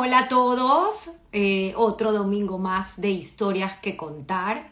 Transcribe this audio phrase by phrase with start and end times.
[0.00, 1.10] Hola a todos.
[1.32, 4.70] Eh, otro domingo más de historias que contar.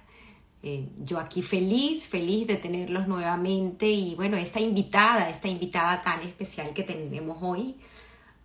[0.63, 6.23] Eh, yo aquí feliz, feliz de tenerlos nuevamente y bueno, esta invitada, esta invitada tan
[6.23, 7.75] especial que tenemos hoy,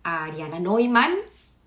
[0.02, 1.14] a Ariana Neumann,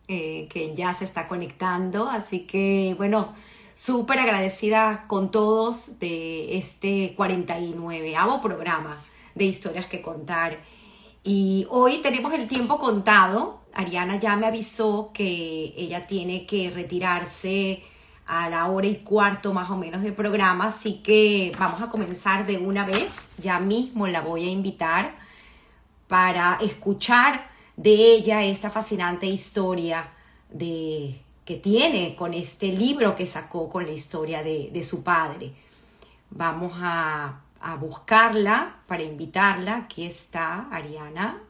[0.09, 2.09] eh, que ya se está conectando.
[2.09, 3.33] Así que bueno,
[3.73, 8.97] súper agradecida con todos de este 49 programa
[9.33, 10.59] de historias que contar.
[11.23, 13.61] Y hoy tenemos el tiempo contado.
[13.75, 17.83] Ariana ya me avisó que ella tiene que retirarse
[18.25, 22.45] a la hora y cuarto más o menos del programa, así que vamos a comenzar
[22.45, 23.09] de una vez.
[23.37, 25.15] Ya mismo la voy a invitar
[26.07, 30.09] para escuchar de ella esta fascinante historia
[30.49, 35.53] de, que tiene con este libro que sacó con la historia de, su padre.
[36.31, 39.77] Vamos a a buscarla para invitarla.
[39.77, 41.41] Aquí está Ariana.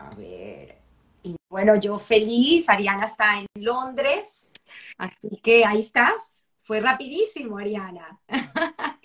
[0.00, 0.78] A ver.
[1.22, 2.68] Y bueno, yo feliz.
[2.68, 4.48] Ariana está en Londres.
[4.96, 6.14] Así que ahí estás.
[6.62, 8.20] Fue rapidísimo, Ariana.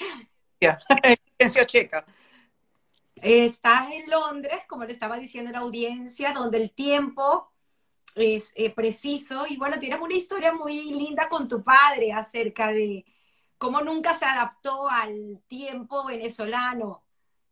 [1.67, 2.05] checa.
[3.21, 7.51] Estás en Londres, como le estaba diciendo la audiencia, donde el tiempo
[8.16, 9.45] es eh, preciso.
[9.47, 13.05] Y bueno, tienes una historia muy linda con tu padre acerca de,
[13.57, 17.04] cómo nunca se adaptó al tiempo venezolano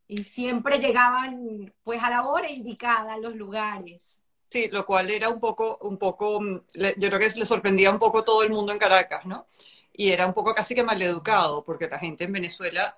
[0.08, 4.02] y siempre llegaban pues a la hora indicada a los lugares.
[4.50, 6.62] Sí, lo cual era un poco, un poco, mm,
[6.98, 9.48] yo creo que le sorprendía un poco todo el mundo en Caracas, ¿no?
[9.94, 12.98] Y era un poco casi que maleducado, porque la gente en Venezuela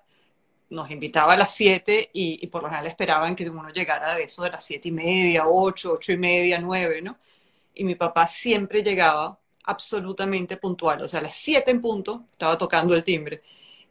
[0.70, 4.24] nos invitaba a las siete y, y, por lo general esperaban que uno llegara de
[4.24, 7.18] eso de las siete y media, ocho, ocho y media, nueve, ¿no?
[7.74, 11.02] Y mi papá siempre llegaba absolutamente puntual.
[11.02, 13.42] O sea, a las 7 en punto estaba tocando el timbre.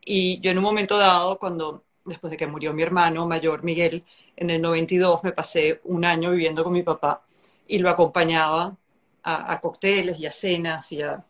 [0.03, 4.03] Y yo en un momento dado, cuando, después de que murió mi hermano mayor, Miguel,
[4.35, 7.23] en el 92 me pasé un año viviendo con mi papá
[7.67, 8.75] y lo acompañaba
[9.23, 11.23] a, a cócteles y a cenas y a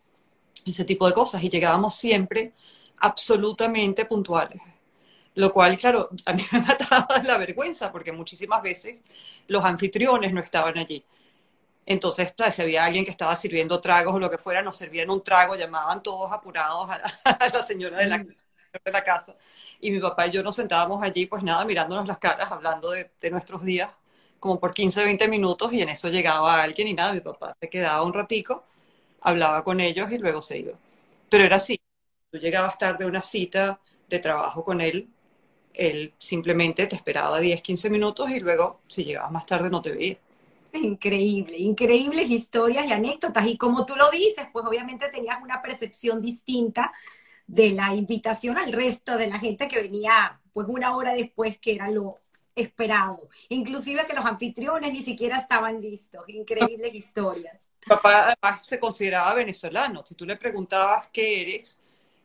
[0.66, 1.44] ese tipo de cosas.
[1.44, 2.53] Y llegábamos siempre
[2.97, 4.62] absolutamente puntuales.
[5.36, 8.97] Lo cual, claro, a mí me mataba la vergüenza porque muchísimas veces
[9.47, 11.03] los anfitriones no estaban allí.
[11.86, 15.22] Entonces, si había alguien que estaba sirviendo tragos o lo que fuera, nos servían un
[15.22, 17.00] trago, llamaban todos apurados a
[17.53, 18.28] la, señora de la, mm.
[18.84, 19.36] De la, casa.
[19.80, 23.09] Y mi papá y yo nos sentábamos allí, pues nada, mirándonos las caras, hablando de,
[23.31, 23.91] nuestros días,
[24.40, 27.69] como por 15, 20 minutos, y en eso llegaba alguien y nada, mi papá se
[27.69, 28.63] quedaba un ratico,
[29.22, 30.74] hablaba con ellos y luego se iba.
[31.30, 31.80] Pero era así,
[32.31, 35.09] tú llegabas tarde a una cita de trabajo con él,
[35.74, 39.92] él simplemente te esperaba 10, 15 minutos y luego, si llegabas más tarde, no te
[39.92, 40.18] veía.
[40.74, 43.46] Increíble, increíbles historias y anécdotas.
[43.47, 46.94] Y como tú lo dices, pues obviamente tenías una percepción distinta
[47.47, 51.75] de la invitación al resto de la gente que venía pues una hora después que
[51.75, 52.19] era lo
[52.56, 53.29] esperado.
[53.50, 56.23] Inclusive que los anfitriones ni siquiera estaban listos.
[56.28, 57.59] Increíbles historias.
[57.85, 60.03] Papá además se consideraba venezolano.
[60.06, 61.78] Si tú le preguntabas qué eres,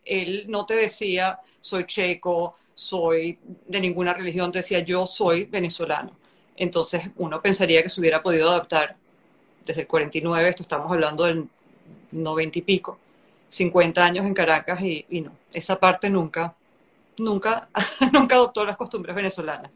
[0.04, 6.16] él no te decía soy checo, soy de ninguna religión, te decía yo soy venezolano.
[6.56, 8.96] Entonces uno pensaría que se hubiera podido adaptar
[9.64, 11.46] desde el 49, esto estamos hablando del
[12.12, 12.98] 90 y pico,
[13.50, 16.54] 50 años en Caracas y, no, esa parte nunca,
[17.18, 17.68] nunca,
[18.12, 19.70] nunca adoptó las costumbres venezolanas.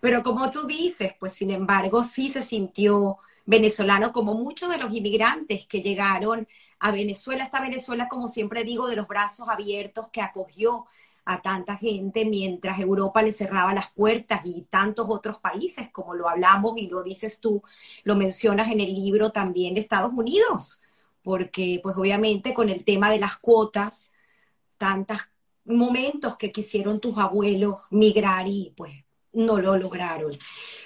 [0.00, 4.92] Pero como tú dices, pues sin embargo sí se sintió venezolano como muchos de los
[4.92, 6.46] inmigrantes que llegaron
[6.78, 10.86] a Venezuela, esta Venezuela, como siempre digo, de los brazos abiertos que acogió
[11.24, 16.28] a tanta gente mientras Europa le cerraba las puertas y tantos otros países, como lo
[16.28, 17.62] hablamos y lo dices tú,
[18.04, 20.80] lo mencionas en el libro también de Estados Unidos,
[21.26, 24.12] porque pues obviamente con el tema de las cuotas,
[24.78, 25.18] tantos
[25.64, 28.92] momentos que quisieron tus abuelos migrar y pues
[29.32, 30.38] no lo lograron.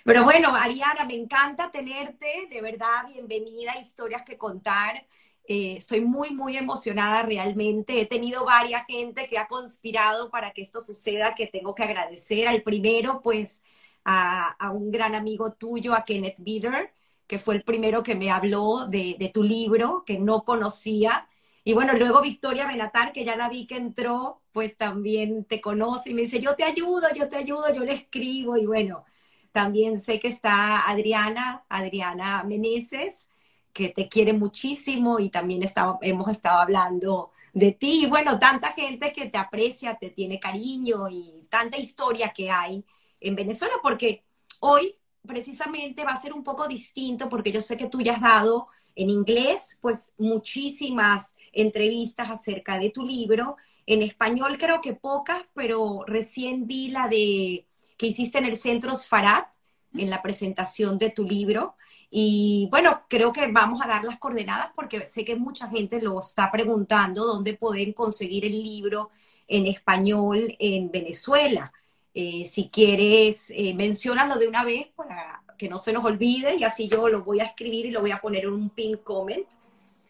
[0.03, 5.07] Pero bueno, Ariana, me encanta tenerte, de verdad, bienvenida Historias que Contar.
[5.45, 8.01] Eh, estoy muy, muy emocionada realmente.
[8.01, 12.49] He tenido varias gente que ha conspirado para que esto suceda, que tengo que agradecer.
[12.49, 13.63] Al primero, pues,
[14.07, 16.95] a, un gran amigo tuyo, a Kenneth Bitter,
[17.31, 21.29] que fue el primero que me habló de, tu libro, que no conocía.
[21.63, 26.11] Y bueno, luego Victoria Benatar, que ya la vi que entró, pues también te conoce
[26.11, 28.57] y me dice, yo te ayudo, yo te ayudo, yo le escribo.
[28.57, 29.05] Y bueno,
[29.53, 33.29] también sé que está Adriana, Adriana Meneses,
[33.73, 35.63] que te quiere muchísimo y también
[36.03, 38.07] hemos estado hablando de ti.
[38.07, 42.85] Y bueno, tanta gente que te aprecia, te tiene cariño y tanta historia que hay
[43.21, 44.25] en Venezuela, porque
[44.59, 44.97] hoy
[45.27, 48.69] precisamente va a ser un poco distinto, porque yo sé que tú ya has dado
[48.95, 53.57] en inglés, pues muchísimas entrevistas acerca de tu libro.
[53.87, 58.95] En español creo que pocas, pero recién vi la de que hiciste en el Centro
[58.95, 59.49] Sfarat,
[59.95, 61.77] en la presentación de tu libro.
[62.11, 66.21] Y bueno, creo que vamos a dar las coordenadas porque sé que mucha gente lo
[66.21, 69.11] está preguntando dónde pueden conseguir el libro
[69.47, 71.73] en español en Venezuela.
[72.15, 76.65] Eh, si quieres, eh, menciónalo de una vez para que no se nos olvide y
[76.65, 79.47] así yo lo voy a escribir y lo voy a poner en un pin comment,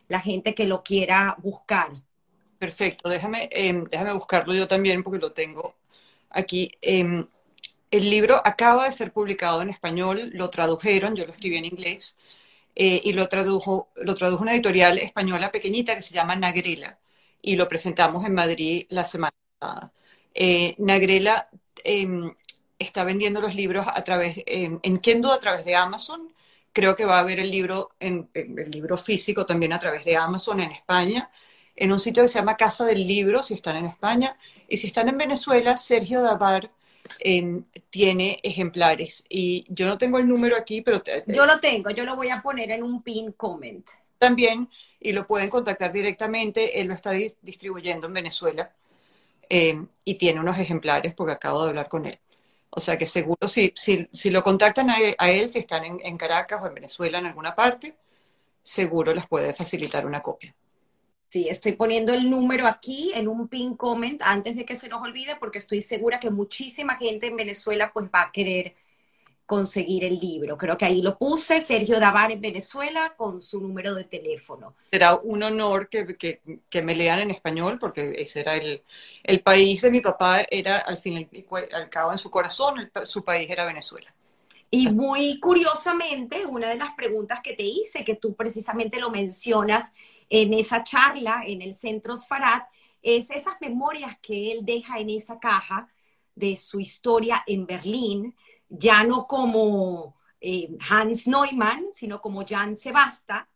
[0.08, 1.90] la gente que lo quiera buscar.
[2.58, 5.74] Perfecto, déjame, em, déjame buscarlo yo también porque lo tengo
[6.30, 6.70] aquí.
[6.80, 7.26] Em,
[7.90, 12.16] el libro acaba de ser publicado en español, lo tradujeron, yo lo escribí en inglés,
[12.76, 16.98] eh, y lo tradujo, lo tradujo una editorial española pequeñita que se llama Nagrela,
[17.42, 19.92] y lo presentamos en Madrid la semana pasada.
[20.34, 21.48] Eh, Nagrela
[21.84, 22.34] em,
[22.78, 26.32] está vendiendo los libros a través, en Kindle a través de Amazon,
[26.72, 30.16] creo que va a haber el libro, en, el libro físico también a través de
[30.16, 31.30] Amazon en España,
[31.76, 34.36] en un sitio que se llama Casa del Libro, si están en España,
[34.68, 36.70] y si están en Venezuela, Sergio Davar
[37.88, 39.24] tiene ejemplares.
[39.28, 41.02] Y yo no tengo el número aquí, pero...
[41.26, 43.86] yo lo tengo, yo lo voy a poner en un pin comment.
[44.18, 44.68] También,
[45.00, 48.70] y lo pueden contactar directamente, él lo está distribuyendo en Venezuela
[49.50, 52.18] eh, y tiene unos ejemplares porque acabo de hablar con él.
[52.70, 56.16] O sea que seguro, si, si, si lo contactan a él, si están en, en
[56.16, 57.96] Caracas o en Venezuela en alguna parte,
[58.62, 60.54] seguro les puede facilitar una copia.
[61.28, 65.00] Sí, estoy poniendo el número aquí en un pin comment antes de que se nos
[65.00, 68.74] olvide porque estoy segura que muchísima gente en Venezuela pues va a querer
[69.50, 70.56] conseguir el libro.
[70.56, 74.76] Creo que ahí lo puse, Sergio Davar en Venezuela con su número de teléfono.
[74.92, 78.80] Será un honor que, que, me lean en español porque ese era el,
[79.24, 83.24] el, país de mi papá, era al fin y al cabo en su corazón, su
[83.24, 84.14] país era Venezuela.
[84.70, 89.90] Y muy curiosamente, una de las preguntas que te hice, que tú precisamente lo mencionas,
[90.28, 92.62] en esa charla en el Centro Sfarad
[93.02, 95.88] es esas memorias que él deja en esa caja
[96.36, 98.36] de su historia en Berlín,
[98.70, 103.48] ya no como eh, Hans Neumann, sino como Jan Sebasta,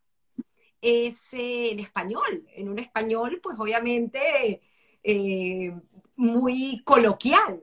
[0.81, 4.61] es eh, en español, en un español pues obviamente
[5.03, 5.75] eh,
[6.17, 7.63] muy coloquial.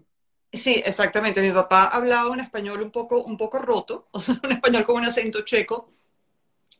[0.52, 1.42] Sí, exactamente.
[1.42, 4.08] Mi papá hablaba un español un poco, un poco roto,
[4.44, 5.94] un español con un acento checo,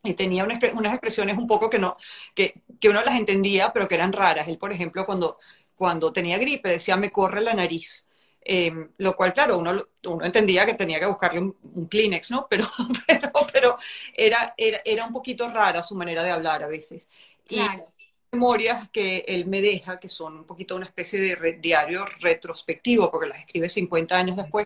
[0.04, 1.96] y tenía unas expresiones un poco que no,
[2.34, 4.48] que, que, uno las entendía, pero que eran raras.
[4.48, 5.38] Él, por ejemplo, cuando,
[5.76, 8.08] cuando tenía gripe decía me corre la nariz.
[8.44, 12.48] Em, lo cual, claro, uno, uno, entendía que tenía que buscarle un, Kleenex, ¿no?
[12.50, 12.66] Pero,
[13.08, 13.76] pero, pero
[14.16, 17.08] era, era, era, un poquito rara su manera de hablar a veces.
[17.48, 17.94] Claro.
[17.98, 23.12] Y memorias que él me deja, que son un poquito una especie de diario retrospectivo,
[23.12, 24.66] porque las escribe 50 años después,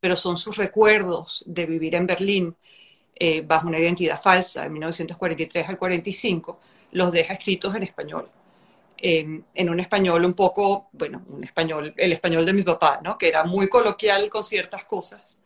[0.00, 2.56] pero son sus recuerdos de vivir en Berlín
[3.14, 6.60] eh, bajo una identidad falsa, en 1943 al 45,
[6.92, 8.28] los deja escritos en español.
[9.06, 13.18] En un español un poco, bueno, un español, el español de mi papá, ¿no?
[13.18, 15.38] Que era muy coloquial con ciertas cosas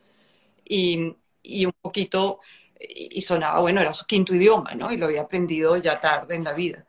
[0.65, 2.39] y, y un poquito,
[2.79, 4.93] y sonaba, bueno, era su quinto idioma, ¿no?
[4.93, 6.87] Y lo había aprendido ya tarde en la vida.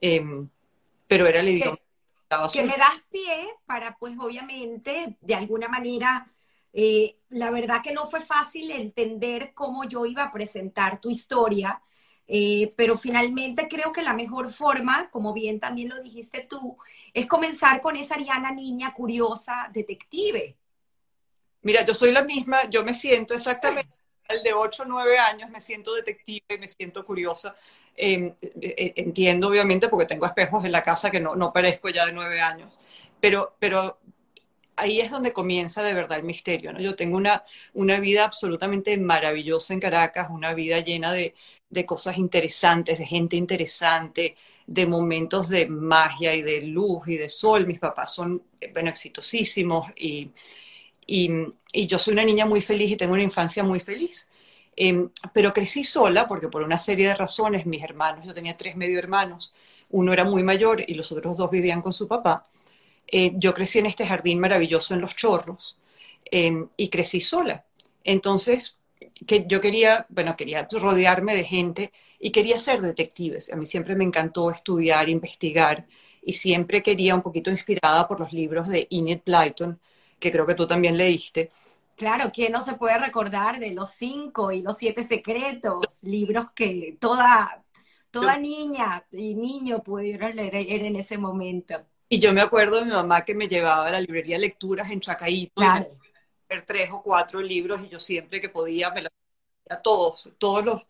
[0.00, 0.48] Em,
[1.08, 1.78] pero era el idioma.
[2.28, 6.32] Que, que me das pie para, pues, obviamente, de alguna manera
[6.72, 11.82] eh, la verdad que no fue fácil entender cómo yo iba a presentar tu historia,
[12.28, 16.76] eh, pero finalmente creo que la mejor forma, como bien también lo dijiste tú,
[17.12, 20.56] es comenzar con esa Ariana niña curiosa, detective.
[21.62, 23.94] Mira, yo soy la misma, yo me siento exactamente
[24.28, 27.54] el de 8 o 9 años, me siento detective, me siento curiosa.
[27.96, 28.34] Eh,
[28.96, 32.40] entiendo, obviamente, porque tengo espejos en la casa que no, no parezco ya de 9
[32.40, 32.72] años,
[33.20, 33.98] pero, pero
[34.76, 36.80] ahí es donde comienza de verdad el misterio, ¿no?
[36.80, 37.42] Yo tengo una,
[37.74, 41.34] una vida absolutamente maravillosa en Caracas, una vida llena de,
[41.70, 44.36] de cosas interesantes, de gente interesante,
[44.66, 47.66] de momentos de magia y de luz y de sol.
[47.66, 50.30] Mis papás son, bueno, exitosísimos y,
[51.06, 51.28] y,
[51.86, 54.28] yo soy una niña muy feliz y tengo una infancia muy feliz.
[54.76, 58.74] Em, pero crecí sola porque por una serie de razones mis hermanos, yo tenía tres
[58.76, 59.52] medio hermanos,
[59.90, 62.46] uno era muy mayor y los otros dos vivían con su papá.
[63.06, 65.78] Eh, yo crecí en este jardín maravilloso en Los Chorros
[66.24, 67.64] em, y crecí sola.
[68.04, 68.78] Entonces,
[69.26, 73.38] que yo quería, bueno, quería rodearme de gente y quería ser detective.
[73.52, 75.86] A mí siempre me encantó estudiar, investigar
[76.22, 79.78] y siempre quería un poquito inspirada por los libros de Enid Blyton,
[80.18, 81.50] que creo que tú también leíste.
[81.96, 85.84] Claro, ¿quién no se puede recordar de los cinco y los siete secretos?
[86.02, 87.64] Libros que toda,
[88.10, 91.84] toda niña y niño pudieron leer en ese momento.
[92.12, 95.00] Y yo me acuerdo de mi mamá que me llevaba a la librería lecturas en
[95.00, 95.96] Chacaíto, claro.
[96.46, 99.06] ver tres o cuatro libros y yo siempre que podía me
[99.70, 100.82] a todos, todos los,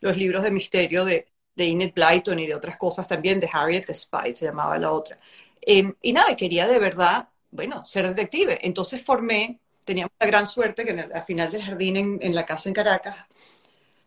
[0.00, 3.92] los, libros de misterio de, de Enid Blyton y de otras cosas también, de Harriet
[3.92, 5.18] Spy, se llamaba la otra.
[5.60, 8.58] Em, y nada, quería de verdad, bueno, ser detective.
[8.62, 12.74] Entonces formé teníamos la gran suerte que al final del jardín en, la casa en
[12.74, 13.62] Caracas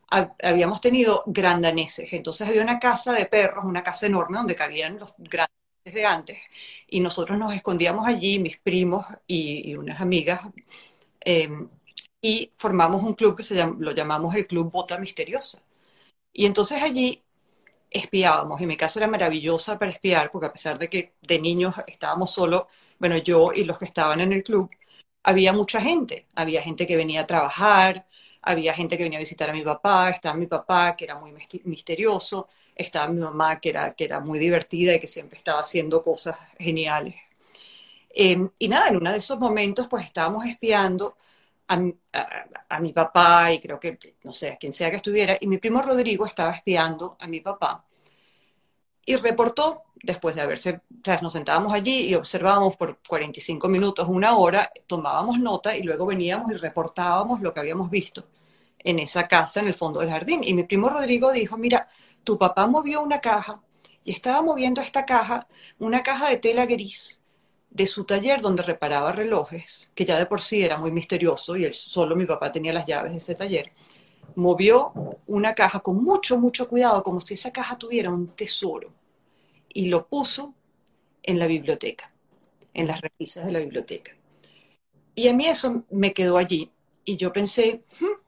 [0.09, 2.11] habíamos tenido grandaneses.
[2.13, 6.37] Entonces había una casa de perros, una casa enorme donde cabían los grandes de antes.
[6.87, 10.41] Y nosotros nos escondíamos allí, mis primos y, unas amigas,
[11.25, 11.49] eh,
[12.21, 15.61] y formamos un club que se lo llamamos el Club Bota Misteriosa.
[16.33, 17.23] Y entonces allí
[17.91, 21.75] espiábamos y mi casa era maravillosa para espiar porque a pesar de que de niños
[21.87, 22.67] estábamos solo,
[22.99, 24.69] bueno, yo y los que estaban en el club,
[25.23, 28.07] había mucha gente, había gente que venía a trabajar,
[28.43, 31.33] había gente que venía a visitar a mi papá, estaba mi papá que era muy
[31.65, 36.03] misterioso, estaba mi mamá que era, que era muy divertida y que siempre estaba haciendo
[36.03, 37.15] cosas geniales.
[38.09, 41.17] Em, y nada, en uno de esos momentos pues estábamos espiando
[41.67, 41.81] a,
[42.69, 45.57] a, mi papá y creo que, no sé, a quien sea que estuviera, y mi
[45.57, 47.85] primo Rodrigo estaba espiando a mi papá
[49.05, 54.07] y reportó, después de haberse, o sea, nos sentábamos allí y observábamos por 45 minutos,
[54.07, 58.25] una hora, tomábamos nota y luego veníamos y reportábamos lo que habíamos visto
[58.79, 60.41] en esa casa en el fondo del jardín.
[60.43, 61.87] Y mi primo Rodrigo dijo, mira,
[62.23, 63.61] tu papá movió una caja
[64.03, 65.47] y estaba moviendo esta caja,
[65.79, 67.19] una caja de tela gris
[67.69, 71.65] de su taller donde reparaba relojes, que ya de por sí era muy misterioso y
[71.65, 73.71] él, solo mi papá tenía las llaves de ese taller,
[74.35, 74.91] movió
[75.27, 78.91] una caja con mucho, mucho cuidado, como si esa caja tuviera un tesoro,
[79.69, 80.53] y lo puso
[81.23, 82.11] en la biblioteca,
[82.73, 84.15] en las repisas de la biblioteca.
[85.15, 86.71] Y a mí eso me quedó allí,
[87.05, 88.23] y yo pensé, hmm",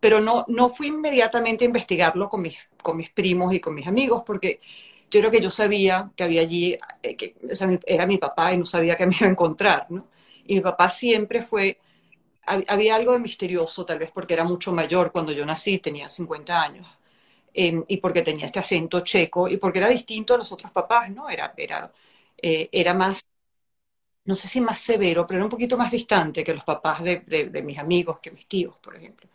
[0.00, 3.86] pero no, no fui inmediatamente a investigarlo con mis, con mis primos y con mis
[3.86, 4.60] amigos, porque
[5.10, 7.36] yo creo que yo sabía que había allí, eh, que
[7.86, 10.08] era mi papá y no sabía que me iba a encontrar, ¿no?
[10.44, 11.78] Y mi papá siempre fue,
[12.46, 16.60] había algo de misterioso, tal vez porque era mucho mayor cuando yo nací, tenía 50
[16.62, 16.86] años,
[17.54, 21.10] em, y porque tenía este acento checo, y porque era distinto a los otros papás,
[21.10, 21.28] ¿no?
[21.30, 21.92] Era, era,
[22.42, 23.24] eh, era más,
[24.24, 27.20] no sé si más severo, pero era un poquito más distante que los papás de,
[27.26, 29.28] de, mis amigos, que mis tíos, por ejemplo.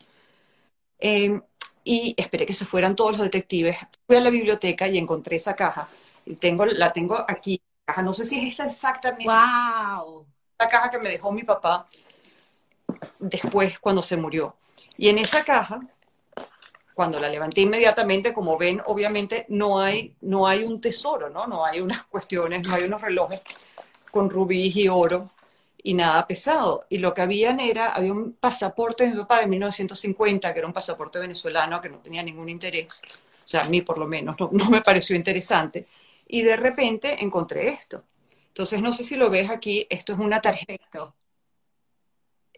[0.99, 1.41] Em,
[1.83, 3.77] y esperé que se fueran todos los detectives.
[4.05, 5.87] Fui a la biblioteca y encontré esa caja.
[6.25, 7.61] Y tengo, la tengo aquí.
[8.03, 9.25] No sé si es esa exactamente.
[9.25, 10.25] ¡Wow!
[10.59, 11.87] La caja que me dejó mi papá
[13.19, 14.55] después cuando se murió.
[14.97, 15.81] Y en esa caja,
[16.93, 21.45] cuando la levanté inmediatamente, como ven, obviamente no hay, no hay un tesoro, ¿no?
[21.47, 23.43] No hay unas cuestiones, no hay unos relojes
[24.11, 25.31] con rubíes y oro
[25.83, 26.85] y nada pesado.
[26.89, 30.67] Y lo que habían era, había un pasaporte de mi papá de 1950, que era
[30.67, 34.35] un pasaporte venezolano que no tenía ningún interés, o sea, a mí por lo menos
[34.51, 35.87] no, me pareció interesante.
[36.27, 38.03] Y de repente encontré esto.
[38.49, 41.13] Entonces, no sé si lo ves aquí, esto es una tarjeta.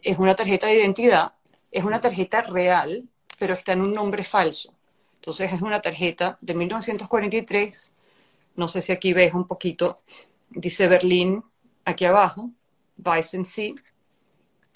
[0.02, 1.32] Es una tarjeta de identidad,
[1.70, 4.72] es una tarjeta real, pero está en un nombre falso.
[5.14, 7.92] Entonces, es una tarjeta de 1943,
[8.56, 9.96] no sé si aquí ves un poquito,
[10.48, 11.44] dice Berlín
[11.84, 12.50] aquí abajo,
[13.04, 13.74] Weissensee,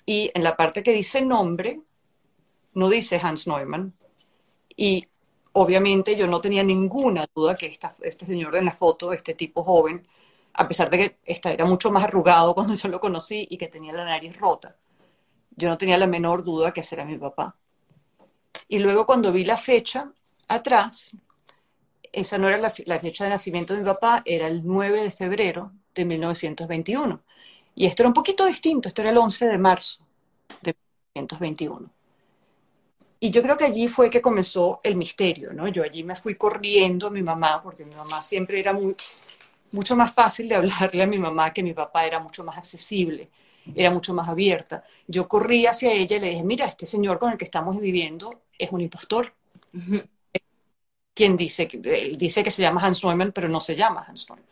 [0.06, 1.80] y en la parte que dice nombre,
[2.74, 3.94] no dice Hans Neumann.
[4.76, 5.06] Y
[5.52, 10.06] obviamente yo no tenía ninguna duda que este señor en la foto, este tipo joven,
[10.54, 13.68] a pesar de que esta era mucho más arrugado cuando yo lo conocí y que
[13.68, 14.76] tenía la nariz rota,
[15.56, 17.56] yo no tenía la menor duda que ese era mi papá.
[18.68, 20.10] Y luego cuando vi la fecha
[20.48, 21.12] atrás,
[22.12, 25.72] esa no era la, fecha de nacimiento de mi papá, era el 9 de febrero
[25.94, 27.20] de 1921.
[27.74, 30.00] Y esto era un poquito distinto, esto era el 11 de marzo
[30.62, 30.76] de
[31.14, 31.90] 1921.
[33.20, 35.66] Y yo creo que allí fue que comenzó el misterio, ¿no?
[35.68, 38.78] Yo allí me fui corriendo a mi mamá, porque mi mamá siempre era
[39.72, 43.30] mucho más fácil de hablarle a mi mamá que mi papá era mucho más accesible,
[43.74, 44.84] era mucho más abierta.
[45.06, 48.42] Yo corrí hacia ella y le dije, mira, este señor con el que estamos viviendo
[48.58, 49.32] es un impostor.
[51.14, 51.68] Quien dice,
[52.16, 54.46] dice que se llama Hans Neumann, pero no se llama Hans Neumann.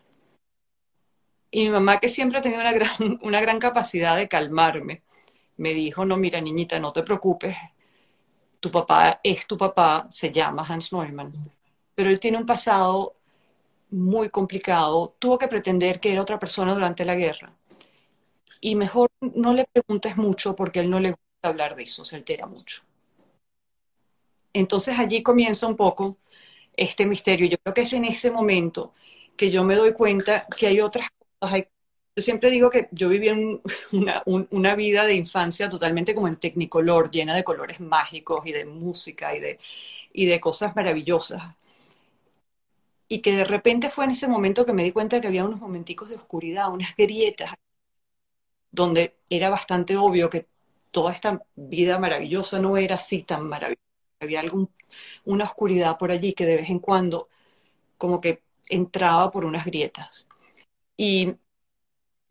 [1.51, 5.03] Y mi mamá, que siempre ha tenido una gran, una gran capacidad de calmarme,
[5.59, 7.57] me dijo, no, mira, niñita, no te preocupes,
[8.61, 11.33] tu papá es tu papá, se llama Hans Neumann,
[11.95, 13.17] pero él tiene un pasado
[13.91, 17.53] muy complicado, tuvo que pretender que era otra persona durante la guerra.
[18.63, 22.17] Y mejor no le preguntes mucho porque él no le gusta hablar de eso, se
[22.17, 22.83] altera mucho.
[24.53, 26.17] Entonces allí comienza un poco
[26.77, 27.49] este misterio.
[27.49, 28.95] Yo creo que es en ese momento
[29.37, 31.09] que yo me doy cuenta que hay otras
[32.15, 33.29] yo siempre digo que yo viví
[33.93, 38.65] una, una, vida de infancia totalmente como en tecnicolor, llena de colores mágicos y de
[38.65, 39.59] música y de,
[40.13, 41.43] y de cosas maravillosas.
[43.09, 45.61] Y que de repente fue en ese momento que me di cuenta que había unos
[45.61, 47.55] momenticos de oscuridad, unas grietas,
[48.73, 50.49] donde era bastante obvio que
[50.91, 53.83] toda esta vida maravillosa no era así tan maravillosa.
[54.21, 54.71] Había algún,
[55.25, 57.29] una oscuridad por allí que de vez en cuando
[57.99, 60.29] como que entraba por unas grietas.
[60.97, 61.37] Y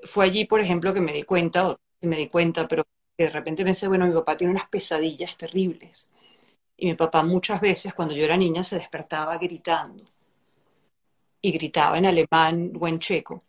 [0.03, 2.83] fue allí, por ejemplo, que me di cuenta, me di cuenta, pero
[3.17, 6.09] de repente pensé, bueno, mi papá tiene unas pesadillas terribles.
[6.77, 10.05] Y mi papá muchas veces, cuando yo era niña, se despertaba gritando.
[11.41, 13.43] Y gritaba en alemán o en checo.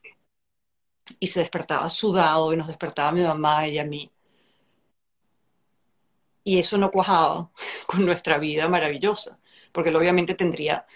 [1.20, 4.10] Y se despertaba sudado y nos despertaba mi mamá y a mí.
[6.44, 7.50] Y eso no cuajaba
[7.86, 9.38] con nuestra vida maravillosa,
[9.72, 10.86] porque él obviamente tendría,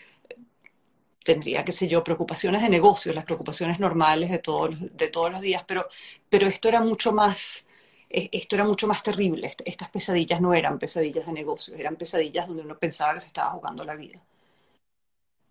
[1.25, 5.41] tendría, qué sé yo, preocupaciones de negocios, las preocupaciones normales de todos, de todos los
[5.41, 5.89] días, pero,
[6.29, 7.67] pero esto era mucho más,
[8.11, 9.55] e, esto era mucho más terrible.
[9.65, 13.51] Estas pesadillas no eran pesadillas de negocios, eran pesadillas donde uno pensaba que se estaba
[13.53, 14.21] jugando la vida.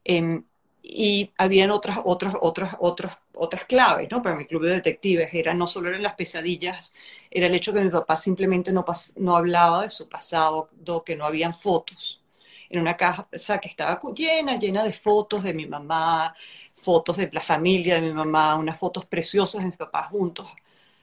[0.04, 0.44] Em,
[0.88, 4.22] y habían otras, otras, otras, otras, otras claves, ¿no?
[4.22, 6.94] Para mi club de detectives era no solo eran las pesadillas,
[7.32, 10.70] era el hecho que mi papá simplemente no, no hablaba de su pasado,
[11.06, 12.22] que no habían fotos.
[12.70, 16.36] En una casa que estaba llena, llena de fotos de mi mamá,
[16.76, 20.48] fotos de la familia de mi mamá, unas fotos preciosas de mis papás juntos.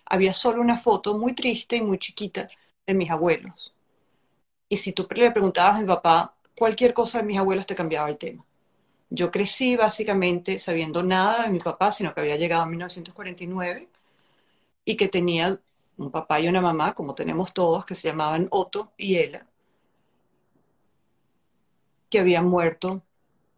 [0.07, 2.47] Había solo una foto muy triste y muy chiquita
[2.87, 3.75] de mis abuelos.
[4.69, 8.09] Y si tú le preguntabas a mi papá cualquier cosa de mis abuelos, te cambiaba
[8.09, 8.45] el tema
[9.15, 13.89] yo crecí básicamente sabiendo nada de mi papá, sino que había llegado en 1949
[14.87, 15.61] y que tenía
[15.99, 19.47] un papá y una mamá, como tenemos todos, que se llamaban Otto y Ella,
[22.09, 23.03] que habían muerto,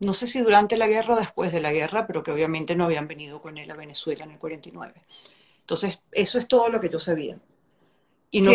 [0.00, 2.84] no sé si durante la guerra o después de la guerra, pero que obviamente no
[2.84, 4.92] habían venido con él a Venezuela en el 49.
[5.60, 7.38] Entonces, eso es todo lo que yo sabía.
[8.32, 8.50] Y no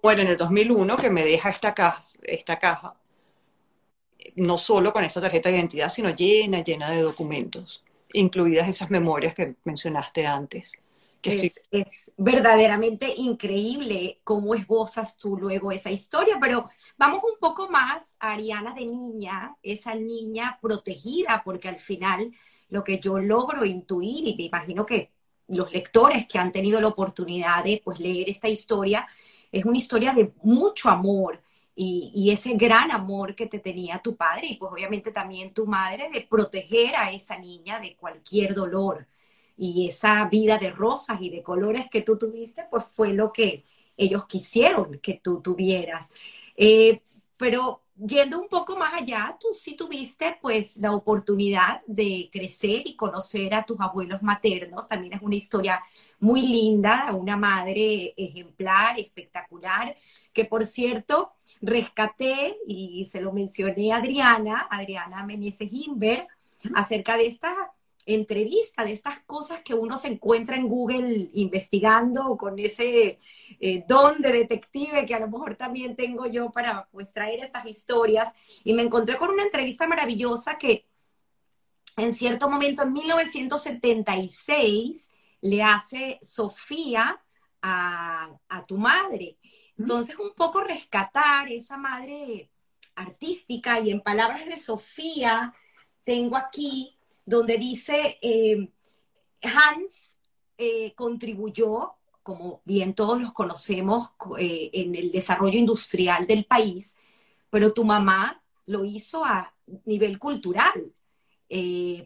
[0.00, 2.94] bueno, en el 2001 que me deja esta caja, esta caja
[4.36, 7.82] no solo con esa tarjeta de identidad, sino llena, llena de documentos,
[8.12, 10.72] incluidas esas memorias que mencionaste antes.
[11.20, 18.02] Que es, verdaderamente increíble cómo esbozas tú luego esa historia, pero vamos un poco más
[18.18, 22.32] a Ariana de niña, esa niña protegida, porque al final
[22.68, 25.12] lo que yo logro intuir, y me imagino que
[25.46, 29.06] los lectores que han tenido la oportunidad de pues, leer esta historia,
[29.50, 31.40] es una historia de mucho amor,
[31.80, 36.10] y, ese gran amor que te tenía tu padre y pues obviamente también tu madre
[36.12, 39.06] de proteger a esa niña de cualquier dolor.
[39.56, 43.64] Y esa vida de rosas y de colores que tú tuviste, pues fue lo que
[43.96, 46.10] ellos quisieron que tú tuvieras.
[46.56, 47.02] Eh,
[47.36, 52.96] pero yendo un poco más allá, tú sí tuviste pues la oportunidad de crecer y
[52.96, 54.88] conocer a tus abuelos maternos.
[54.88, 55.82] También es una historia
[56.18, 59.96] muy linda, una madre ejemplar, espectacular,
[60.32, 66.26] que por cierto, rescaté y se lo mencioné a Adriana, Adriana Meneses Inver,
[66.74, 67.54] acerca de esta
[68.06, 73.18] entrevista, de estas cosas que uno se encuentra en Google investigando con ese
[73.60, 77.66] eh, don de detective que a lo mejor también tengo yo para pues traer estas
[77.66, 78.32] historias.
[78.64, 80.86] Y me encontré con una entrevista maravillosa que
[81.98, 85.10] en cierto momento, en 1976,
[85.42, 87.20] le hace Sofía
[87.60, 89.36] a, a tu madre.
[89.78, 92.50] Entonces, un poco rescatar esa madre
[92.96, 95.54] artística y en palabras de Sofía,
[96.04, 98.70] tengo aquí donde dice, eh,
[99.42, 100.16] Hans
[100.56, 106.96] eh, contribuyó, como bien todos los conocemos, eh, en el desarrollo industrial del país,
[107.50, 110.92] pero tu mamá lo hizo a nivel cultural.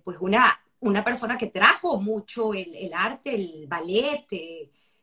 [0.04, 4.26] pues una, una persona que trajo mucho el, el arte, el ballet,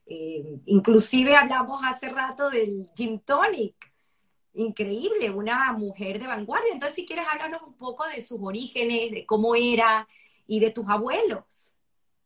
[0.10, 3.76] eh, inclusive hablamos hace rato del gin tonic.
[4.54, 6.74] Increíble, una mujer de vanguardia.
[6.74, 10.08] Entonces, si quieres hablarnos un poco de sus orígenes, de cómo era
[10.48, 11.74] y de tus abuelos.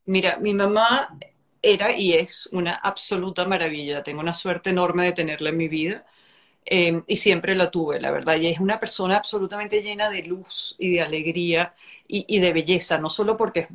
[0.06, 1.18] Mira, mi mamá
[1.62, 4.02] era y es una absoluta maravilla.
[4.02, 6.06] Tengo una suerte enorme de tenerla en mi vida.
[6.66, 8.38] Eh, y siempre la tuve, la verdad.
[8.38, 11.76] Y es una persona absolutamente llena de luz y de alegría
[12.08, 13.68] y, y de belleza, no solo porque es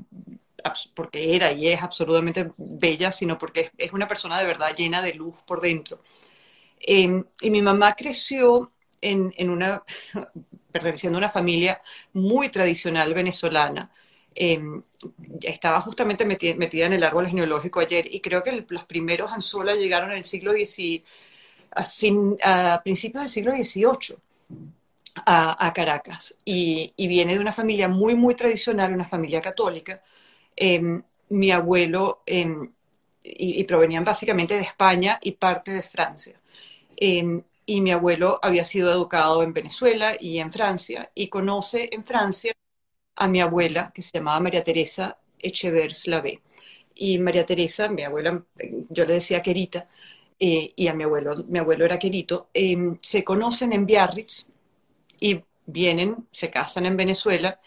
[0.94, 5.14] porque era y es absolutamente bella, sino porque es, una persona de verdad llena de
[5.14, 6.00] luz por dentro.
[6.80, 9.82] Em, y mi mamá creció en, una,
[10.72, 11.80] perteneciendo a una familia
[12.12, 13.90] muy tradicional venezolana.
[14.34, 14.82] Em,
[15.42, 20.12] estaba justamente metida, en el árbol genealógico ayer y creo que los primeros Anzola llegaron
[20.12, 21.04] en el siglo XIX,
[22.42, 24.16] a, a principios del siglo XVIII.
[25.26, 30.00] A, Caracas y, y, viene de una familia muy, muy tradicional, una familia católica,
[30.60, 32.72] Em, mi abuelo, em,
[33.22, 36.40] y, provenían básicamente de España y parte de Francia.
[36.96, 42.04] Em, y mi abuelo había sido educado en Venezuela y en Francia, y conoce en
[42.04, 42.52] Francia
[43.16, 46.42] a mi abuela, que se llamaba María Teresa Echevers Slavé.
[46.94, 48.44] Y María Teresa, mi abuela,
[48.90, 49.88] yo le decía querita,
[50.40, 52.50] eh, y a mi abuelo, mi abuelo era querito,
[53.02, 54.48] se conocen en Biarritz
[55.20, 57.60] y vienen, se casan en Venezuela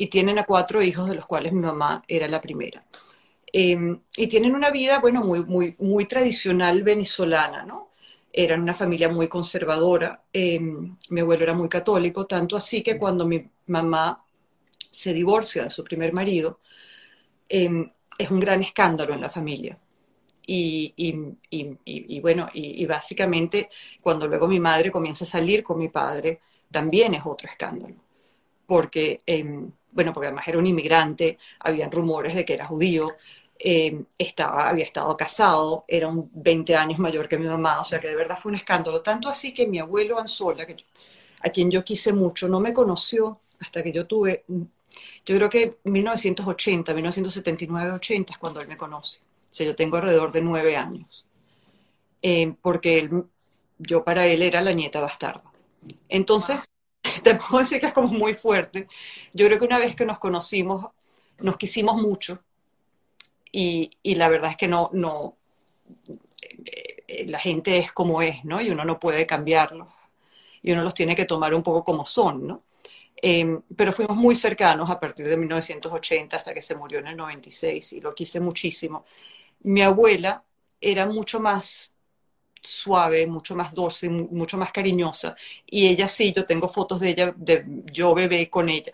[0.00, 2.84] y tienen a cuatro hijos, de los cuales mi mamá era la primera.
[3.52, 7.90] Em, y tienen una vida, bueno, muy, muy, muy tradicional venezolana, ¿no?
[8.32, 13.26] eran una familia muy conservadora, em, mi abuelo era muy católico, tanto así que cuando
[13.26, 14.24] mi mamá
[14.90, 16.60] se divorcia de su primer marido,
[17.48, 19.78] em, es un gran escándalo en la familia.
[20.46, 23.68] Y, y, bueno, y, básicamente
[24.00, 27.96] cuando luego mi madre comienza a salir con mi padre, también es otro escándalo.
[28.66, 29.20] Porque,
[29.92, 33.16] bueno, porque además era un inmigrante, habían rumores de que era judío,
[33.58, 38.00] em, estaba, había estado casado, era un 20 años mayor que mi mamá, o sea
[38.00, 39.02] que de verdad fue un escándalo.
[39.02, 40.76] Tanto así que mi abuelo Anzola, que,
[41.42, 44.44] a quien yo quise mucho, no me conoció hasta que yo tuve,
[45.24, 49.20] yo creo que 1980, 1979, 80 es cuando él me conoce.
[49.20, 51.24] O sea, yo tengo alrededor de nueve años.
[52.22, 53.24] Eh, porque él,
[53.78, 55.44] yo para él era la nieta bastarda.
[56.08, 56.60] Entonces,
[57.22, 58.86] te puedo decir que es como muy fuerte.
[59.32, 60.86] Yo creo que una vez que nos conocimos,
[61.38, 62.42] nos quisimos mucho
[63.52, 65.36] y, y la verdad es que no, no,
[67.06, 68.60] eh, la gente es como es, ¿no?
[68.60, 69.88] Y uno no puede cambiarlos.
[70.62, 72.64] Y uno los tiene que tomar un poco como son, ¿no?
[73.22, 77.16] Eh, pero fuimos muy cercanos a partir de 1980 hasta que se murió en el
[77.16, 79.04] 96 y lo quise muchísimo.
[79.62, 80.44] Mi abuela
[80.80, 81.89] era mucho más
[82.62, 85.36] suave, mucho más dulce, mucho más cariñosa.
[85.66, 88.92] Y ella sí, yo tengo fotos de ella, de yo bebé con ella.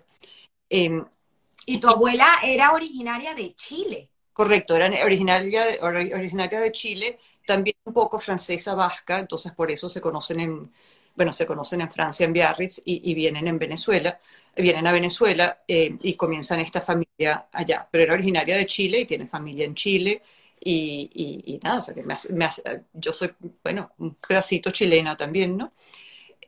[0.68, 1.04] Em,
[1.66, 4.10] y tu abuela era originaria de Chile.
[4.32, 10.00] Correcto, era originaria originaria de Chile, también un poco francesa vasca, entonces por eso se
[10.02, 10.72] conocen en,
[11.16, 14.20] bueno, se conocen en Francia, en Biarritz, y, vienen en Venezuela,
[14.54, 17.88] vienen a Venezuela eh, y comienzan esta familia allá.
[17.90, 20.22] Pero era originaria de Chile y tiene familia en Chile.
[20.60, 22.16] Y, nada, o sea que me
[22.94, 25.72] yo soy, bueno, un pedacito chilena también, ¿no?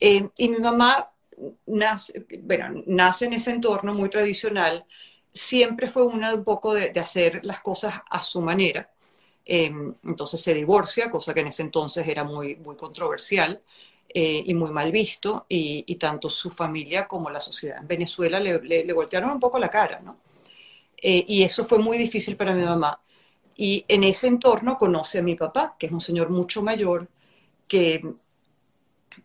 [0.00, 1.10] Eh, y mi mamá
[1.66, 4.84] nace, bueno, nace en ese entorno muy tradicional,
[5.32, 8.90] siempre fue una un poco de, hacer las cosas a su manera.
[9.44, 9.72] Eh,
[10.04, 13.62] entonces se divorcia, cosa que en ese entonces era muy, muy controversial.
[14.10, 18.58] Eh, y muy mal visto, y, tanto su familia como la sociedad en Venezuela le,
[18.62, 20.16] le, voltearon un poco la cara, ¿no?
[20.96, 22.98] Y eso fue muy difícil para mi mamá.
[23.58, 27.08] Y en ese entorno conoce a mi papá, que es un señor mucho mayor,
[27.68, 28.02] que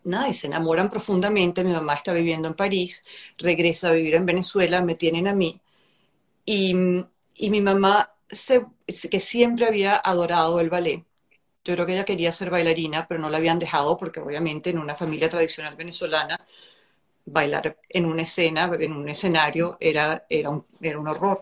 [0.04, 1.64] nada, se enamoran profundamente.
[1.64, 3.02] Mi mamá está viviendo en París,
[3.38, 5.60] regresa a vivir en Venezuela, me tienen a mí.
[6.46, 6.74] Y,
[7.36, 8.66] y mi mamá, se,
[9.10, 11.04] que siempre había adorado el ballet,
[11.64, 14.78] yo creo que ella quería ser bailarina, pero no la habían dejado porque obviamente en
[14.78, 16.40] una familia tradicional venezolana
[17.26, 21.40] bailar en una escena, en un escenario, era, era, un, era un horror.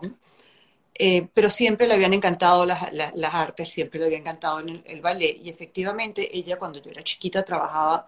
[0.95, 5.39] Eh, pero siempre le habían encantado las, las, artes, siempre le había encantado el, ballet.
[5.43, 8.07] Y efectivamente ella cuando yo era chiquita trabajaba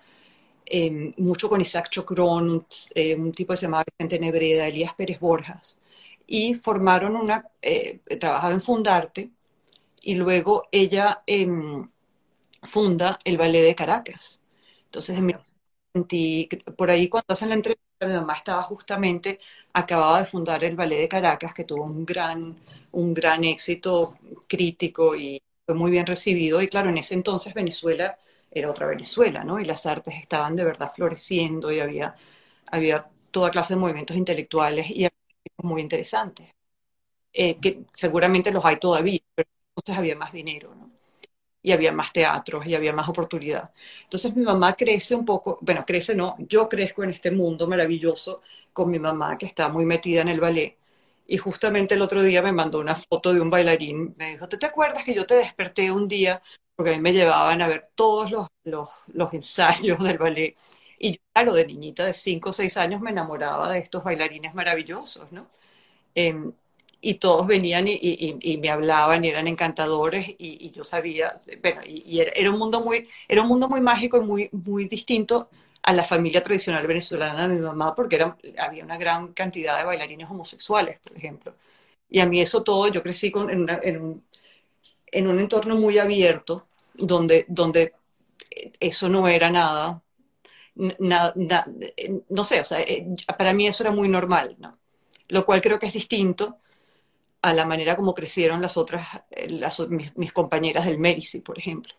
[0.66, 4.94] eh, mucho con Isaac Chocrón, un, eh, un, tipo que se llamaba Vicente Nebreda, Elías
[4.94, 5.78] Pérez Borjas.
[6.26, 7.46] Y formaron una,
[8.20, 9.30] trabajaba en Fundarte,
[10.04, 11.88] y luego ella em,
[12.62, 14.40] funda el Ballet de Caracas.
[14.86, 15.18] Entonces,
[16.76, 19.38] por ahí cuando hacen la entrevista, mi mamá estaba justamente,
[19.72, 22.56] acababa de fundar el Ballet de Caracas, que tuvo un gran,
[22.92, 26.60] un gran éxito crítico y fue muy bien recibido.
[26.62, 28.18] Y claro, en ese entonces Venezuela
[28.50, 29.58] era otra Venezuela, ¿no?
[29.60, 32.14] Y las artes estaban de verdad floreciendo y había,
[32.66, 35.08] había toda clase de movimientos intelectuales y
[35.58, 36.48] muy interesantes,
[37.34, 40.90] eh, que seguramente los hay todavía, pero entonces había más dinero, ¿no?
[41.64, 43.70] Y había más teatros y había más oportunidad.
[44.04, 48.42] Entonces mi mamá crece un poco, bueno, crece no, yo crezco en este mundo maravilloso
[48.72, 50.76] con mi mamá que está muy metida en el ballet.
[51.26, 54.14] Y justamente el otro día me mandó una foto de un bailarín.
[54.18, 56.42] Me dijo, ¿tú te acuerdas que yo te desperté un día?
[56.76, 60.54] Porque a mí me llevaban a ver todos los, los, los ensayos del ballet.
[60.98, 65.32] Y claro, de niñita de 5 o 6 años me enamoraba de estos bailarines maravillosos,
[65.32, 65.48] ¿no?
[66.14, 66.34] Eh,
[67.04, 72.50] y todos venían y, me hablaban y eran encantadores y, yo sabía, bueno, y, era,
[72.50, 75.50] un mundo muy, era un mundo muy mágico y muy, muy distinto
[75.82, 79.84] a la familia tradicional venezolana de mi mamá, porque era, había una gran cantidad de
[79.84, 81.54] bailarines homosexuales, por ejemplo.
[82.08, 83.60] Y a mí eso todo, yo crecí con, en,
[84.00, 84.24] un,
[85.12, 87.92] en, un, entorno muy abierto, donde, donde
[88.80, 90.02] eso no era nada,
[90.74, 91.34] nada,
[92.30, 94.78] no sé, o sea, eh, para mí eso era muy normal, ¿no?
[95.28, 96.60] Lo cual creo que es distinto
[97.44, 99.48] a la manera como crecieron las otras, eh,
[100.16, 101.94] mis, compañeras del Medici, por ejemplo.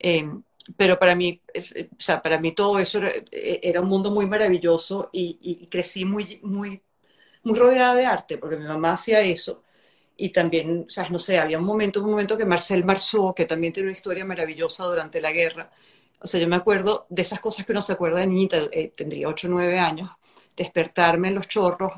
[0.00, 0.28] Eh,
[0.76, 5.10] pero para mí, eh, o sea, para mí todo eso era, un mundo muy maravilloso
[5.12, 6.82] y, crecí muy, muy,
[7.44, 9.62] muy rodeada de arte, porque mi mamá hacía eso.
[10.16, 13.46] Y también, o sea, no sé, había un momento, un momento que Marcel Marceau, que
[13.46, 15.70] también tiene una historia maravillosa durante la guerra,
[16.20, 18.58] o sea, yo me acuerdo de esas cosas que uno se acuerda de niñita,
[18.96, 20.10] tendría 8 o 9 años,
[20.56, 21.92] despertarme en los chorros,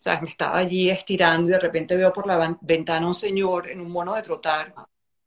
[0.00, 0.22] ¿sabes?
[0.22, 3.90] Me estaba allí estirando y de repente veo por la ventana un señor en un
[3.90, 4.74] mono de trotar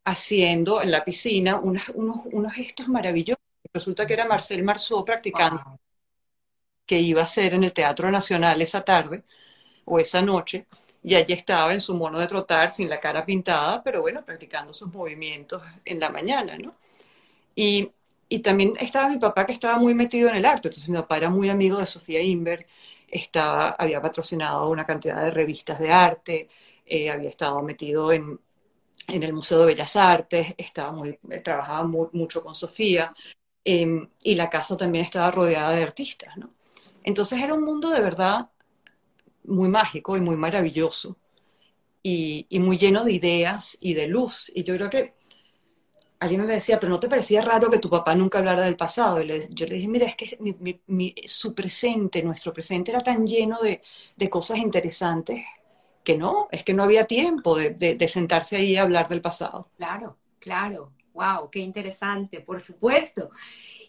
[0.05, 3.39] haciendo en la piscina unos, unos gestos maravillosos.
[3.73, 5.79] resulta que era Marcel Marceau practicando,
[6.85, 9.23] que iba a ser en el Teatro Nacional esa tarde
[9.85, 10.67] o esa noche,
[11.03, 14.73] y allí estaba en su mono de trotar, sin la cara pintada, pero bueno, practicando
[14.73, 16.75] sus movimientos en la mañana, ¿no?
[17.55, 17.91] Y,
[18.29, 21.17] y también estaba mi papá que estaba muy metido en el arte, entonces mi papá
[21.17, 22.67] era muy amigo de Sofía Inver,
[23.13, 26.49] estaba, había patrocinado una cantidad de revistas de arte,
[26.85, 28.39] eh, había estado metido en,
[29.07, 33.13] en, el Museo de Bellas Artes, estaba muy, trabajaba mucho con Sofía,
[33.63, 36.33] em, y la casa también estaba rodeada de artistas.
[37.03, 38.49] Entonces era un mundo de verdad
[39.45, 41.17] muy mágico y muy maravilloso,
[42.05, 45.13] y muy lleno de ideas y de luz, y yo creo que
[46.23, 49.21] alguien me decía, pero ¿no te parecía raro que tu papá nunca hablara del pasado?
[49.21, 50.37] Y yo le dije, mira, es que
[51.25, 53.81] su presente, nuestro presente era tan lleno de,
[54.15, 55.43] de, cosas interesantes
[56.03, 59.69] que no, es que no había tiempo de, de, sentarse ahí a hablar del pasado.
[59.77, 60.93] Claro, claro.
[61.13, 63.29] Wow, qué interesante, por supuesto.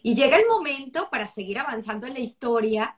[0.03, 2.95] Y llega el momento para seguir avanzando en la historia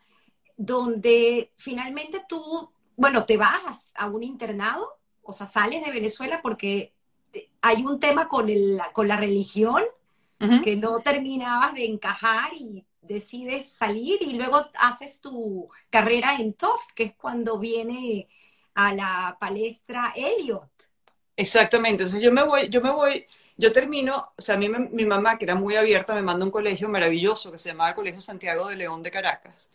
[0.57, 6.96] donde finalmente tú, bueno, te vas a un internado, o sea, sales de Venezuela porque
[7.67, 9.83] hay un tema con, el, con la religión
[10.63, 16.91] que no terminabas de encajar y decides salir y luego haces tu carrera en Toft,
[16.93, 18.27] que es cuando viene
[18.75, 20.69] a la palestra Elliot.
[21.35, 23.25] Exactamente, entonces yo me voy, yo me voy,
[23.57, 26.51] yo termino, o sea, a mí mi mamá, que era muy abierta, me manda un
[26.51, 29.69] colegio maravilloso que se llamaba el Colegio Santiago de León de Caracas,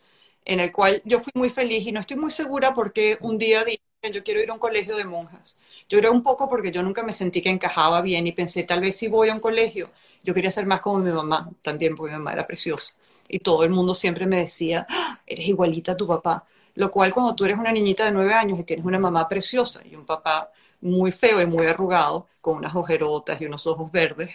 [0.45, 3.63] en el cual yo fui muy feliz y no estoy muy segura porque un día
[4.11, 5.57] yo quiero ir a un colegio de monjas.
[5.89, 8.81] Yo era un poco porque yo nunca me sentí que encajaba bien y pensé, tal
[8.81, 9.89] vez si voy a un colegio,
[10.23, 12.93] yo quería ser más como mi mamá también, porque mi mamá era preciosa.
[13.27, 15.19] Y todo el mundo siempre me decía, ¡Ah!
[15.25, 16.45] eres igualita a tu papá.
[16.75, 19.81] Lo cual cuando tú eres una niñita de nueve años y tienes una mamá preciosa
[19.85, 24.31] y un papá muy feo y muy arrugado, con unas ojerotas y unos ojos verdes,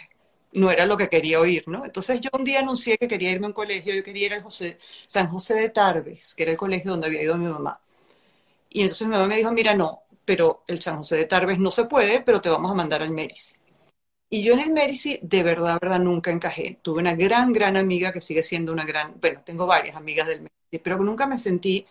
[0.53, 1.85] no era lo que quería oír, ¿no?
[1.85, 4.43] Entonces yo un día anuncié que quería irme a un colegio, yo quería ir al
[5.07, 7.79] San José de Tarbes, que era el colegio donde había ido mi mamá.
[8.69, 11.71] Y entonces mi mamá me dijo, mira, no, pero el San José de Tarbes no
[11.71, 13.55] se puede, pero te vamos a mandar al Mérici.
[14.29, 16.77] Y yo en el Mérici, de verdad, verdad, nunca encajé.
[16.83, 20.41] Tuve una gran, gran amiga que sigue siendo una gran, bueno, tengo varias amigas del
[20.41, 21.85] Mérici, pero nunca me sentí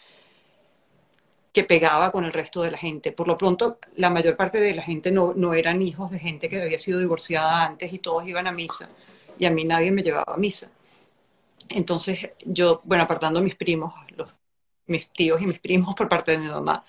[1.53, 3.11] que pegaba con el resto de la gente.
[3.11, 6.49] Por lo pronto, la mayor parte de la gente no, no eran hijos de gente
[6.49, 8.88] que había sido divorciada antes y todos iban a misa.
[9.38, 10.71] Y a mí nadie me llevaba a misa.
[11.69, 13.93] Entonces, yo, bueno, apartando a mis primos,
[14.88, 16.85] mis tíos y mis primos por parte de mi mamá.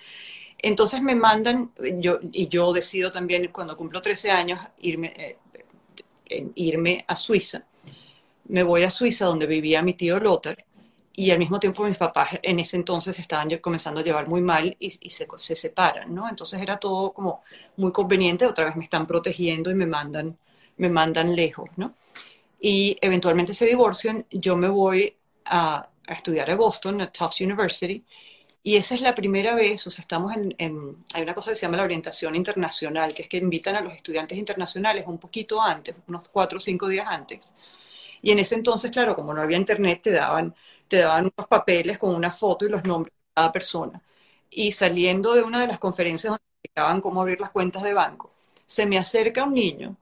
[0.57, 5.37] Entonces me mandan, yo, y yo decido también cuando cumplo 13 años irme,
[6.29, 7.63] eh, irme a Suiza.
[8.45, 10.65] Me voy a Suiza donde vivía mi tío Lothar
[11.13, 14.75] y al mismo tiempo mis papás en ese entonces estaban comenzando a llevar muy mal
[14.79, 16.29] y, se, se, separan, ¿no?
[16.29, 17.43] Entonces era todo como
[17.77, 20.37] muy conveniente, otra vez me están protegiendo y me mandan,
[20.77, 21.95] me mandan lejos, ¿no?
[22.59, 28.03] Y eventualmente se divorcian, yo me voy a, a estudiar a Boston, a Tufts University,
[28.61, 31.61] y esa es la primera vez, o sea, estamos en, hay una cosa que se
[31.63, 35.95] llama la orientación internacional, que es que invitan a los estudiantes internacionales un poquito antes,
[36.07, 37.55] unos cuatro o cinco días antes.
[38.21, 40.53] Y en ese entonces, claro, como no había internet, te daban,
[40.87, 44.01] te daban unos papeles con una foto y los nombres de cada persona.
[44.49, 48.33] Y saliendo de una de las conferencias donde explicaban cómo abrir las cuentas de banco,
[48.65, 49.97] se me acerca un niño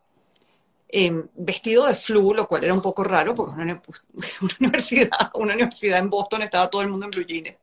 [1.35, 3.81] vestido de flu, lo cual era un poco raro porque una,
[4.41, 7.55] una, universidad, una universidad en Boston estaba todo el mundo en blue jeans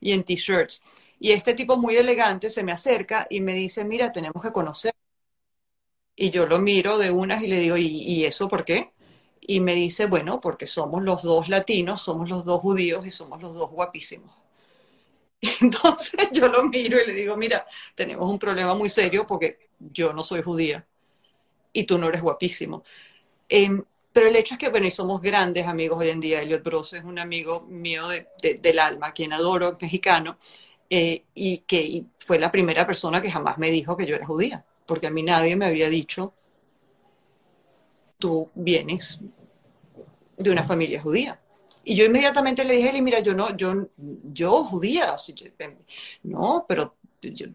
[0.00, 0.82] y en t-shirts.
[1.20, 4.92] Y este tipo muy elegante se me acerca y me dice, mira, tenemos que conocer.
[6.14, 8.92] Y yo lo miro de unas y le digo, ¿y, ¿y eso por qué?
[9.40, 13.40] Y me dice, bueno, porque somos los dos latinos, somos los dos judíos y somos
[13.42, 14.30] los dos guapísimos.
[15.60, 20.12] Entonces yo lo miro y le digo, mira, tenemos un problema muy serio porque yo
[20.12, 20.86] no soy judía
[21.72, 22.84] y tú no eres guapísimo.
[23.48, 26.42] Em, pero el hecho es que, bueno, y somos grandes amigos hoy en día.
[26.42, 28.26] Elliot Bros es un amigo mío de,
[28.60, 30.36] del alma, quien adoro, mexicano,
[30.88, 34.64] eh, y que fue la primera persona que jamás me dijo que yo era judía,
[34.86, 36.34] porque a mí nadie me había dicho,
[38.18, 39.20] tú vienes
[40.36, 41.40] de una familia judía.
[41.84, 45.16] Y yo inmediatamente le dije, mira, yo no, yo, yo judía,
[46.24, 47.46] no, pero yo,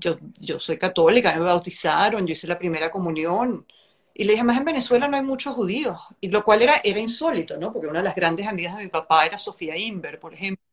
[0.00, 3.66] yo, yo soy católica, me bautizaron, yo hice la primera comunión.
[4.14, 7.00] Y le dije, más en Venezuela no hay muchos judíos, y lo cual era, era
[7.00, 7.72] insólito, ¿no?
[7.72, 10.64] Porque una de las grandes amigas de mi papá era Sofía Inver, por ejemplo,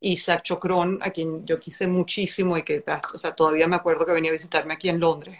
[0.00, 4.12] Isaac Chocrón, a quien yo quise muchísimo y que, o sea, todavía me acuerdo que
[4.12, 5.38] venía a visitarme aquí en Londres,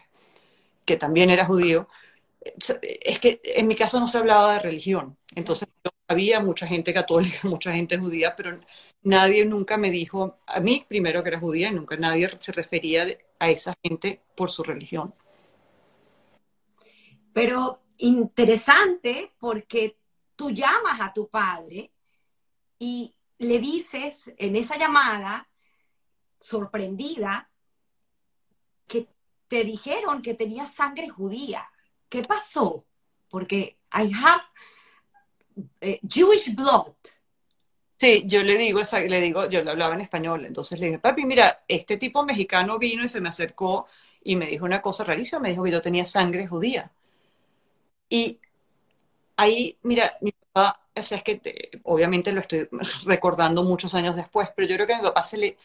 [0.85, 1.89] que también era judío.
[2.83, 5.69] Es que en mi casa no se hablaba de religión, entonces
[6.09, 8.61] había mucha gente católica, mucha gente judía, pero
[9.09, 13.07] nadie nunca me dijo, a mí primero que era judía, nunca nadie se refería
[13.39, 15.15] a esa gente por su religión.
[17.33, 19.99] Pero interesante porque
[20.37, 21.93] tú llamas a tu padre
[22.79, 25.49] y le dices en esa llamada,
[26.41, 27.51] sorprendida,
[28.87, 29.09] que
[29.47, 31.69] te dijeron que tenías sangre judía.
[32.09, 32.85] ¿Qué pasó?
[33.29, 34.43] Porque I have
[35.81, 36.95] eh, Jewish blood.
[38.01, 41.25] Sí, yo le digo, le digo, yo le hablaba en español, entonces le dije, papi,
[41.27, 43.87] mira, este tipo mexicano vino y se me acercó
[44.23, 46.93] y me dijo una cosa rarísima, me dijo que yo tenía sangre judía.
[48.09, 48.41] Y
[49.37, 51.43] ahí, mira, mi papá, o sea, es que
[51.85, 52.69] obviamente lo estoy
[53.07, 55.59] recordando muchos años después, pero yo creo que a mi papá se le,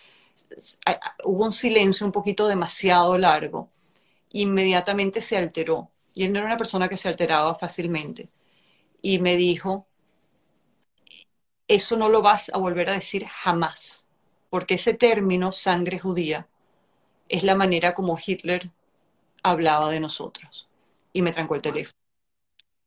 [1.26, 3.69] hubo un silencio un poquito demasiado largo,
[4.32, 8.30] inmediatamente se alteró, y él no era una persona que se alteraba fácilmente,
[9.02, 9.88] y me dijo,
[11.75, 14.05] eso no lo vas a volver a decir jamás,
[14.49, 16.47] porque ese término, sangre judía,
[17.29, 18.69] es la manera como Hitler
[19.41, 20.67] hablaba de nosotros.
[21.12, 21.97] Y me trancó el teléfono.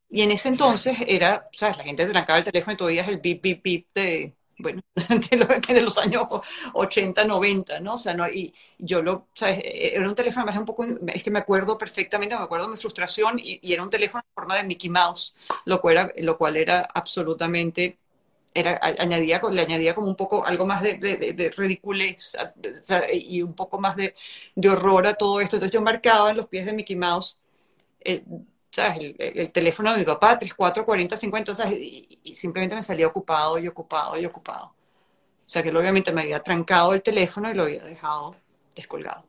[0.09, 1.79] Y en ese entonces era, ¿sabes?
[1.79, 4.81] La gente trancaba el teléfono y todavía es el bip, bip, bip de, bueno,
[5.69, 6.27] de, los años
[6.73, 7.95] 80, 90, ¿no?
[7.95, 9.61] O sea, no, y yo lo, ¿sabes?
[9.65, 12.77] Era un teléfono, más un poco, es que me acuerdo perfectamente, me acuerdo de mi
[12.77, 16.39] frustración, y, y, era un teléfono en forma de Mickey Mouse, lo cual era, lo
[16.39, 17.99] cual era absolutamente
[18.57, 18.81] era,
[19.51, 22.33] le añadía como un poco algo más de, de, ridiculez
[23.13, 24.15] y un poco más de,
[24.69, 25.57] horror a todo esto.
[25.57, 27.39] Entonces yo marcaba en los pies de Mickey Mouse
[28.01, 28.25] El,
[29.53, 34.19] teléfono de mi papá, 34, 40, 50, Y, y, simplemente me salía ocupado y ocupado
[34.19, 34.67] y ocupado.
[35.47, 38.37] O sea que él obviamente me había trancado el teléfono y lo había dejado
[38.75, 39.26] descolgado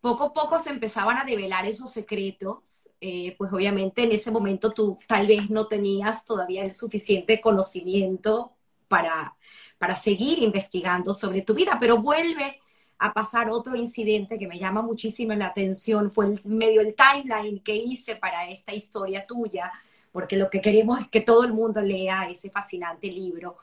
[0.00, 4.72] poco a poco se empezaban a develar esos secretos, eh, pues obviamente en ese momento
[4.72, 8.52] tú tal vez no tenías todavía el suficiente conocimiento
[8.86, 9.36] para,
[9.78, 12.60] para seguir investigando sobre tu vida, pero vuelve
[12.98, 17.60] a pasar otro incidente que me llama muchísimo la atención, fue el, medio el timeline
[17.60, 19.72] que hice para esta historia tuya,
[20.10, 23.58] porque lo que queremos es que todo el mundo lea ese fascinante libro.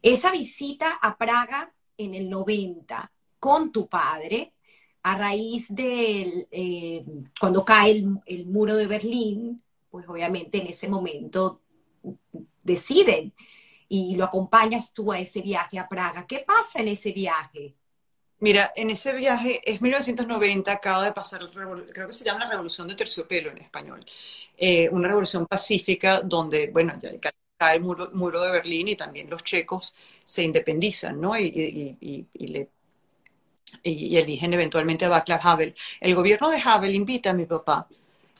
[0.00, 4.54] Esa visita a Praga en el 90 con tu padre,
[5.02, 7.00] a raíz de eh,
[7.38, 11.62] cuando cae el, muro de Berlín, pues obviamente en ese momento
[12.62, 13.32] deciden
[13.88, 16.26] y lo acompañas tú a ese viaje a Praga.
[16.26, 17.74] ¿Qué pasa en ese viaje?
[18.38, 22.88] Mira, en ese viaje es 1990, acaba de pasar, creo que se llama la Revolución
[22.88, 24.04] de Terciopelo en español,
[24.56, 27.10] eh, una revolución pacífica donde, bueno, ya
[27.58, 31.38] cae el muro, de Berlín y también los checos se independizan, ¿no?
[31.38, 31.98] Y
[32.32, 32.70] le
[33.82, 35.74] y, eligen eventualmente a Václav Havel.
[36.00, 37.86] El gobierno de Havel invita a mi papá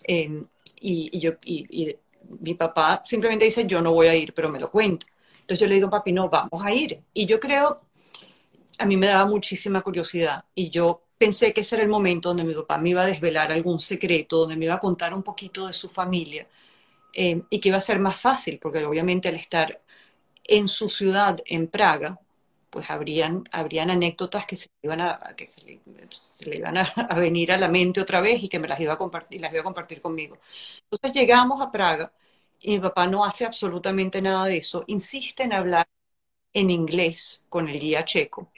[0.04, 0.44] em,
[0.80, 1.96] y, yo, y,
[2.40, 5.06] mi papá simplemente dice, yo no voy a ir, pero me lo cuenta.
[5.40, 7.00] Entonces yo le digo, papi, no, vamos a ir.
[7.12, 7.80] Y yo creo,
[8.78, 12.44] a mí me daba muchísima curiosidad y yo pensé que ese era el momento donde
[12.44, 15.66] mi papá me iba a desvelar algún secreto, donde me iba a contar un poquito
[15.66, 16.46] de su familia
[17.12, 19.80] em, y que iba a ser más fácil, porque obviamente al estar
[20.44, 22.18] en su ciudad, en Praga,
[22.70, 25.62] pues habrían, habrían anécdotas que se iban a, que se
[26.46, 28.98] le, iban a, venir a la mente otra vez y que me las iba a
[28.98, 30.38] compartir, las iba a compartir conmigo.
[30.84, 32.12] Entonces llegamos a Praga
[32.60, 35.88] y mi papá no hace absolutamente nada de eso, insiste en hablar
[36.52, 38.50] en inglés con el guía checo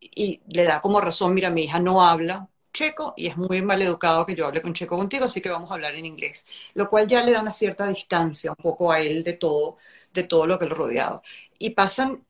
[0.00, 3.80] y le da como razón, mira, mi hija no habla checo y es muy mal
[3.82, 6.88] educado que yo hable con checo contigo, así que vamos a hablar en inglés, lo
[6.88, 9.78] cual ya le da una cierta distancia un poco a él de todo,
[10.12, 11.22] de todo lo que lo rodeaba.
[11.58, 12.24] Y pasan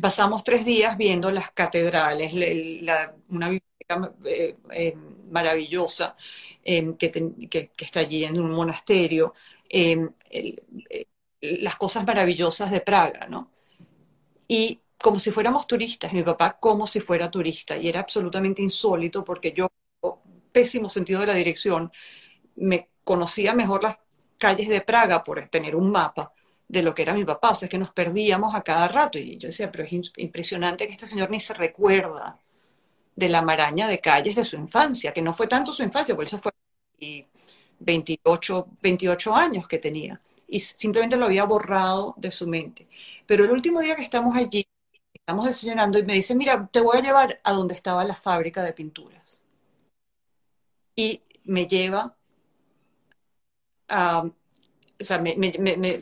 [0.00, 2.32] pasamos tres días viendo las catedrales,
[3.28, 4.96] una biblioteca eh, eh,
[5.30, 6.16] maravillosa
[6.62, 9.34] em, que, está allí en un monasterio,
[9.68, 10.08] em,
[11.40, 13.50] las cosas maravillosas de Praga, ¿no?
[14.48, 19.24] Y como si fuéramos turistas, mi papá como si fuera turista, y era absolutamente insólito
[19.24, 19.68] porque yo,
[20.52, 21.92] pésimo sentido de la dirección,
[22.56, 23.98] me conocía mejor las
[24.38, 26.32] calles de Praga por tener un mapa
[26.74, 29.18] de lo que era mi papá, o sea, que nos perdíamos a cada rato.
[29.18, 32.40] Y yo decía, pero es impresionante que este señor ni se recuerda
[33.16, 36.28] de la maraña de calles de su infancia, que no fue tanto su infancia, porque
[36.28, 36.52] eso fue
[37.78, 42.88] 28, 28 años que tenía, y simplemente lo había borrado de su mente.
[43.26, 44.66] Pero el último día que estamos allí,
[45.12, 48.62] estamos desayunando y me dice, mira, te voy a llevar a donde estaba la fábrica
[48.62, 49.40] de pinturas.
[50.96, 52.16] Y me lleva
[53.88, 54.24] a
[55.00, 55.52] o sea, me, me,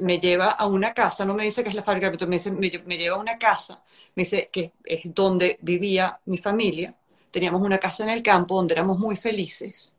[0.01, 2.51] me, lleva a una casa, no me dice que es la fábrica, pero me, dice,
[2.51, 3.83] me, lleva a una casa,
[4.15, 6.95] me dice que es donde vivía mi familia,
[7.31, 9.95] teníamos una casa en el campo donde éramos muy felices,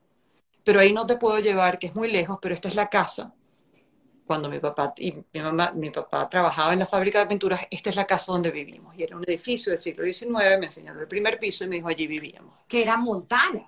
[0.64, 3.34] pero ahí no te puedo llevar, que es muy lejos, pero esta es la casa.
[4.26, 7.90] Cuando mi papá y mi mamá, mi papá trabajaba en la fábrica de pinturas, esta
[7.90, 8.96] es la casa donde vivimos.
[8.98, 11.90] Y era un edificio del siglo XIX, me enseñaron el primer piso y me dijo,
[11.90, 12.56] allí vivíamos.
[12.68, 13.68] Que era Montana.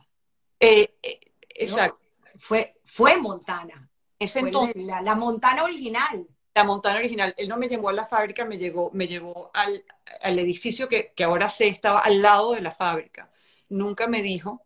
[0.58, 1.20] Eh, eh,
[1.50, 2.00] exacto.
[2.38, 3.85] Fue, fue Montana.
[4.20, 6.28] Ese entonces, la, la, Montana original.
[6.54, 7.34] La Montana original.
[7.38, 9.84] Él no me llevó a la fábrica, me, llegó, me llevó al,
[10.22, 13.30] al edificio que, que ahora sé estaba al lado de la fábrica.
[13.70, 14.66] Nunca me dijo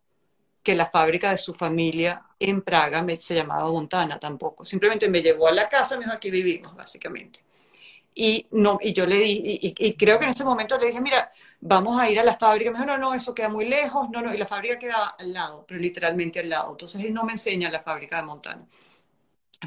[0.62, 4.66] que la fábrica de su familia en Praga me, se llamaba Montana tampoco.
[4.66, 7.40] Simplemente me llevó a la casa, me dijo, aquí vivimos, básicamente.
[8.14, 11.32] Y, no, y yo le di, y, creo que en ese momento le dije, mira,
[11.62, 12.72] vamos a ir a la fábrica.
[12.72, 15.32] Me dijo, no, no, eso queda muy lejos, no, no, y la fábrica queda al
[15.34, 16.72] lado, pero literalmente al lado.
[16.72, 18.66] Entonces él no me enseña la fábrica de Montana.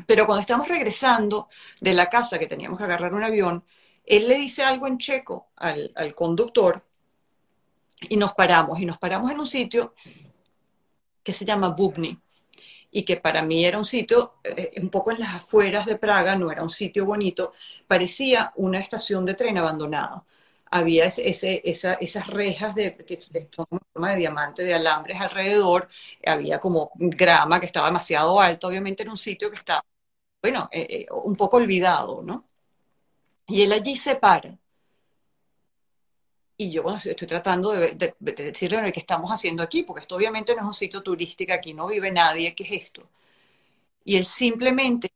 [0.06, 1.48] Pero cuando estamos regresando
[1.80, 3.64] de la casa, que teníamos que agarrar un avión,
[4.04, 6.84] él le dice algo en checo al, conductor
[8.08, 9.94] y nos paramos, y nos paramos en un sitio
[11.22, 12.18] que se llama Bubny
[12.90, 16.36] y que para mí era un sitio eh, un poco en las afueras de Praga,
[16.36, 17.52] no era un sitio bonito,
[17.86, 20.24] parecía una estación de tren abandonada.
[20.74, 25.88] Había ese, esas rejas de, que de diamante, de alambres alrededor,
[26.26, 29.84] había como grama que estaba demasiado alta, obviamente en un sitio que está,
[30.42, 32.48] bueno, eh, eh, un poco olvidado, ¿no?
[33.46, 34.58] Y él allí se para
[36.56, 40.66] y yo estoy tratando de, decirle qué estamos haciendo aquí, porque esto obviamente no es
[40.66, 43.08] un sitio turístico, aquí no vive nadie, ¿qué es esto?
[44.04, 45.12] Y él simplemente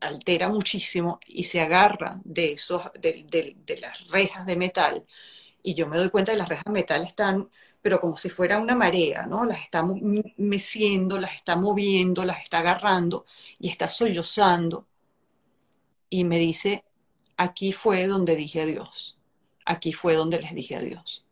[0.00, 5.06] altera muchísimo y se agarra de, esos, de, las rejas de metal.
[5.62, 7.50] Y yo me doy cuenta que las rejas de metal están,
[7.82, 9.44] pero como si fuera una marea, ¿no?
[9.44, 9.84] Las está
[10.36, 13.26] meciendo, las está moviendo, las está agarrando
[13.58, 14.86] y está sollozando.
[16.08, 16.84] Y me dice,
[17.36, 19.16] aquí fue donde dije adiós
[19.66, 21.24] aquí fue donde les dije adiós.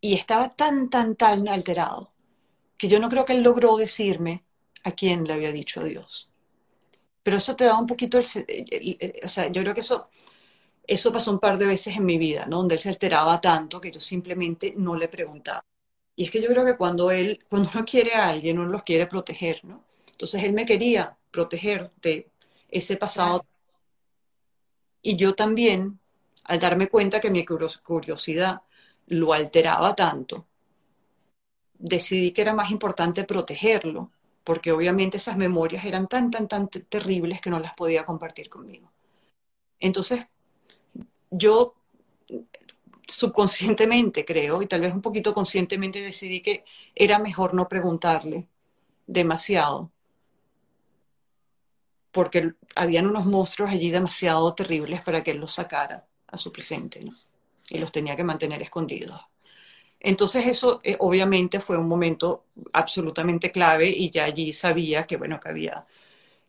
[0.00, 2.10] Y estaba tan, tan, tan alterado
[2.76, 4.42] que yo no creo que él logró decirme
[4.82, 6.28] a quién le había dicho adiós.
[7.22, 8.24] Pero eso te da un poquito el,
[9.24, 10.08] o sea, yo creo que eso,
[10.86, 12.58] eso pasó un par de veces en mi vida, ¿no?
[12.58, 15.64] Donde él se alteraba tanto que yo simplemente no le preguntaba.
[16.16, 18.82] Y es que yo creo que cuando él, cuando uno quiere a alguien, uno los
[18.82, 19.84] quiere proteger, ¿no?
[20.06, 22.30] Entonces él me quería proteger de
[22.68, 23.44] ese pasado.
[25.02, 26.00] Y yo también
[26.44, 28.62] al darme cuenta que mi curiosidad
[29.06, 30.46] lo alteraba tanto,
[31.78, 34.10] decidí que era más importante protegerlo,
[34.44, 38.90] porque obviamente esas memorias eran tan, tan, tan terribles que no las podía compartir conmigo.
[39.78, 40.26] Entonces,
[41.30, 41.74] yo
[43.06, 46.64] subconscientemente creo, y tal vez un poquito conscientemente decidí que
[46.94, 48.48] era mejor no preguntarle
[49.06, 49.90] demasiado,
[52.10, 57.02] porque habían unos monstruos allí demasiado terribles para que él los sacara a su presente,
[57.02, 57.16] ¿no?
[57.70, 59.20] Y los tenía que mantener escondidos.
[60.04, 65.38] Entonces eso eh, obviamente fue un momento absolutamente clave y ya allí sabía que, bueno,
[65.40, 65.86] que había,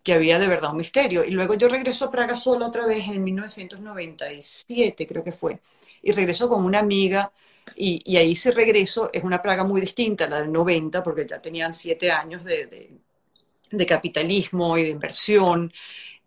[0.03, 1.23] que había de verdad un misterio.
[1.23, 5.59] Y luego yo regreso a Praga solo otra vez en 1997, creo que fue,
[6.01, 7.31] y regreso con una amiga
[7.75, 11.27] y, y ahí sí regreso, es una Praga muy distinta a la del 90, porque
[11.27, 12.91] ya tenían siete años de,
[13.71, 15.71] de, capitalismo y de inversión,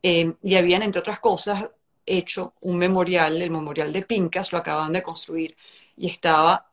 [0.02, 1.68] eh, y habían, entre otras cosas,
[2.06, 5.56] hecho un memorial, el memorial de Pincas, lo acaban de construir
[5.96, 6.70] y estaba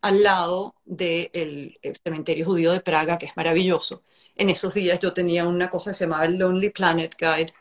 [0.00, 4.02] al lado del cementerio judío de Praga, que es maravilloso.
[4.36, 7.52] En esos días yo tenía una cosa que se llamaba el Lonely Planet Guide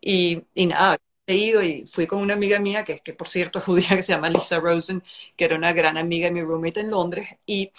[0.00, 3.58] y, y nada, he ido y fui con una amiga mía, que, que por cierto
[3.58, 5.02] es judía, que se llama Lisa Rosen,
[5.36, 7.70] que era una gran amiga de mi roommate en Londres, y,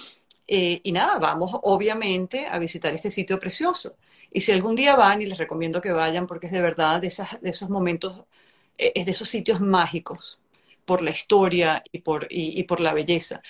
[0.47, 3.95] eh, y nada, vamos obviamente a visitar este sitio precioso.
[4.31, 7.07] Y si algún día van, y les recomiendo que vayan, porque es de verdad de,
[7.07, 8.25] esas, de esos momentos
[8.77, 10.39] eh, es de esos sitios mágicos
[10.85, 13.41] por la historia y por, y, por la belleza.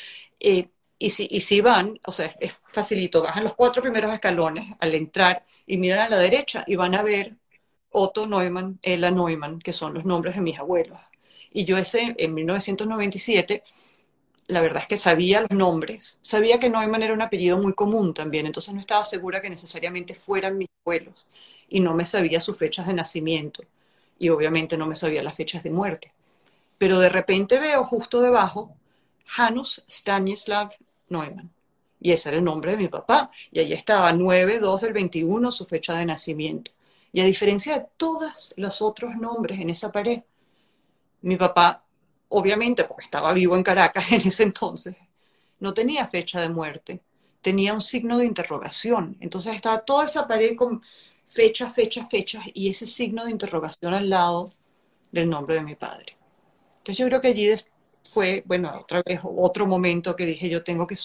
[0.44, 4.94] Y, si, y si van, o sea, es facilito, bajan los cuatro primeros escalones al
[4.96, 7.36] entrar y miran a la derecha y van a ver
[7.92, 11.00] Otto Neumann, Ella Neumann, que son los nombres de mis abuelos.
[11.52, 13.64] Y yo ese, en 1997,
[14.48, 18.14] la verdad es que sabía los nombres, sabía que Neumann era un apellido muy común
[18.14, 21.26] también, entonces no estaba segura que necesariamente fueran mis abuelos
[21.70, 23.64] y no me sabía sus fechas de nacimiento
[24.20, 26.14] y obviamente no me sabía las fechas de muerte.
[26.78, 28.76] Pero de repente veo justo debajo
[29.36, 30.72] Janus Stanislav
[31.10, 31.50] Neumann.
[32.00, 33.32] Y ese era el nombre de mi papá.
[33.52, 36.72] Y ahí estaba 9-2 del 21, su fecha de nacimiento.
[37.14, 40.22] Y a diferencia de todos los otros nombres en esa pared,
[41.22, 41.84] mi papá,
[42.30, 44.96] obviamente, porque estaba vivo en Caracas en ese entonces,
[45.60, 47.02] no tenía fecha de muerte,
[47.42, 49.16] tenía un signo de interrogación.
[49.20, 50.82] Entonces estaba toda esa pared con
[51.28, 54.54] fechas, fechas, fechas y ese signo de interrogación al lado
[55.12, 56.18] del nombre de mi padre.
[56.80, 57.48] Entonces yo creo que allí
[58.04, 60.96] fue, bueno, otra vez otro momento que dije, yo tengo que,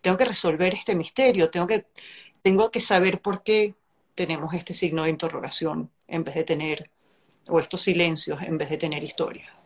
[0.00, 1.86] tengo que resolver este misterio, tengo que,
[2.42, 3.74] tengo que saber por qué
[4.14, 6.90] tenemos este signo de interrogación en vez de tener,
[7.48, 9.56] o estos silencios en vez de tener historia.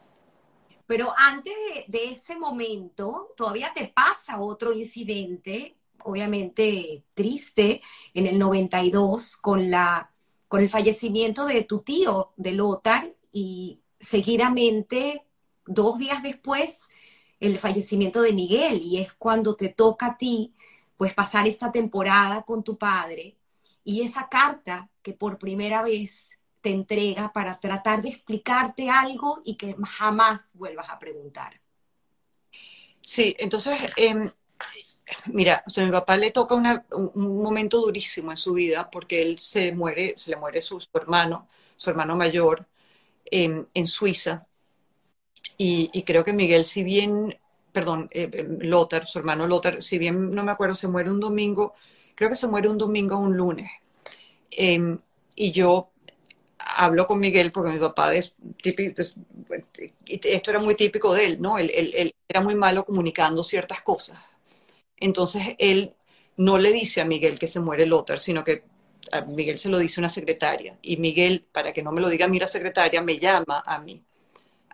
[0.87, 1.55] Pero antes
[1.87, 10.11] de, ese momento, todavía te pasa otro incidente obviamente triste en el 92 con, la,
[10.49, 15.25] con el fallecimiento de tu tío, de Lothar, y seguidamente,
[15.67, 16.89] dos días después,
[17.41, 20.55] el fallecimiento de Miguel, y es cuando te toca a ti,
[20.97, 23.37] pues pasar esta temporada con tu padre,
[23.85, 29.57] y esa carta que por primera vez te entrega para tratar de explicarte algo y
[29.57, 31.61] que jamás vuelvas a preguntar.
[33.03, 34.31] Sí, entonces, em,
[35.27, 39.21] mira, o sea, a mi papá le toca un momento durísimo en su vida porque
[39.21, 42.67] él se muere, se le muere su, hermano, su hermano mayor,
[43.27, 44.47] en, Suiza.
[45.57, 47.39] Y, creo que Miguel, si bien,
[47.73, 51.21] perdón, eh, em, Lothar, su hermano Lothar, si bien no me acuerdo, se muere un
[51.21, 51.75] domingo,
[52.15, 53.71] creo que se muere un domingo o un lunes.
[54.51, 54.99] Em,
[55.37, 55.91] y yo
[56.59, 58.33] hablo con Miguel porque mi papá es
[58.63, 59.03] típico,
[60.07, 61.59] esto era muy típico de él, ¿no?
[61.59, 64.19] Él, era muy malo comunicando ciertas cosas.
[64.97, 65.95] Entonces él
[66.37, 68.65] no le dice a Miguel que se muere Lothar, sino que
[69.13, 70.79] a Miguel se lo dice una secretaria.
[70.83, 73.79] Y Miguel, para que no me lo diga a mí la secretaria, me llama a
[73.79, 74.03] mí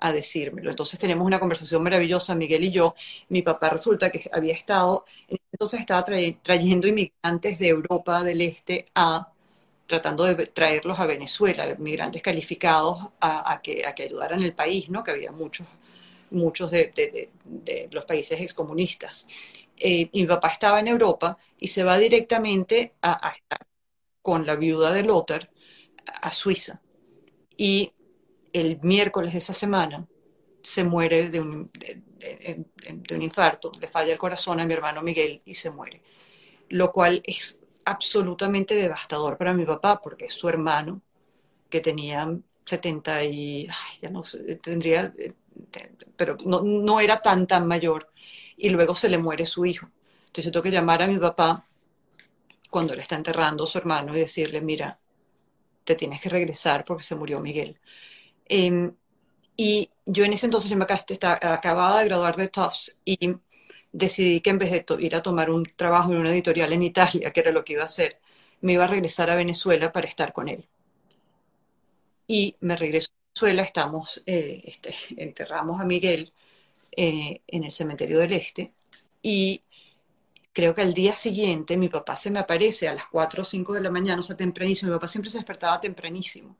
[0.00, 0.70] a decírmelo.
[0.70, 2.94] Entonces tenemos una conversación maravillosa, Miguel y yo.
[3.28, 6.04] Mi papá resulta que había estado, entonces estaba
[6.42, 9.32] trayendo inmigrantes de Europa del Este a
[9.90, 15.02] tratando de traerlos a Venezuela, migrantes calificados a, que, a que ayudaran el país, ¿no?
[15.02, 15.66] que había muchos,
[16.30, 17.28] muchos de,
[17.90, 19.26] los países excomunistas.
[19.76, 23.66] Eh, y mi papá estaba en Europa y se va directamente a, estar
[24.22, 25.50] con la viuda de Lothar
[26.06, 26.80] a Suiza.
[27.56, 27.92] Y
[28.52, 30.06] el miércoles de esa semana
[30.62, 31.70] se muere de un,
[33.20, 36.02] infarto, le falla el corazón a mi hermano Miguel y se muere.
[36.68, 41.00] Lo cual es absolutamente devastador para mi papá, porque es su hermano,
[41.68, 43.68] que tenía 70 y,
[44.02, 45.12] ya no sé, tendría,
[46.16, 48.10] pero no, no, era tan, tan mayor,
[48.56, 49.88] y luego se le muere su hijo.
[50.20, 51.64] Entonces yo tengo que llamar a mi papá
[52.68, 54.98] cuando le está enterrando a su hermano y decirle, mira,
[55.84, 57.78] te tienes que regresar porque se murió Miguel.
[58.58, 58.94] Em,
[59.56, 63.36] y yo en ese entonces yo me acababa de graduar de Tufts y
[63.92, 67.32] decidí que en vez de ir a tomar un trabajo en una editorial en Italia,
[67.32, 68.18] que era lo que iba a hacer,
[68.62, 70.68] me iba a regresar a Venezuela para estar con él.
[72.26, 76.32] Y me regreso a Venezuela, estamos, eh, este, enterramos a Miguel
[76.92, 78.74] eh, en el cementerio del Este
[79.22, 79.62] y
[80.52, 83.74] creo que al día siguiente mi papá se me aparece a las 4 o 5
[83.74, 84.90] de la mañana, o sea, tempranísimo.
[84.92, 86.56] Mi papá siempre se despertaba tempranísimo.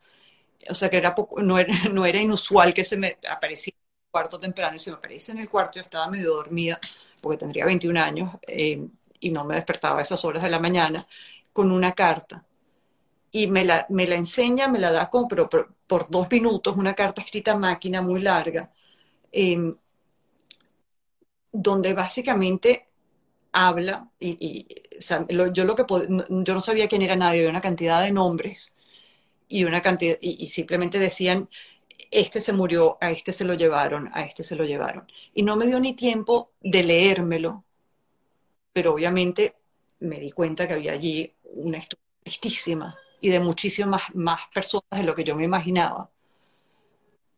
[0.68, 4.40] O sea, que era poco, no, era, inusual que se me apareciera en el cuarto
[4.40, 6.78] temprano y se me aparece en el cuarto, yo estaba medio dormida
[7.20, 8.86] porque tendría 21 años eh,
[9.20, 11.06] y no me despertaba a esas horas de la mañana,
[11.52, 12.44] con una carta.
[13.32, 16.94] Y me la, me la enseña, me la da como, pero por, dos minutos, una
[16.94, 18.70] carta escrita máquina muy larga,
[19.32, 19.76] em,
[21.52, 22.86] donde básicamente
[23.52, 24.66] habla, y,
[25.52, 28.74] yo, lo que yo no sabía quién era nadie, había una cantidad de nombres
[29.50, 31.48] y una cantidad, y simplemente decían,
[32.10, 35.06] este se murió, a este se lo llevaron, a este se lo llevaron.
[35.34, 37.64] Y no me dio ni tiempo de leérmelo,
[38.72, 39.56] pero obviamente
[40.00, 45.04] me di cuenta que había allí una historia tristísima y de muchísimas más personas de
[45.04, 46.10] lo que yo me imaginaba.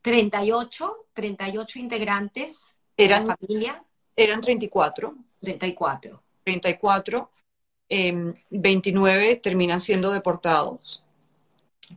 [0.03, 3.85] 38, 38 integrantes eran, la familia.
[4.17, 5.15] Eran 34.
[5.41, 6.23] 34.
[6.45, 7.31] 34.
[8.51, 11.02] 29 terminan siendo deportados.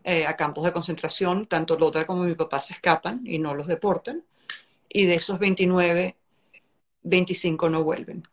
[0.04, 3.68] Eh, a campos de concentración, tanto Lothar como mi papá se escapan y no los
[3.68, 4.24] deportan,
[4.90, 6.16] y de esos 29,
[7.04, 8.28] 25 no vuelven.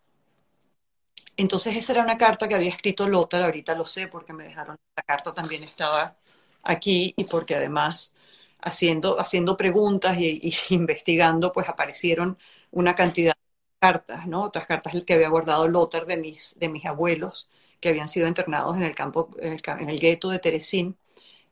[1.36, 4.76] Entonces esa era una carta que había escrito Lothar, ahorita lo sé porque me dejaron,
[4.96, 6.16] la carta también estaba
[6.62, 8.14] aquí y porque además
[8.60, 12.38] haciendo, haciendo preguntas y, investigando, pues aparecieron
[12.70, 13.40] una cantidad de
[13.80, 14.44] cartas, ¿no?
[14.44, 17.48] Otras cartas que había guardado Lothar de mis, de mis abuelos
[17.80, 20.96] que habían sido internados en el campo, en el, en el gueto de Teresín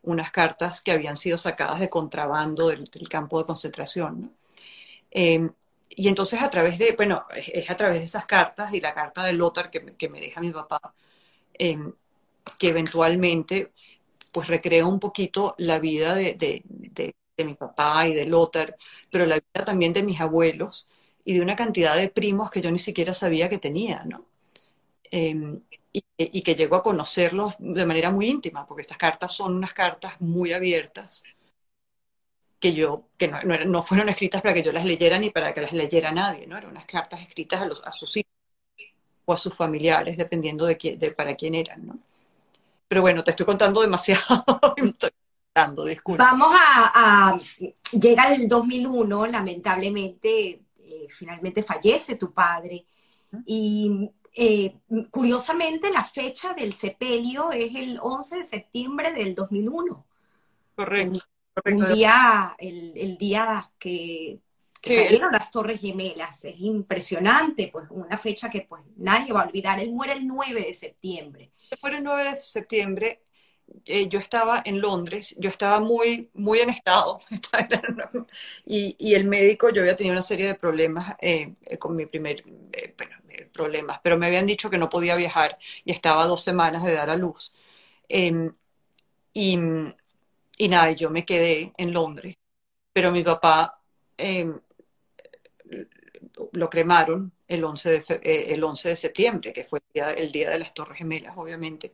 [0.03, 4.35] unas cartas que habían sido sacadas de contrabando del, campo de concentración.
[5.11, 5.51] Em,
[5.89, 9.23] y entonces a través de, bueno, es, a través de esas cartas y la carta
[9.23, 10.93] de Lothar que, me deja mi papá,
[11.53, 11.93] em,
[12.57, 13.71] que eventualmente
[14.31, 16.63] pues recreo un poquito la vida de,
[17.37, 18.77] mi papá y de Lothar,
[19.09, 20.87] pero la vida también de mis abuelos
[21.25, 24.27] y de una cantidad de primos que yo ni siquiera sabía que tenía, ¿no?
[25.11, 25.61] Em,
[25.93, 30.19] y, que llego a conocerlos de manera muy íntima, porque estas cartas son unas cartas
[30.21, 31.23] muy abiertas
[32.59, 35.61] que yo, que no, no, fueron escritas para que yo las leyera ni para que
[35.61, 36.57] las leyera nadie, ¿no?
[36.57, 38.31] Eran unas cartas escritas a, los, a sus hijos
[39.25, 41.99] o a sus familiares, dependiendo de, de para quién eran, ¿no?
[42.87, 44.21] Pero bueno, te estoy contando demasiado.
[44.77, 45.11] estoy
[45.53, 46.23] contando, disculpa.
[46.23, 47.39] Vamos a, a,
[47.97, 52.85] Llega el 2001, lamentablemente, eh, finalmente fallece tu padre.
[53.45, 54.75] Y eh,
[55.09, 60.05] curiosamente, la fecha del sepelio es el 11 de septiembre del 2001.
[60.75, 61.19] Correcto.
[61.65, 64.39] Un, día, el, día que,
[64.81, 66.45] cayeron las Torres Gemelas.
[66.45, 69.79] Es impresionante, pues una fecha que pues nadie va a olvidar.
[69.79, 71.51] Él muere el 9 de septiembre.
[71.69, 73.21] Él muere el 9 de septiembre.
[73.85, 77.19] Eh, yo estaba en Londres, yo estaba muy, muy en estado,
[78.65, 82.43] y, y, el médico, yo había tenido una serie de problemas eh, con mi primer,
[83.51, 87.09] problemas, pero me habían dicho que no podía viajar y estaba dos semanas de dar
[87.09, 87.51] a luz.
[88.09, 88.53] Em,
[89.33, 89.57] y,
[90.57, 92.37] y, nada, yo me quedé en Londres,
[92.93, 93.81] pero mi papá
[94.17, 94.59] em,
[96.53, 100.31] lo cremaron el 11, de, eh, el 11 de septiembre, que fue el día, el
[100.31, 101.93] día de las Torres Gemelas, obviamente.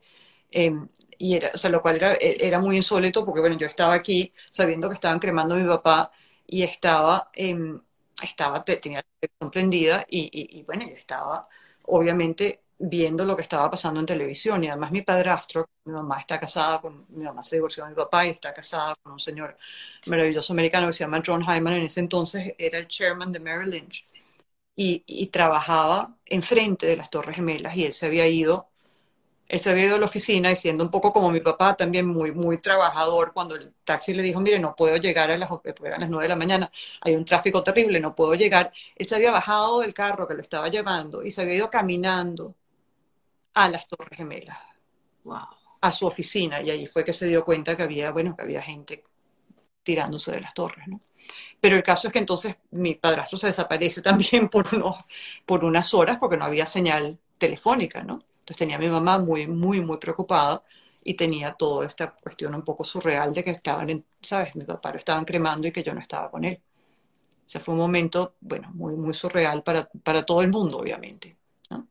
[0.52, 0.88] Em,
[1.18, 4.34] y era, o sea, lo cual era, era, muy insólito porque, bueno, yo estaba aquí
[4.50, 6.12] sabiendo que estaban cremando a mi papá
[6.46, 7.32] y estaba
[8.24, 11.48] estaba, tenía la televisión prendida y, bueno, yo estaba
[11.84, 14.64] obviamente viendo lo que estaba pasando en televisión.
[14.64, 17.96] Y además mi padrastro, mi mamá está casada con, mi mamá se divorció de mi
[17.96, 19.58] papá y está casada con un señor
[20.08, 23.72] maravilloso americano que se llama John Hyman, en ese entonces era el chairman de Merrill
[23.72, 24.06] Lynch.
[24.76, 28.70] Y, y trabajaba enfrente de las Torres Gemelas y él se había ido
[29.48, 32.32] él se había ido a la oficina diciendo un poco como mi papá, también muy,
[32.32, 36.10] muy trabajador, cuando el taxi le dijo, mire, no puedo llegar a las, a las
[36.10, 36.72] 9 de la mañana,
[37.02, 38.72] hay un tráfico terrible, no puedo llegar.
[38.96, 42.56] Él se había bajado del carro que lo estaba llevando y se había ido caminando
[43.54, 44.58] a las Torres Gemelas,
[45.82, 48.62] a su oficina, y allí fue que se dio cuenta que había, bueno, que había
[48.62, 49.04] gente
[49.84, 51.00] tirándose de las torres, ¿no?
[51.60, 54.98] Pero el caso es que entonces mi padrastro se desaparece también por, unos,
[55.46, 58.24] por unas horas porque no había señal telefónica, ¿no?
[58.48, 60.64] Entonces tenía a mi mamá muy, muy, muy preocupada
[61.04, 64.56] y tenía toda esta cuestión un poco surreal de que estaban, en, ¿sabes?
[64.56, 66.62] Mi papá lo estaban cremando y que yo no estaba con él.
[67.46, 71.36] O sea, fue un momento, bueno, muy, muy surreal para, para todo el mundo, obviamente.
[71.70, 71.90] ¿no?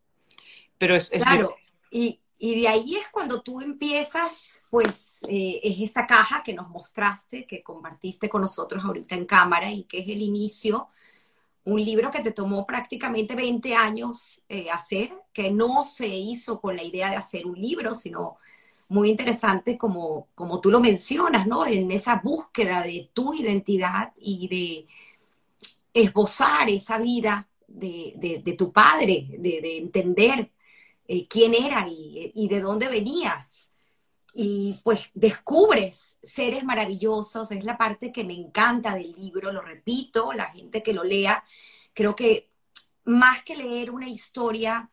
[0.78, 1.10] Pero es...
[1.10, 1.56] claro,
[1.90, 6.70] y, y, de ahí es cuando tú empiezas, pues, eh, es esta caja que nos
[6.70, 10.88] mostraste, que compartiste con nosotros ahorita en cámara y que es el inicio
[11.66, 16.76] un libro que te tomó prácticamente 20 años eh, hacer, que no se hizo con
[16.76, 18.36] la idea de hacer un libro, sino
[18.88, 21.66] muy interesante como, como tú lo mencionas, ¿no?
[21.66, 24.86] En esa búsqueda de tu identidad y de
[25.92, 30.52] esbozar esa vida de, tu padre, de, entender
[31.08, 33.55] eh, quién era y, y de dónde venías.
[34.38, 40.34] Y pues descubres seres maravillosos, es la parte que me encanta del libro, lo repito,
[40.34, 41.42] la gente que lo lea,
[41.94, 42.50] creo que
[43.04, 44.90] más que leer una historia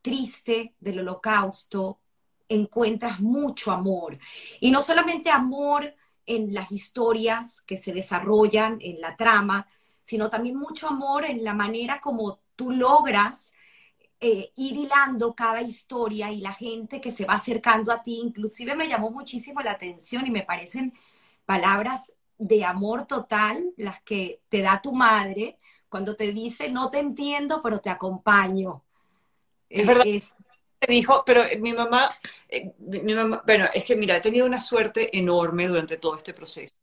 [0.00, 2.00] triste del holocausto,
[2.48, 4.16] encuentras mucho amor.
[4.60, 5.94] Y no solamente amor
[6.24, 9.68] en las historias que se desarrollan en la trama,
[10.00, 13.45] sino también mucho amor en la manera como tú logras
[14.20, 18.20] eh, ir hilando cada historia y la gente que se va acercando a ti.
[18.22, 20.94] Inclusive me llamó muchísimo la atención y me parecen
[21.44, 25.58] palabras de amor total las que te da tu madre
[25.88, 28.82] cuando te dice, no te entiendo, pero te acompaño.
[29.68, 30.04] Es verdad.
[30.88, 32.08] dijo, pero mi mamá,
[32.48, 36.34] eh, mi mamá, bueno, es que mira, he tenido una suerte enorme durante todo este
[36.34, 36.74] proceso.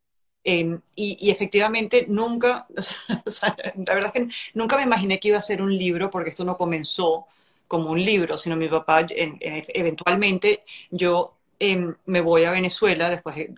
[0.45, 2.67] Em, y, efectivamente nunca,
[3.85, 6.43] la verdad es que nunca me imaginé que iba a ser un libro, porque esto
[6.43, 7.27] no comenzó
[7.67, 13.53] como un libro, sino mi papá, eventualmente yo em, me voy a Venezuela después de,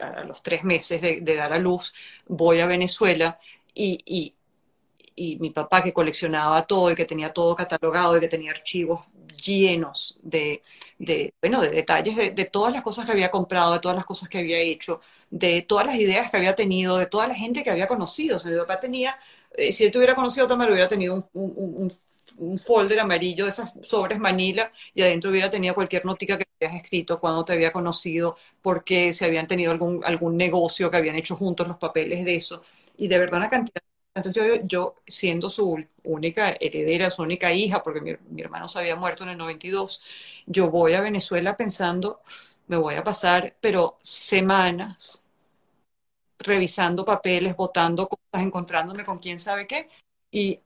[0.00, 1.92] a los tres meses de, dar a luz,
[2.26, 3.38] voy a Venezuela
[3.74, 4.34] y, y,
[5.38, 10.18] mi papá que coleccionaba todo y que tenía todo catalogado y que tenía archivos llenos
[10.22, 10.62] de,
[10.98, 14.04] de bueno, de detalles de, de, todas las cosas que había comprado, de todas las
[14.04, 15.00] cosas que había hecho,
[15.30, 18.38] de todas las ideas que había tenido, de toda la gente que había conocido.
[18.38, 19.18] O mi papá tenía,
[19.56, 21.92] eh, si él tuviera conocido también hubiera tenido un, un,
[22.36, 26.82] un, folder amarillo de esas sobres Manila y adentro hubiera tenido cualquier notica que habías
[26.82, 31.36] escrito, cuando te había conocido, porque se habían tenido algún, algún negocio que habían hecho
[31.36, 32.62] juntos los papeles de eso.
[32.96, 33.82] Y de verdad una cantidad
[34.14, 39.24] entonces yo, siendo su única heredera, su única hija, porque mi, hermano se había muerto
[39.24, 40.00] en el 92,
[40.46, 42.20] yo voy a Venezuela pensando,
[42.68, 45.20] me voy a pasar, pero semanas
[46.38, 49.88] revisando papeles, votando cosas, encontrándome con quién sabe qué.
[50.30, 50.60] Y,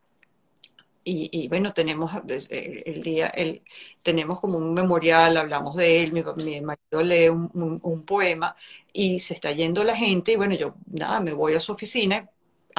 [1.04, 2.12] y, bueno, tenemos
[2.50, 3.62] eh, el día, el,
[4.02, 8.54] tenemos como un memorial, hablamos de él, mi, mi marido lee un, un, poema
[8.92, 12.28] y se está yendo la gente y bueno, yo nada, me voy a su oficina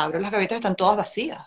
[0.04, 1.46] abro las gavetas, están todas vacías.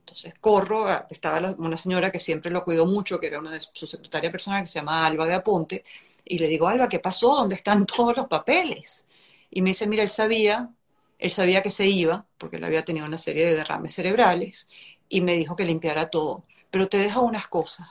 [0.00, 3.86] Entonces corro, estaba una señora que siempre lo cuidó mucho, que era una de su
[3.86, 5.84] secretaria personal, que se llama Alba de Aponte,
[6.24, 7.34] y le digo, Alba, ¿qué pasó?
[7.36, 9.06] ¿Dónde están todos los papeles?
[9.50, 10.70] Y me dice, mira, él sabía,
[11.18, 14.68] él sabía que se iba, porque él había tenido una serie de derrames cerebrales,
[15.08, 16.44] y me dijo que limpiara todo.
[16.70, 17.88] pero te deja unas cosas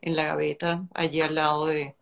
[0.00, 1.94] en la gaveta, allí al lado de,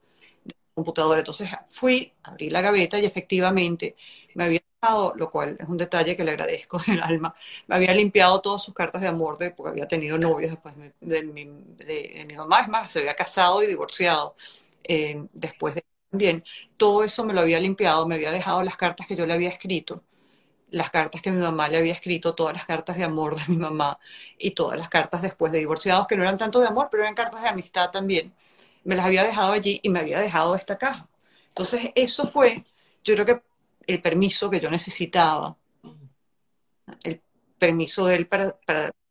[0.44, 1.20] de computadora.
[1.20, 3.96] Entonces fui, abrí la gaveta y efectivamente
[4.39, 7.34] me había dejado, lo cual es un detalle que le agradezco en el alma,
[7.66, 10.93] me había limpiado todas sus cartas de amor de, porque había tenido novios después de,
[11.01, 14.36] de, mi, de, mi, mamá, es más, se había casado y divorciado
[14.84, 16.43] eh, después de también.
[16.76, 19.51] Todo eso me lo había limpiado, me había dejado las cartas que yo le había
[19.51, 20.03] escrito
[20.70, 23.57] las cartas que mi mamá le había escrito, todas las cartas de amor de mi
[23.57, 23.99] mamá
[24.39, 27.14] y todas las cartas después de divorciados, que no eran tanto de amor, pero eran
[27.14, 28.34] cartas de amistad también.
[28.84, 31.09] Me las había dejado allí y me había dejado esta caja.
[31.49, 32.64] Entonces, eso fue,
[33.05, 33.43] yo creo que
[33.89, 35.57] el permiso que yo necesitaba,
[37.03, 37.22] el
[37.59, 38.55] permiso de él para,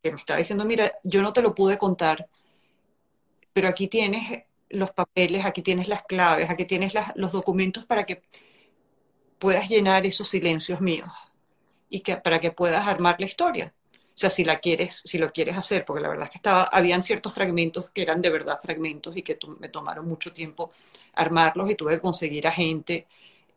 [0.02, 2.30] que me estaba diciendo, mira, yo no te lo pude contar,
[3.52, 8.22] pero aquí tienes los papeles, aquí tienes las claves, aquí tienes los documentos para que
[9.40, 11.10] puedas llenar esos silencios míos
[11.90, 13.74] y que para que puedas armar la historia.
[13.94, 16.64] O sea, si la quieres, si lo quieres hacer, porque la verdad es que estaba,
[16.66, 20.72] habían ciertos fragmentos que eran de verdad fragmentos y que me tomaron mucho tiempo
[21.14, 23.08] armarlos y tuve que conseguir a gente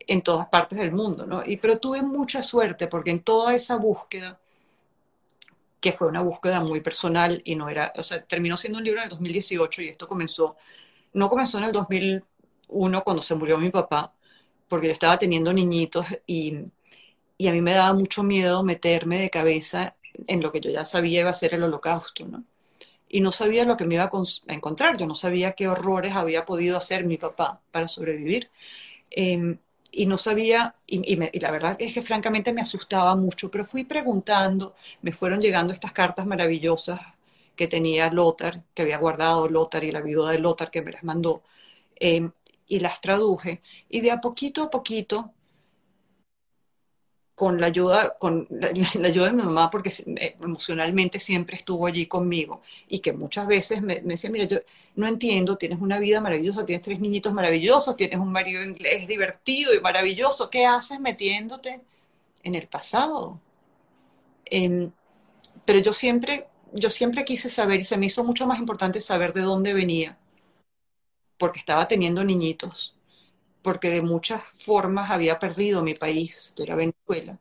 [0.06, 1.42] en todas partes del mundo, ¿no?
[1.44, 4.40] Y, pero tuve mucha suerte porque en toda esa búsqueda,
[5.80, 9.00] que fue una búsqueda muy personal y no era, o sea, terminó siendo un libro
[9.00, 10.56] en el 2018 y esto comenzó,
[11.14, 14.12] no comenzó en el 2001 cuando se murió mi papá,
[14.68, 16.64] porque yo estaba teniendo niñitos y
[17.40, 19.96] y a mí me daba mucho miedo meterme de cabeza
[20.26, 22.44] en lo que yo ya sabía iba a ser el holocausto, ¿no?
[23.08, 26.44] Y no sabía lo que me iba a, encontrar, yo no sabía qué horrores había
[26.44, 28.50] podido hacer mi papá para sobrevivir.
[29.10, 29.56] Eh,
[29.92, 34.74] y no sabía, y, la verdad es que francamente me asustaba mucho, pero fui preguntando,
[35.02, 37.00] me fueron llegando estas cartas maravillosas
[37.56, 41.04] que tenía Lothar, que había guardado Lothar y la viuda de Lothar que me las
[41.04, 41.42] mandó,
[41.98, 42.30] eh,
[42.66, 45.34] y las traduje, y de a poquito a poquito
[47.40, 48.68] con la ayuda, con la,
[49.08, 53.80] ayuda de mi mamá, porque eh, emocionalmente siempre estuvo allí conmigo y que muchas veces
[53.80, 54.58] me, me, decía, mira, yo
[54.96, 59.72] no entiendo, tienes una vida maravillosa, tienes tres niñitos maravillosos, tienes un marido inglés divertido
[59.72, 61.80] y maravilloso, ¿qué haces metiéndote
[62.42, 63.40] en el pasado?
[64.44, 64.90] Eh,
[65.64, 69.32] pero yo siempre, yo siempre quise saber y se me hizo mucho más importante saber
[69.32, 70.18] de dónde venía,
[71.38, 72.99] porque estaba teniendo niñitos
[73.62, 77.38] porque de muchas formas había perdido mi país, que era Venezuela.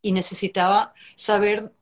[0.00, 1.72] Y necesitaba saber,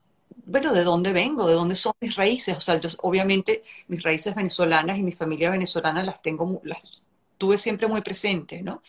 [0.45, 2.57] bueno, de dónde vengo, de dónde son mis raíces.
[2.57, 7.03] O sea, yo obviamente mis raíces venezolanas y mi familia venezolana las tengo, las
[7.39, 8.83] tuve siempre muy presentes, ¿no?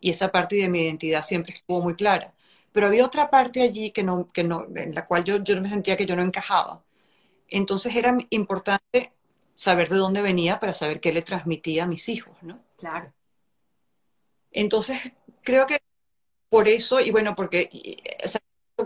[0.00, 2.34] Y esa parte de mi identidad siempre estuvo muy clara.
[2.72, 5.68] Pero había otra parte allí que no, que no, en la cual yo, yo me
[5.68, 6.82] sentía que yo no encajaba.
[7.48, 9.12] Entonces era importante
[9.56, 12.60] saber de dónde venía para saber qué le transmitía a mis hijos, ¿no?
[12.76, 13.12] Claro.
[14.52, 14.98] Entonces,
[15.42, 15.78] creo que
[16.50, 17.70] por eso, y bueno, porque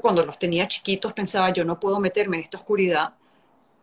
[0.01, 3.15] cuando los tenía chiquitos pensaba, yo no puedo meterme en esta oscuridad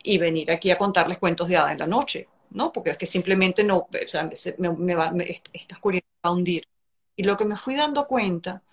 [0.03, 2.71] y venir aquí a contarles cuentos de hadas en la noche, ¿no?
[2.71, 5.13] Porque es que simplemente no, o sea, me, me va,
[5.53, 6.67] esta oscuridad va a hundir.
[7.15, 8.63] Y lo que me fui dando cuenta,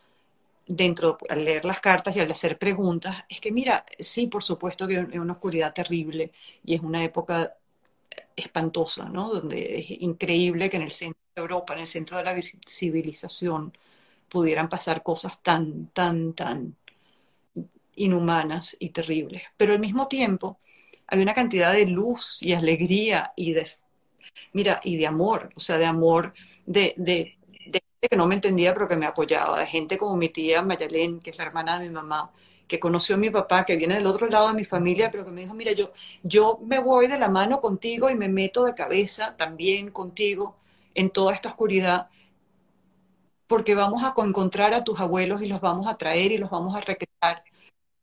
[0.67, 4.87] dentro, al leer las cartas y al hacer preguntas, es que mira, sí, por supuesto
[4.89, 6.33] que es una oscuridad terrible
[6.65, 7.57] y es una época
[8.37, 9.33] espantosa, ¿no?
[9.33, 12.35] Donde es increíble que en el centro Europa, en el centro de la
[12.67, 13.73] civilización,
[14.29, 16.77] pudieran pasar cosas tan, tan, tan
[17.95, 19.43] inhumanas y terribles.
[19.57, 20.59] Pero al mismo tiempo
[21.07, 23.69] hay una cantidad de luz y alegría y de,
[24.53, 26.35] mira, y de amor, o sea, de amor
[26.67, 30.17] de, de, de gente que no me entendía pero que me apoyaba, de gente como
[30.17, 32.33] mi tía Mayalén, que es la hermana de mi mamá,
[32.69, 35.31] que conoció a mi papá, que viene del otro lado de mi familia, pero que
[35.31, 35.93] me dijo, mira, yo,
[36.23, 40.57] yo me voy de la mano contigo y me meto de cabeza también contigo
[40.95, 42.09] en toda esta oscuridad,
[43.47, 46.77] porque vamos a encontrar a tus abuelos y los vamos a traer y los vamos
[46.77, 47.45] a recrear.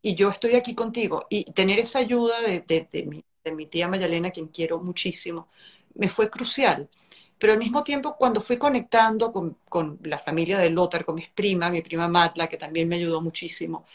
[0.02, 1.26] Y yo estoy aquí contigo.
[1.30, 5.50] Y tener esa ayuda de, de, mi, de mi, tía Mayalena, quien quiero muchísimo,
[5.96, 6.90] me fue crucial.
[7.38, 11.30] Pero al mismo tiempo, cuando fui conectando con, con la familia de Lothar, con mis
[11.30, 13.86] primas, mi prima Matla, que también me ayudó muchísimo,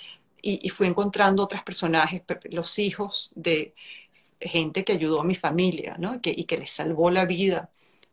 [0.43, 3.75] y, fui encontrando otros personajes, los hijos de
[4.41, 6.21] gente que ayudó a mi familia, ¿no?
[6.23, 7.71] Y que les salvó la vida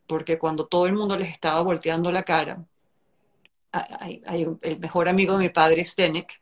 [0.08, 2.66] porque cuando todo el mundo les estaba volteando la cara,
[4.32, 6.42] el mejor amigo de mi padre, Stenek,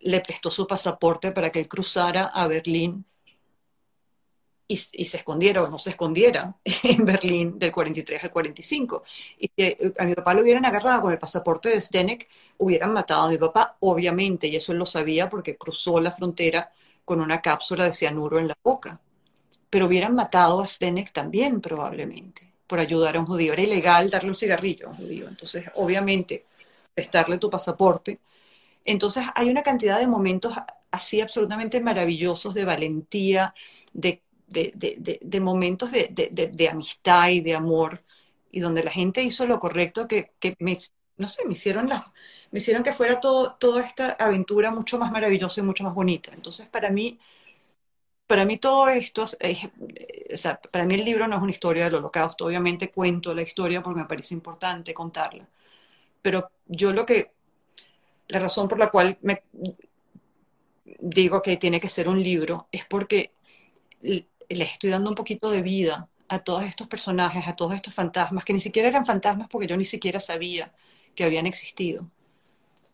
[0.00, 3.04] le prestó su pasaporte para que él cruzara a Berlín
[4.72, 9.02] y, y, se escondiera o no se escondiera en Berlín del 43 al 45.
[9.38, 13.22] Y si a mi papá lo hubieran agarrado con el pasaporte de Stenek, hubieran matado
[13.22, 16.70] a mi papá, obviamente, y eso él lo sabía porque cruzó la frontera
[17.04, 19.00] con una cápsula de cianuro en la boca.
[19.70, 23.52] Pero hubieran matado a Stenek también, probablemente por ayudar a un judío.
[23.52, 25.28] Era ilegal darle un cigarrillo a un judío.
[25.28, 26.46] Entonces, obviamente,
[26.94, 28.18] prestarle tu pasaporte.
[28.82, 30.54] Entonces, hay una cantidad de momentos
[30.90, 33.52] así absolutamente maravillosos de valentía,
[33.92, 34.22] de,
[34.52, 38.02] de, momentos de, amistad y de amor,
[38.50, 40.78] y donde la gente hizo lo correcto, que, me,
[41.16, 42.12] no sé, me hicieron, la,
[42.50, 46.32] me hicieron que fuera todo, toda esta aventura mucho más maravillosa y mucho más bonita.
[46.34, 47.18] Entonces, para mí,
[48.26, 51.96] para mí todo esto, o sea, para mí el libro no es una historia del
[51.96, 55.48] holocausto, obviamente cuento la historia porque me parece importante contarla,
[56.22, 57.32] pero yo lo que,
[58.28, 59.42] la razón por la cual me
[60.84, 63.32] digo que tiene que ser un libro es porque
[64.48, 68.44] le estoy dando un poquito de vida a todos estos personajes, a todos estos fantasmas,
[68.44, 70.72] que ni siquiera eran fantasmas porque yo ni siquiera sabía
[71.14, 72.08] que habían existido.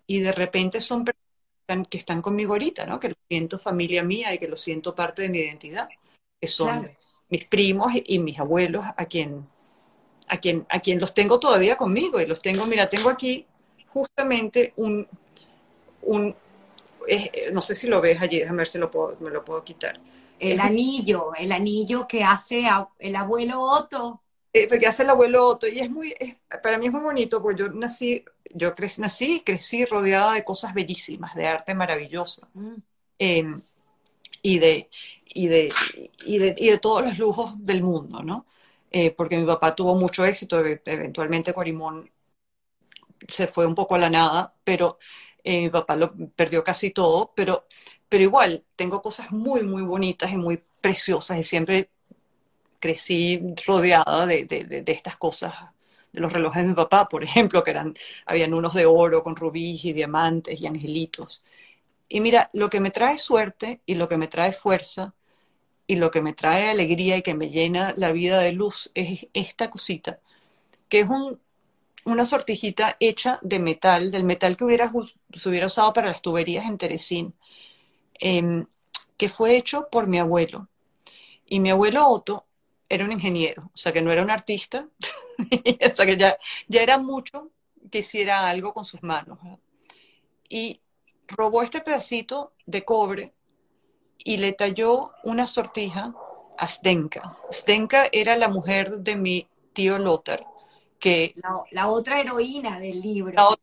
[0.07, 2.99] Y de repente son personas que están conmigo ahorita, ¿no?
[2.99, 5.89] Que lo siento familia mía y que lo siento parte de mi identidad,
[6.41, 6.91] que son
[7.29, 9.47] mis primos y mis abuelos a quien,
[10.27, 13.47] a quien, a quien los tengo todavía conmigo y los tengo, mira, tengo aquí
[13.93, 15.07] justamente un,
[16.03, 16.35] un
[17.53, 19.99] no sé si lo ves allí, déjame ver si lo puedo, me lo puedo quitar.
[20.39, 22.65] El anillo, el anillo que hace
[22.99, 24.23] el abuelo Otto.
[24.53, 26.15] Eh, que hace el abuelo Otto, y es muy,
[26.63, 28.25] para mí es muy bonito, porque yo nací
[28.55, 32.49] yo crecí, nací y crecí rodeada de cosas bellísimas, de arte maravilloso.
[32.55, 32.75] Mm.
[33.19, 33.63] Em,
[34.43, 34.89] y, de,
[35.27, 35.73] y, de,
[36.25, 38.47] y, de, y de todos los lujos del mundo, ¿no?
[38.91, 42.11] Eh, porque mi papá tuvo mucho éxito, eventualmente Corimón
[43.29, 44.99] se fue un poco a la nada, pero
[45.45, 47.67] eh, mi papá lo perdió casi todo, pero,
[48.09, 51.91] pero igual tengo cosas muy, muy bonitas y muy preciosas y siempre
[52.81, 55.55] crecí rodeada de, de, de estas cosas
[56.13, 57.95] de los relojes de mi papá, por ejemplo, que eran,
[58.27, 61.45] habían unos de oro con rubíes y diamantes y angelitos.
[62.09, 65.15] Y mira, lo que me trae suerte y lo que me trae fuerza
[65.87, 69.27] y lo que me trae alegría y que me llena la vida de luz es
[69.35, 70.21] esta cosita,
[70.89, 71.41] que es un,
[72.07, 74.93] una sortijita hecha de metal, del metal que hubiera,
[75.33, 77.35] se hubiera usado para las tuberías en Teresín,
[78.19, 78.67] em,
[79.17, 80.69] que fue hecho por mi abuelo.
[81.47, 82.47] Y mi abuelo Otto
[82.89, 84.89] era un ingeniero, o sea que no era un artista,
[85.91, 86.39] o sea que ya,
[86.69, 87.51] ya era mucho
[87.91, 89.39] que hiciera algo con sus manos.
[90.49, 90.81] Y
[91.27, 93.33] robó este pedacito de cobre
[94.19, 96.15] y le talló una sortija
[96.57, 97.39] a Stenka.
[97.51, 100.45] Stenka era la mujer de mi tío Lothar,
[100.99, 101.35] que...
[101.71, 103.59] La, otra heroína del libro.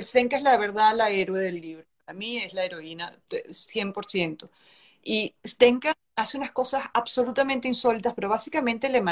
[0.00, 1.84] Stenka es la verdad la héroe del libro.
[2.12, 3.16] A mí es la heroína
[3.50, 4.50] 100%.
[5.02, 9.02] Y Stenka hace unas cosas absolutamente insólitas, pero básicamente le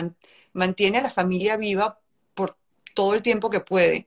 [0.53, 1.98] mantiene a la familia viva
[2.34, 2.57] por
[2.94, 4.07] todo el tiempo que puede.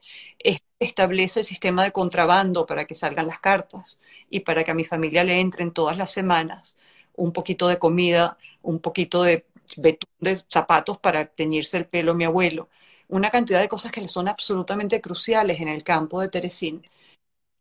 [0.78, 3.98] establece el sistema de contrabando para que salgan las cartas
[4.30, 6.76] y para que a mi familia le entren todas las semanas
[7.16, 9.44] un poquito de comida, un poquito de
[9.76, 12.68] betún de zapatos para teñirse el pelo mi abuelo.
[13.08, 16.82] Una cantidad de cosas que le son absolutamente cruciales en el campo de Teresín.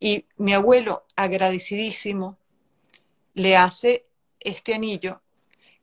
[0.04, 2.38] Y mi abuelo, agradecidísimo,
[3.36, 4.06] le hace
[4.38, 5.22] este anillo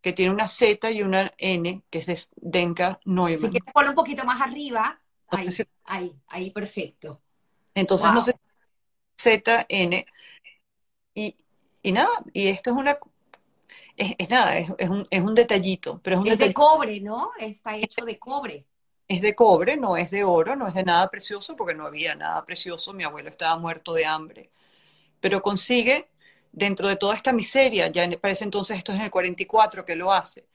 [0.02, 3.38] que tiene una Z y una N, que es de Denka Neumann.
[3.38, 5.48] Si quieres poner un poquito más arriba, ahí,
[5.84, 7.22] ahí, ahí, perfecto.
[7.74, 8.34] Entonces, no sé,
[9.16, 10.04] Z, N,
[11.14, 11.34] y,
[11.82, 12.98] y, nada, y esto es una,
[13.96, 17.30] es, nada, es, un, es, un, detallito, pero es un Es de cobre, ¿no?
[17.38, 18.66] Está hecho de cobre.
[19.10, 22.14] Es de cobre, no es de oro, no es de nada precioso, porque no había
[22.14, 24.50] nada precioso, mi abuelo estaba muerto de hambre,
[25.18, 26.08] pero consigue
[26.52, 30.12] dentro de toda esta miseria, ya parece entonces esto es en el 44 que lo
[30.12, 30.46] hace,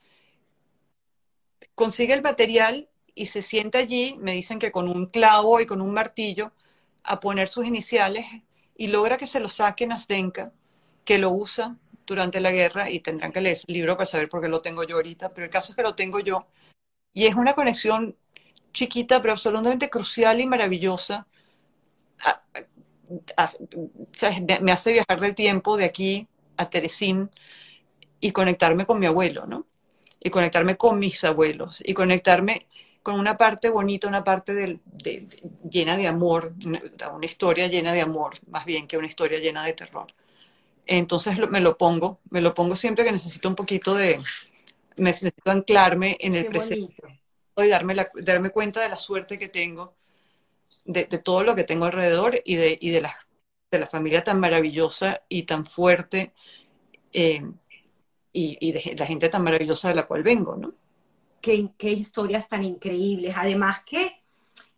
[1.76, 5.82] consigue el material y se sienta allí, me dicen que con un clavo y con
[5.82, 6.53] un martillo,
[7.03, 8.26] a poner sus iniciales
[8.78, 10.53] y logra que se lo saquen a Zdenka,
[11.03, 11.76] que lo usa
[12.06, 14.86] durante la guerra y tendrán que leer el libro para saber por qué lo tengo
[14.86, 16.47] yo ahorita, pero el caso es que lo tengo yo.
[17.14, 18.16] Y es una conexión
[18.76, 21.26] chiquita, pero absolutamente crucial y maravillosa
[24.61, 27.30] me hace viajar del tiempo de aquí a Teresín
[28.19, 29.65] y conectarme con mi abuelo, ¿no?
[30.19, 32.67] Y conectarme con mis abuelos y conectarme
[33.03, 34.80] con una parte bonita, una parte de,
[35.69, 36.82] llena de amor, una,
[37.26, 40.07] historia llena de amor, más bien que una historia llena de terror.
[40.88, 44.19] Entonces me lo pongo, me lo pongo siempre que necesito un poquito de,
[44.97, 46.95] necesito anclarme en el presente
[47.58, 49.95] y darme, darme cuenta de la suerte que tengo
[50.86, 53.16] de, todo lo que tengo alrededor y de, y de, la,
[53.72, 56.34] de la familia tan maravillosa y tan fuerte
[57.12, 57.43] eh,
[58.32, 60.74] y, de la gente tan maravillosa de la cual vengo, ¿no?
[61.41, 63.34] Qué, qué historias tan increíbles.
[63.38, 64.22] Además que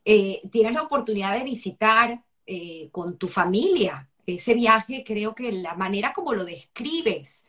[0.05, 4.09] eh, tienes la oportunidad de visitar eh, con tu familia.
[4.25, 7.45] Ese viaje, creo que la manera como lo describes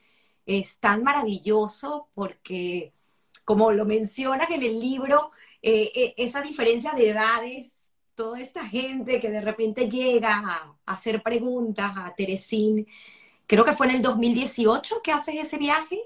[0.47, 2.95] es tan maravilloso porque,
[3.49, 5.31] como lo mencionas en el libro,
[5.63, 7.79] esa diferencia de edades
[8.15, 12.87] toda esta gente que de repente llega a, hacer preguntas a Teresín.
[13.47, 15.99] Creo que fue en el 2018 que haces ese viaje.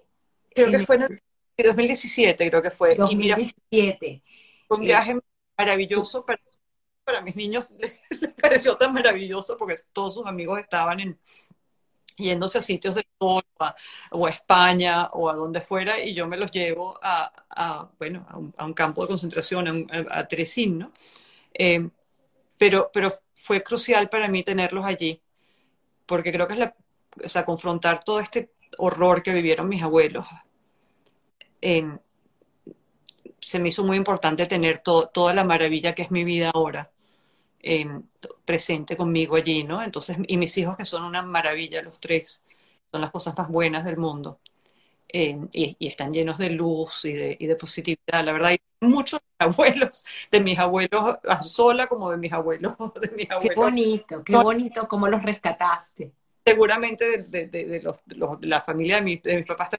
[0.54, 2.94] Creo que fue en el 2017 creo que fue.
[2.94, 4.22] 2017.
[4.68, 5.18] fue un viaje
[5.58, 6.40] maravilloso para,
[7.02, 8.00] para mis niños, les,
[8.40, 11.18] pareció tan maravilloso porque todos sus amigos estaban en,
[12.22, 13.42] yéndose a sitios de sol
[14.10, 18.64] o a España o a donde fuera y yo me los llevo a, bueno, a
[18.64, 20.92] un, campo de concentración, a, Teresín, ¿no?
[21.52, 21.88] Eh,
[22.56, 25.20] pero, pero fue crucial para mí tenerlos allí,
[26.06, 26.74] porque creo que es la,
[27.24, 30.26] o sea, confrontar todo este horror que vivieron mis abuelos.
[33.40, 36.92] se me hizo muy importante tener toda la maravilla que es mi vida ahora
[38.44, 39.82] presente conmigo allí, ¿no?
[39.82, 42.42] Entonces, y mis hijos que son una maravilla, los tres,
[42.90, 44.40] son las cosas más buenas del mundo.
[45.12, 48.24] y, están llenos de luz y de, y de positividad.
[48.24, 53.10] La verdad, hay muchos abuelos, de mis abuelos a sola como de mis abuelos, de
[53.16, 53.54] mis abuelos.
[53.54, 56.12] Qué bonito, qué bonito cómo los rescataste
[56.44, 59.70] seguramente de, de, de, los, de, la familia de, mi, de mis papás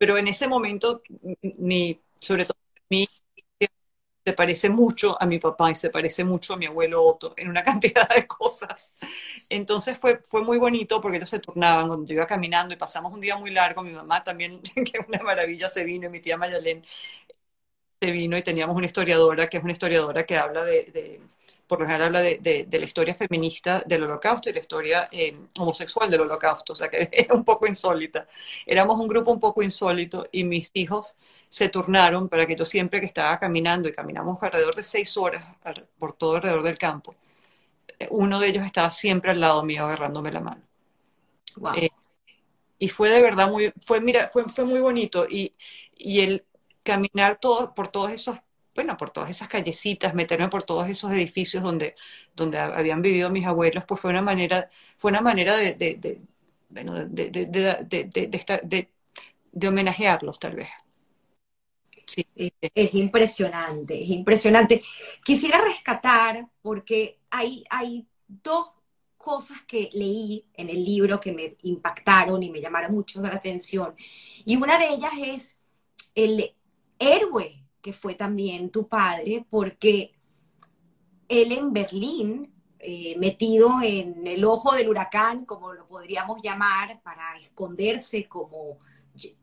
[0.00, 1.02] pero en ese momento,
[1.58, 2.56] mi, sobre todo
[2.88, 3.06] mi
[4.24, 7.48] se parece mucho a mi papá y se parece mucho a mi abuelo Otto en
[7.48, 8.94] una cantidad de cosas.
[9.48, 13.12] Entonces fue, fue muy bonito porque ellos se turnaban cuando yo iba caminando y pasamos
[13.12, 13.82] un día muy largo.
[13.82, 16.82] Mi mamá también, que una maravilla, se vino y mi tía Mayalén
[18.00, 21.20] se vino y teníamos una historiadora que es una historiadora que habla de
[21.70, 26.10] por lo general habla de, la historia feminista del holocausto y la historia eh, homosexual
[26.10, 28.26] del holocausto, o sea que es un poco insólita.
[28.66, 31.14] Éramos un grupo un poco insólito y mis hijos
[31.48, 35.44] se turnaron para que yo siempre que estaba caminando, y caminamos alrededor de seis horas
[35.96, 37.14] por todo alrededor del campo,
[38.08, 40.62] uno de ellos estaba siempre al lado mío agarrándome la mano.
[41.76, 41.90] Eh,
[42.80, 45.54] y fue de verdad muy, fue, mira, fue, fue muy bonito y,
[45.96, 46.44] y el
[46.82, 48.38] caminar todo, por todos esos
[48.74, 51.94] bueno, por todas esas callecitas, meterme por todos esos edificios donde,
[52.34, 56.20] donde habían vivido mis abuelos, pues fue una manera, fue una manera de,
[56.68, 58.88] bueno, de, de,
[59.52, 60.68] de, homenajearlos tal vez.
[62.06, 62.26] Sí.
[62.34, 64.82] Es impresionante, es impresionante.
[65.24, 68.68] Quisiera rescatar, porque hay, hay dos
[69.16, 73.94] cosas que leí en el libro que me impactaron y me llamaron mucho la atención.
[74.44, 75.56] Y una de ellas es
[76.14, 76.54] el
[76.98, 80.12] héroe que fue también tu padre, porque
[81.28, 87.38] él en Berlín, eh, metido en el ojo del huracán, como lo podríamos llamar, para
[87.38, 88.78] esconderse como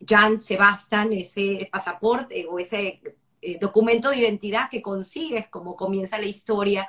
[0.06, 3.02] Jan Sebastian, ese pasaporte o ese
[3.42, 6.88] eh, documento de identidad que consigues, como comienza la historia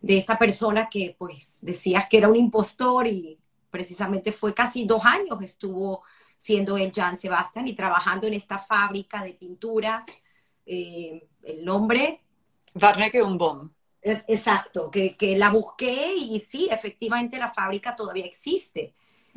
[0.00, 3.38] de esta persona que pues decías que era un impostor y
[3.70, 6.02] precisamente fue casi dos años estuvo
[6.36, 10.04] siendo el Jan Sebastian y trabajando en esta fábrica de pinturas
[10.68, 12.20] eh, el nombre.
[12.74, 13.70] Barneke Umbom.
[14.00, 18.94] Exacto, que, que, la busqué y sí, efectivamente la fábrica todavía existe.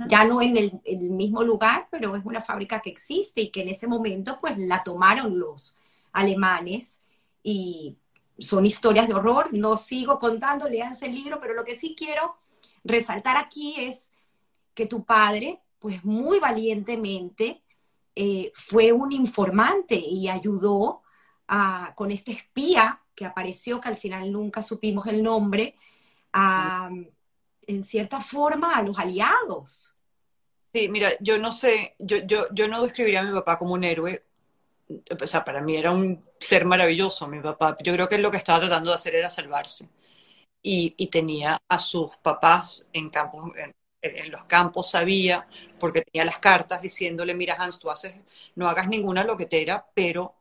[0.07, 3.61] Ya no en el, el, mismo lugar, pero es una fábrica que existe y que
[3.61, 5.77] en ese momento pues la tomaron los
[6.11, 7.01] alemanes
[7.43, 7.97] y
[8.39, 9.49] son historias de horror.
[9.51, 12.35] No sigo contando, leanse el libro, pero lo que sí quiero
[12.83, 14.11] resaltar aquí es
[14.73, 17.61] que tu padre, pues muy valientemente,
[18.15, 21.00] eh, fue un informante y ayudó
[21.95, 25.75] con este espía que apareció, que al final nunca supimos el nombre,
[26.33, 29.95] en cierta forma a los aliados.
[30.73, 33.83] Sí, mira, yo no sé, yo, yo, yo no describiría a mi papá como un
[33.83, 34.23] héroe,
[35.21, 37.77] o sea, para mí era un ser maravilloso mi papá.
[37.83, 39.89] Yo creo que lo que estaba tratando de hacer era salvarse.
[40.63, 43.51] Y, y tenía a sus papás en campos,
[44.01, 45.47] en, los campos, sabía,
[45.79, 48.15] porque tenía las cartas diciéndole, mira Hans, tú haces,
[48.55, 50.35] no hagas ninguna loquetera, pero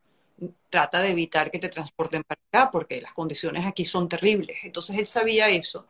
[0.69, 4.59] trata de evitar que te transporten para acá, porque las condiciones aquí son terribles.
[4.63, 5.87] Entonces él sabía eso.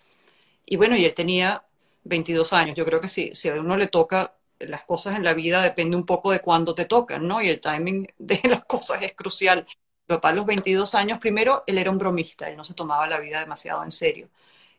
[0.67, 1.65] Y bueno, y él tenía
[2.05, 2.77] 22 años.
[2.77, 5.97] Yo creo que sí, si a uno le toca las cosas en la vida, depende
[5.97, 7.43] un poco de cuándo te tocan, ¿no?
[7.43, 9.65] Y el timing de las cosas es crucial.
[10.09, 13.19] Mi papá los 22 años, primero, él era un bromista, él no se tomaba la
[13.21, 14.29] vida demasiado en serio.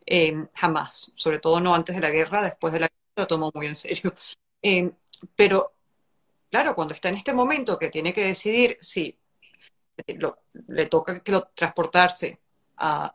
[0.06, 3.52] Eh, jamás, sobre todo no antes de la guerra, después de la guerra lo tomó
[3.54, 4.14] muy en serio.
[4.62, 4.92] Eh,
[5.36, 5.74] pero,
[6.50, 9.18] claro, cuando está en este momento que tiene que decidir si
[10.68, 12.40] le toca que lo, transportarse,
[12.78, 13.14] a,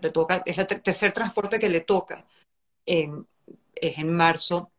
[0.00, 2.24] le toca, es el tercer transporte que le toca,
[2.84, 3.08] es
[3.98, 4.70] en marzo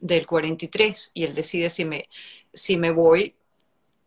[0.00, 2.08] del 43 y él decide si me,
[2.52, 3.34] si me voy,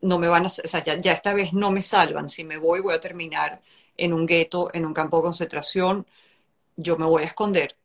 [0.01, 2.57] no me van a, o sea, ya, ya, esta vez no me salvan, si me
[2.57, 3.61] voy voy a terminar
[3.97, 6.05] en un gueto, en un campo de concentración,
[6.75, 7.75] yo me voy a esconder.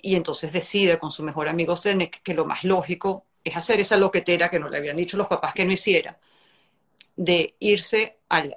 [0.00, 3.96] Y entonces decide con su mejor amigo Senek que lo más lógico es hacer esa
[3.96, 6.18] loquetera que no le habían dicho los papás que no hiciera,
[7.18, 8.54] de irse al,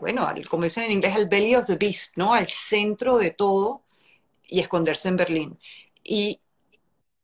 [0.00, 2.34] bueno, al, como dicen en inglés, al belly of the beast, ¿no?
[2.34, 3.84] Al centro de todo
[4.46, 5.58] y esconderse en Berlín.
[6.02, 6.40] Y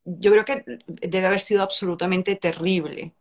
[0.05, 3.14] yo creo que debe haber sido absolutamente terrible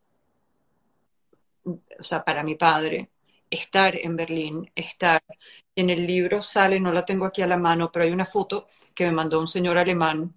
[1.65, 3.09] o sea, para mi padre,
[3.49, 5.21] estar en Berlín, estar.
[5.75, 8.67] En el libro sale, no la tengo aquí a la mano, pero hay una foto
[8.93, 10.33] que me mandó un señor alemán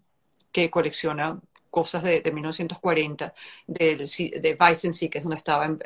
[0.52, 1.40] que colecciona
[1.78, 3.32] cosas de, 1940,
[3.66, 5.78] de, de Weissensee, que es donde estaba en,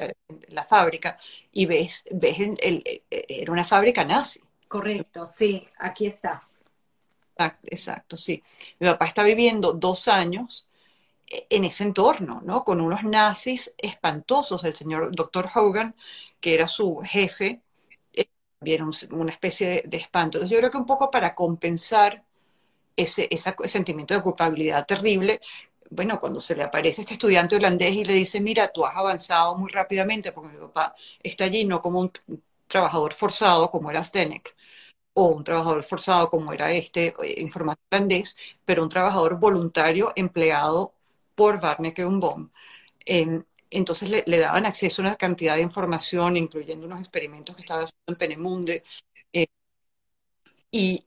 [0.49, 1.19] la fábrica,
[1.53, 4.41] y ves, ves el, era una fábrica nazi.
[4.69, 6.49] Correcto, sí, aquí está.
[7.65, 8.43] Exacto, sí.
[8.79, 10.67] Mi papá está viviendo dos años
[11.27, 12.65] en ese entorno, ¿no?
[12.65, 14.65] Con unos nazis espantosos.
[14.65, 15.95] El señor doctor Hogan,
[16.41, 17.61] que era su jefe,
[18.13, 18.29] eh,
[18.61, 20.39] vieron una especie de, espanto.
[20.39, 22.25] Entonces yo creo que un poco para compensar
[22.97, 25.41] ese, ese sentimiento de culpabilidad terrible,
[25.95, 29.57] bueno, cuando se le aparece este estudiante holandés y le dice, mira, tú has avanzado
[29.59, 32.13] muy rápidamente, porque mi papá está allí no como un
[32.67, 34.57] trabajador forzado como era Stenek,
[35.15, 40.95] o un trabajador forzado como era este eh, informático holandés, pero un trabajador voluntario empleado
[41.35, 42.51] por Barneke Unbom.
[43.07, 47.85] Eh, entonces le, daban acceso a una cantidad de información, incluyendo unos experimentos que estaba
[47.85, 48.85] haciendo en Penemunde.
[49.33, 49.47] Eh,
[50.71, 51.05] y,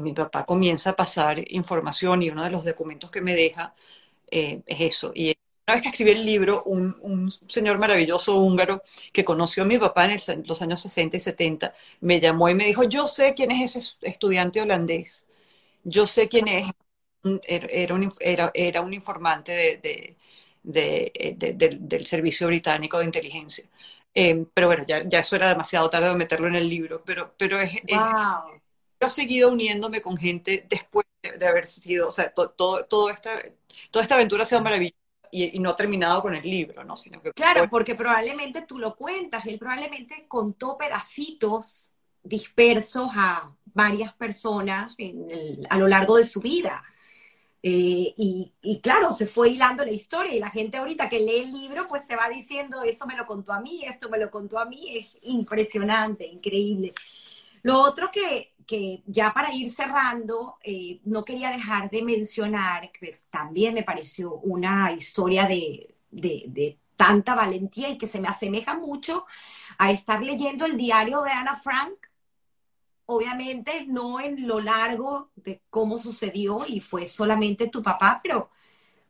[0.00, 3.74] mi papá comienza a pasar información y uno de los documentos que me deja
[4.30, 5.12] eh, es eso.
[5.14, 5.34] Y
[5.66, 10.06] una vez que escribí el libro, un, señor maravilloso húngaro que conoció a mi papá
[10.06, 13.76] en los años 60 y 70 me llamó y me dijo, yo sé quién es
[13.76, 15.24] ese estudiante holandés,
[15.84, 16.70] yo sé quién es,
[17.46, 20.16] era un, era, era un informante de,
[20.62, 23.64] del servicio británico de inteligencia.
[24.12, 27.32] Eh, pero bueno, ya, ya, eso era demasiado tarde de meterlo en el libro, pero,
[27.38, 28.60] pero es, wow.
[29.00, 33.30] yo he seguido uniéndome con gente después de, haber sido, o sea, todo, todo esta,
[33.90, 34.96] toda esta aventura ha sido maravillosa
[35.30, 36.96] y, no ha terminado con el libro, ¿no?
[36.96, 41.92] Sino que, claro, porque probablemente tú lo cuentas, él probablemente contó pedacitos
[42.22, 44.94] dispersos a varias personas
[45.70, 46.82] a lo largo de su vida.
[47.62, 51.52] Eh, y, claro, se fue hilando la historia y la gente ahorita que lee el
[51.52, 54.58] libro pues te va diciendo, eso me lo contó a mí, esto me lo contó
[54.58, 56.94] a mí, es impresionante, increíble.
[57.62, 63.22] Lo otro que, que ya para ir cerrando, eh, no quería dejar de mencionar, que
[63.30, 68.74] también me pareció una historia de, de, de tanta valentía y que se me asemeja
[68.74, 69.24] mucho
[69.78, 71.94] a estar leyendo el diario de Ana Frank.
[73.06, 78.50] Obviamente no en lo largo de cómo sucedió y fue solamente tu papá, pero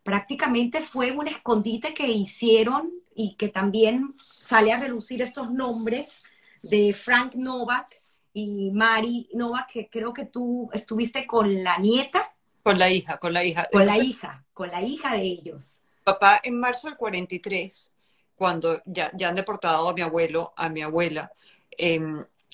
[0.03, 6.23] prácticamente fue un escondite que hicieron y que también sale a relucir estos nombres
[6.63, 8.00] de Frank Novak
[8.33, 12.35] y Mari Novak, que creo que tú estuviste con la nieta.
[12.63, 13.69] Con la hija, con la hija.
[13.73, 15.83] Con la hija, con la hija de ellos.
[16.05, 17.93] Papá en marzo del 43,
[18.37, 21.33] cuando ya, ya han deportado a mi abuelo, a mi abuela,
[21.77, 22.01] eh,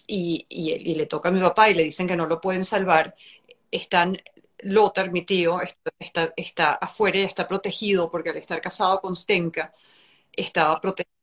[0.07, 3.15] y, le toca a mi papá y le dicen que no lo pueden salvar,
[3.71, 4.17] están,
[4.59, 5.61] Lothar, mi tío,
[5.99, 9.75] está, está, afuera y está protegido porque al estar casado con Stenka,
[10.33, 11.16] estaba protegido,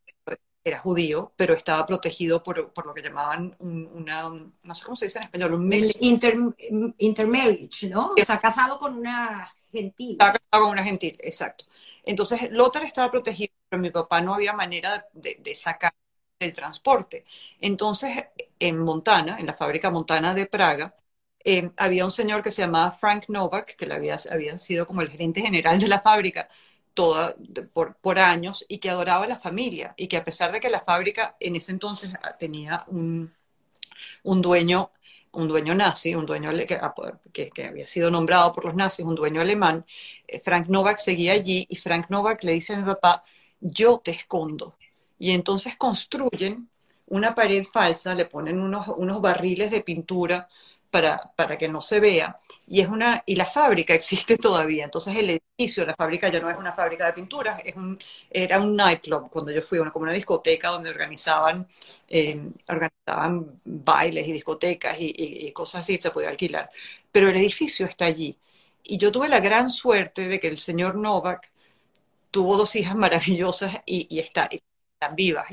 [0.64, 5.06] era judío, pero estaba protegido por, por lo que llamaban una, no sé cómo se
[5.06, 6.36] dice en español, un Inter,
[6.98, 8.14] intermarriage, ¿no?
[8.18, 10.12] O sea, casado con una gentil.
[10.12, 11.66] Estaba casado con una gentil, exacto.
[12.04, 15.94] Entonces, Lothar estaba protegido, pero mi papá no había manera de, de sacar
[16.40, 17.26] el transporte.
[17.60, 18.26] Entonces,
[18.60, 20.96] en Montana, en la fábrica Montana de Praga,
[21.44, 25.10] eh, había un señor que se llamaba Frank Novak, que había, había sido como el
[25.10, 26.50] gerente general de la fábrica
[26.94, 27.36] toda,
[27.74, 30.70] por, por, años y que adoraba a la familia y que a pesar de que
[30.70, 33.34] la fábrica en ese entonces tenía un,
[34.24, 34.92] un dueño
[35.34, 36.52] un dueño nazi, un dueño
[36.82, 36.94] ah,
[37.32, 39.84] que, que, había sido nombrado por los nazis, un dueño alemán,
[40.28, 43.24] eh, Frank Novak seguía allí y Frank Novak le dice a mi papá,
[43.60, 44.78] yo te escondo,
[45.18, 46.70] y entonces construyen
[47.08, 50.48] una pared falsa, le ponen unos, unos barriles de pintura
[50.94, 52.38] para, para, que no se vea.
[52.68, 54.84] Y, es una, y la fábrica existe todavía.
[54.86, 58.00] Entonces el edificio, la fábrica ya no es una fábrica de pinturas, es un,
[58.30, 61.68] era un nightclub cuando yo fui, una, como una discoteca donde organizaban,
[62.08, 65.14] eh, organizaban bailes y discotecas y,
[65.48, 66.70] y, cosas así, se podía alquilar.
[67.12, 68.38] Pero el edificio está allí.
[68.84, 71.50] Y yo tuve la gran suerte de que el señor Novak
[72.32, 74.50] tuvo dos hijas maravillosas y, y está,
[75.16, 75.48] vivas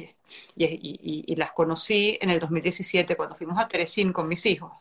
[0.56, 4.72] y, las conocí en el 2017 cuando fuimos a Teresín con mis hijos.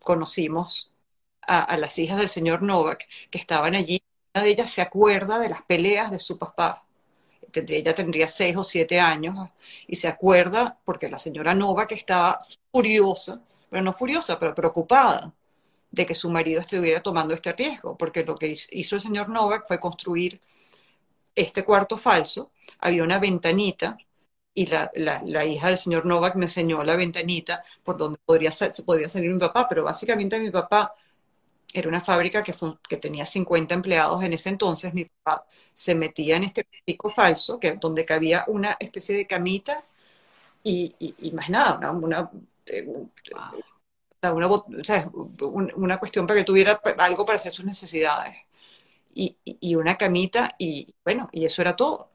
[0.00, 0.90] Conocimos
[1.42, 4.02] a, las hijas del señor Novak que estaban allí.
[4.34, 6.84] Una de ellas se acuerda de las peleas de su papá.
[7.52, 9.34] ella tendría seis o siete años
[9.86, 12.40] y se acuerda porque la señora Novak estaba
[12.72, 15.32] furiosa, pero no furiosa, pero preocupada
[15.90, 19.66] de que su marido estuviera tomando este riesgo, porque lo que hizo el señor Novak
[19.66, 20.40] fue construir
[21.34, 23.98] este cuarto falso, había una ventanita
[24.54, 28.50] y la, la, hija del señor Novak me enseñó la ventanita por donde podría,
[28.84, 30.94] podría salir mi papá, pero básicamente mi papá
[31.72, 32.54] era una fábrica que,
[32.88, 34.92] que tenía 50 empleados en ese entonces.
[34.94, 39.84] Mi papá se metía en este pico falso, que, donde cabía una especie de camita
[40.62, 40.94] y,
[41.32, 42.30] más nada, una,
[45.76, 48.36] una, cuestión para que tuviera algo para hacer sus necesidades.
[49.14, 52.09] Y, y, una camita y bueno, y eso era todo.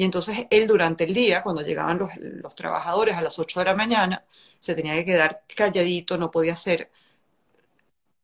[0.00, 3.66] Y entonces él durante el día, cuando llegaban los, los, trabajadores a las 8 de
[3.66, 4.24] la mañana,
[4.58, 6.90] se tenía que quedar calladito, no podía hacer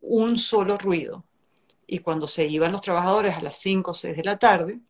[0.00, 1.26] un solo ruido.
[1.86, 4.80] Y cuando se iban los trabajadores a las 5 o 6 de la tarde,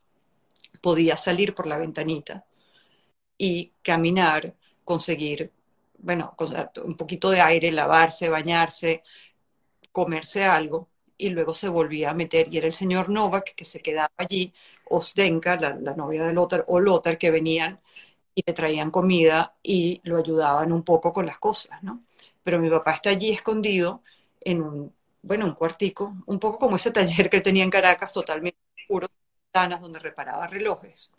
[0.81, 2.47] podía salir por la ventanita
[3.37, 4.55] y caminar,
[4.85, 5.51] conseguir,
[5.99, 6.37] bueno,
[6.85, 9.03] un poquito de aire, lavarse, bañarse,
[9.91, 10.89] comerse algo
[11.19, 12.47] y luego se volvía a meter.
[12.55, 14.53] Y era el señor Novak que se quedaba allí,
[14.91, 17.81] Osdenka, la, novia de Lothar, o Lothar, que venían
[18.35, 22.05] y le traían comida y lo ayudaban un poco con las cosas, ¿no?
[22.43, 24.03] Pero mi papá está allí escondido
[24.41, 24.97] en un
[25.27, 29.09] bueno, un cuartico, un poco como ese taller que tenía en Caracas, totalmente oscuro,
[29.53, 31.11] ventanas donde reparaba relojes.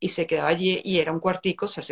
[0.00, 1.82] Y se quedaba allí y era un cuartico, o sea,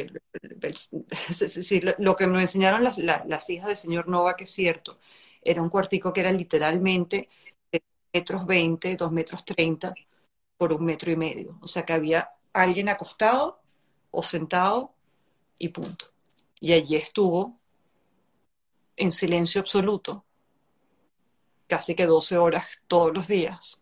[1.99, 4.99] lo que me enseñaron las, las, hijas del señor Nova, que es cierto,
[5.43, 7.29] era un cuartico que era literalmente
[7.73, 7.83] de
[8.13, 9.95] metros 20, 2 metros 30
[10.57, 11.59] por un metro y medio.
[11.61, 13.61] O sea que había alguien acostado
[14.11, 14.93] o sentado
[15.59, 16.07] y punto.
[16.61, 17.59] Y allí estuvo
[18.97, 20.25] en silencio absoluto
[21.67, 23.81] casi que 12 horas todos los días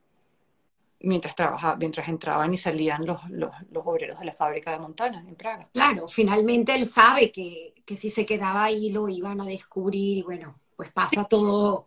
[1.00, 5.34] mientras trabajaba, mientras entraban y salían los, los, obreros de la fábrica de Montana en
[5.34, 5.68] Praga.
[5.72, 10.22] Claro, finalmente él sabe que, que, si se quedaba ahí lo iban a descubrir y
[10.22, 11.86] bueno, pues pasa todo.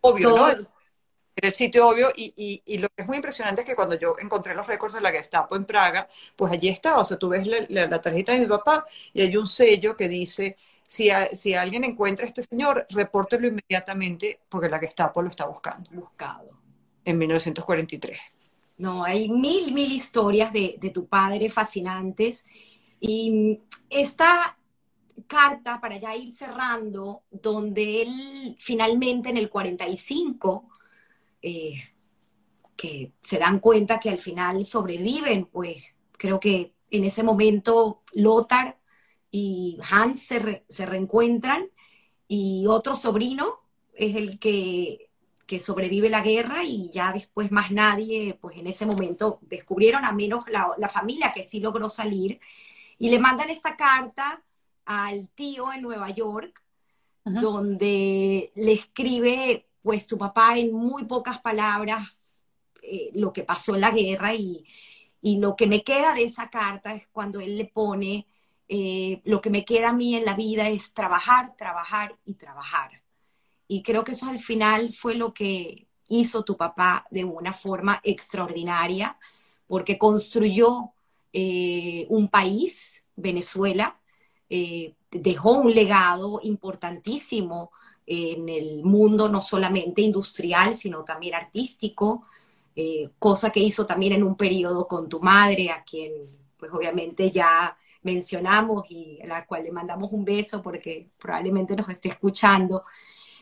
[0.00, 0.75] Obvio, ¿no?
[1.42, 4.16] El sitio obvio y, y, y, lo que es muy impresionante es que cuando yo
[4.18, 7.46] encontré los récords de la Gestapo en Praga, pues allí estaba, o sea, tú ves
[7.46, 10.56] la, la tarjeta de mi papá y hay un sello que dice
[10.86, 15.90] si, si alguien encuentra a este señor, repórtelo inmediatamente porque la Gestapo lo está buscando.
[15.92, 16.50] Buscado.
[17.04, 18.18] En 1943.
[18.78, 22.44] No, hay mil, mil historias de, de tu padre fascinantes.
[23.00, 24.56] Y esta
[25.26, 30.68] carta, para ya ir cerrando, donde él finalmente en el 45,
[31.48, 31.80] eh,
[32.76, 38.80] que se dan cuenta que al final sobreviven, pues creo que en ese momento Lothar
[39.30, 41.68] y Hans se, se reencuentran
[42.26, 43.60] y otro sobrino
[43.94, 45.08] es el que,
[45.46, 50.10] que, sobrevive la guerra y ya después más nadie, pues en ese momento descubrieron a
[50.10, 52.40] menos la, la familia que sí logró salir
[52.98, 54.42] y le mandan esta carta
[54.84, 56.60] al tío en Nueva York,
[57.24, 62.42] donde le escribe, pues tu papá en muy pocas palabras
[62.82, 64.66] eh, lo que pasó en la guerra y,
[65.22, 68.26] y, lo que me queda de esa carta es cuando él le pone
[68.68, 73.00] eh, lo que me queda a mí en la vida es trabajar, trabajar y trabajar.
[73.68, 78.00] Y creo que eso al final fue lo que hizo tu papá de una forma
[78.02, 79.16] extraordinaria,
[79.68, 80.94] porque construyó
[81.32, 84.00] eh, un país, Venezuela,
[85.12, 87.70] dejó un legado importantísimo
[88.06, 92.26] en el mundo, no solamente industrial, sino también artístico,
[93.18, 96.12] cosa que hizo también en un periodo con tu madre, a quien
[96.56, 101.88] pues obviamente ya mencionamos y a la cual le mandamos un beso porque probablemente nos
[101.88, 102.84] esté escuchando.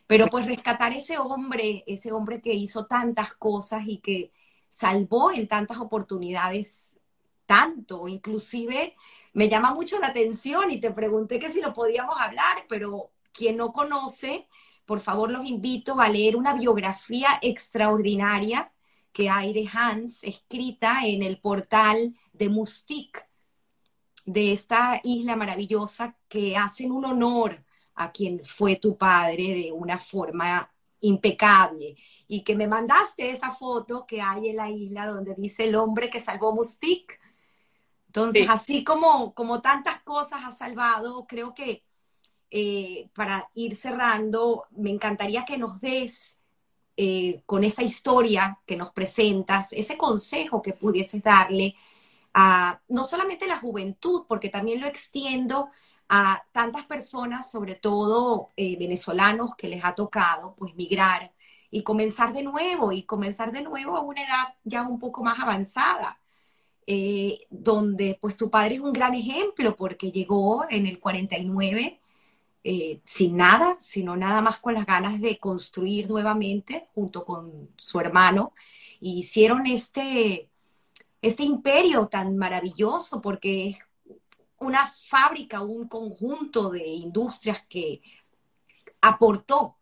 [0.07, 4.31] Pero pues rescatar ese hombre, ese hombre que hizo tantas cosas y que
[4.69, 6.97] salvó en tantas oportunidades
[7.47, 8.95] tanto, inclusive
[9.33, 13.59] me llama mucho la atención y te pregunté que si lo podíamos hablar, pero quien
[13.59, 14.49] no conoce,
[14.87, 18.73] por favor los invito a leer una biografía extraordinaria
[19.13, 23.27] que hay de Hans, escrita en el portal de Mustik,
[24.27, 29.99] de esta isla maravillosa que hacen un honor a quien fue tu padre de una
[29.99, 31.97] forma impecable.
[32.27, 36.11] Y que me mandaste esa foto que hay en la isla donde dice el hombre
[36.11, 37.21] que salvó Mustik.
[38.07, 41.85] Entonces, así como, como tantas cosas ha salvado, creo que
[42.57, 46.39] eh, para ir cerrando, me encantaría que nos des
[46.97, 51.75] eh, con esa historia que nos presentas, ese consejo que pudieses darle
[52.35, 55.71] a no solamente la juventud, porque también lo extiendo
[56.09, 61.33] a tantas personas, sobre todo eh, venezolanos, que les ha tocado pues migrar
[61.73, 65.41] y comenzar de nuevo, y comenzar de nuevo a una edad ya un poco más
[65.41, 66.21] avanzada,
[67.51, 72.01] donde pues tu padre es un gran ejemplo porque llegó en el 49
[72.67, 78.01] eh, sin nada, sino nada más con las ganas de construir nuevamente junto con su
[78.01, 78.55] hermano,
[79.01, 80.49] y hicieron este,
[81.21, 83.79] este imperio tan maravilloso, porque es
[84.59, 88.01] una fábrica, un conjunto de industrias que
[89.03, 89.77] aportó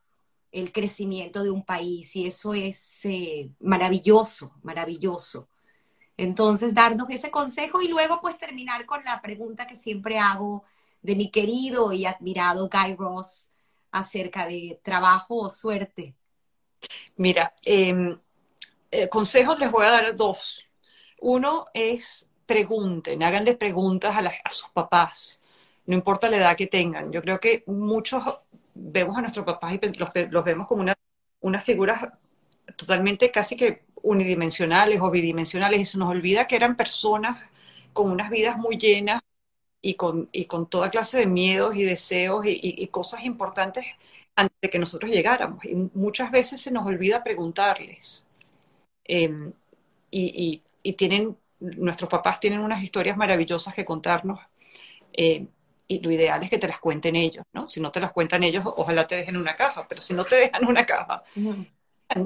[0.50, 5.48] el crecimiento de un país y eso es eh, maravilloso, maravilloso.
[6.16, 10.64] Entonces, darnos ese consejo y luego pues terminar con la pregunta que siempre hago
[11.02, 13.48] de mi querido y admirado Guy Ross
[13.90, 16.14] acerca de trabajo o suerte.
[17.16, 18.18] Mira, em,
[18.90, 20.64] eh, consejos les voy a dar dos.
[21.20, 25.40] Uno es pregunten, háganle preguntas a, a sus papás,
[25.86, 27.12] no importa la edad que tengan.
[27.12, 28.22] Yo creo que muchos
[28.74, 30.94] vemos a nuestros papás y los, los vemos como una,
[31.40, 32.08] unas figuras
[32.76, 37.38] totalmente casi que unidimensionales o bidimensionales y se nos olvida que eran personas
[37.92, 39.20] con unas vidas muy llenas
[39.82, 43.84] y con, y con toda clase de miedos y deseos y, cosas importantes
[44.36, 45.64] antes de que nosotros llegáramos.
[45.64, 48.24] Y muchas veces se nos olvida preguntarles.
[49.04, 49.52] Em,
[50.10, 54.38] y, y, tienen, nuestros papás tienen unas historias maravillosas que contarnos.
[55.12, 55.46] Eh,
[55.88, 57.68] y lo ideal es que te las cuenten ellos, ¿no?
[57.68, 60.36] Si no te las cuentan ellos, ojalá te dejen una caja, pero si no te
[60.36, 61.22] dejan una caja,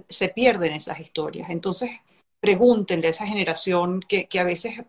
[0.08, 1.50] se pierden esas historias.
[1.50, 1.90] Entonces,
[2.38, 4.80] pregúntenle a esa generación que, que a veces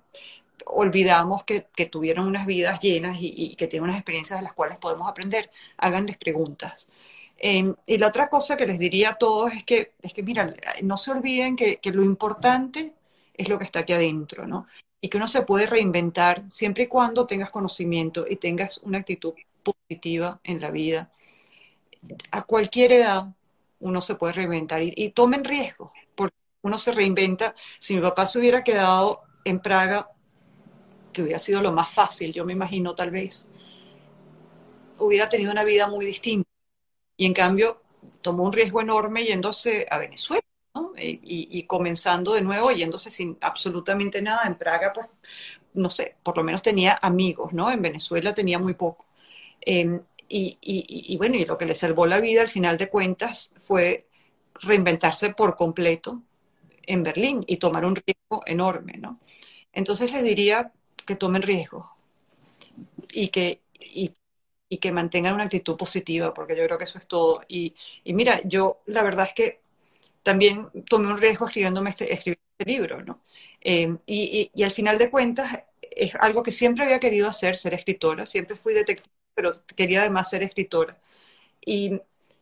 [0.66, 4.78] olvidamos que, que, tuvieron unas vidas llenas y, que tienen unas experiencias de las cuales
[4.78, 6.90] podemos aprender, háganles preguntas.
[7.38, 10.54] Em, y la otra cosa que les diría a todos es que, es que mira,
[10.84, 12.94] no se olviden que, que lo importante
[13.34, 14.68] es lo que está aquí adentro, ¿no?
[15.02, 19.34] y que uno se puede reinventar siempre y cuando tengas conocimiento y tengas una actitud
[19.64, 21.12] positiva en la vida.
[22.32, 23.28] A cualquier edad
[23.80, 27.54] uno se puede reinventar y, tomen riesgos, porque uno se reinventa.
[27.80, 30.10] Si mi papá se hubiera quedado en Praga,
[31.18, 33.48] que hubiera sido lo más fácil, yo me imagino tal vez,
[34.99, 36.48] hubiera tenido una vida muy distinta.
[37.18, 37.81] Y en cambio,
[38.22, 40.44] tomó un riesgo enorme yéndose a Venezuela
[40.95, 44.44] y, comenzando de nuevo, yéndose sin absolutamente nada.
[44.45, 45.07] En Praga, pues,
[45.73, 47.72] no sé, por lo menos tenía amigos, ¿no?
[47.72, 49.06] En Venezuela tenía muy poco.
[49.61, 49.99] Em,
[50.30, 54.07] y, bueno, y lo que le salvó la vida al final de cuentas fue
[54.61, 56.22] reinventarse por completo
[56.84, 59.19] en Berlín y tomar un riesgo enorme, ¿no?
[59.73, 60.73] Entonces les diría
[61.08, 61.88] que tomen riesgos
[63.12, 64.16] y que, y,
[64.80, 67.42] que mantengan una actitud positiva, porque yo creo que eso es todo.
[67.48, 67.74] Y,
[68.04, 69.62] y mira, yo la verdad es que
[70.24, 73.22] también tomé un riesgo escribiéndome este, este libro, ¿no?
[73.62, 78.26] Eh, y, al final de cuentas es algo que siempre había querido hacer, ser escritora,
[78.26, 81.00] siempre fui detective, pero quería además ser escritora.
[81.66, 82.00] Y,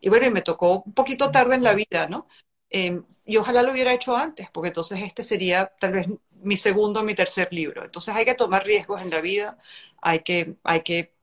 [0.07, 2.27] bueno, y me tocó un poquito tarde en la vida, ¿no?
[2.69, 6.07] Eh, y ojalá lo hubiera hecho antes, porque entonces este sería tal vez
[6.45, 7.83] mi segundo mi tercer libro.
[7.83, 9.57] Entonces hay que tomar riesgos en la vida,
[10.01, 11.13] hay que, hay que,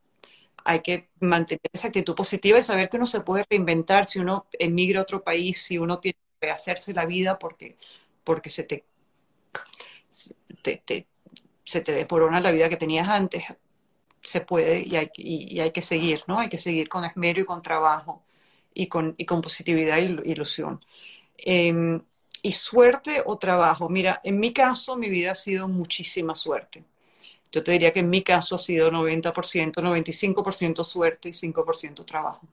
[0.65, 4.47] hay que mantener esa actitud positiva y saber que uno se puede reinventar si uno
[4.59, 6.19] emigra a otro país, si uno tiene
[6.51, 7.77] hacerse la vida porque,
[8.25, 8.85] porque se te,
[11.65, 13.45] se te deporona la vida que tenías antes,
[14.23, 16.39] se puede y hay, y, hay, que seguir, ¿no?
[16.39, 18.25] Hay que seguir con esmero y con trabajo
[18.75, 20.85] y con, y con positividad e ilusión.
[21.39, 22.03] Em,
[22.43, 23.89] y suerte o trabajo.
[23.89, 26.85] Mira, en mi caso mi vida ha sido muchísima suerte.
[27.53, 32.47] Yo te diría que en mi caso ha sido 90%, 95% suerte y 5% trabajo.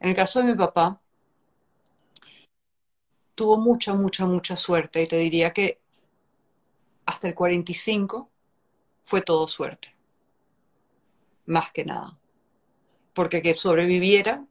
[0.00, 1.00] En el caso de mi papá,
[3.34, 5.80] tuvo mucha, mucha, mucha suerte y te diría que
[7.06, 8.30] hasta el 45
[9.02, 9.94] fue todo suerte,
[11.46, 12.18] más que nada,
[13.14, 14.44] porque que sobreviviera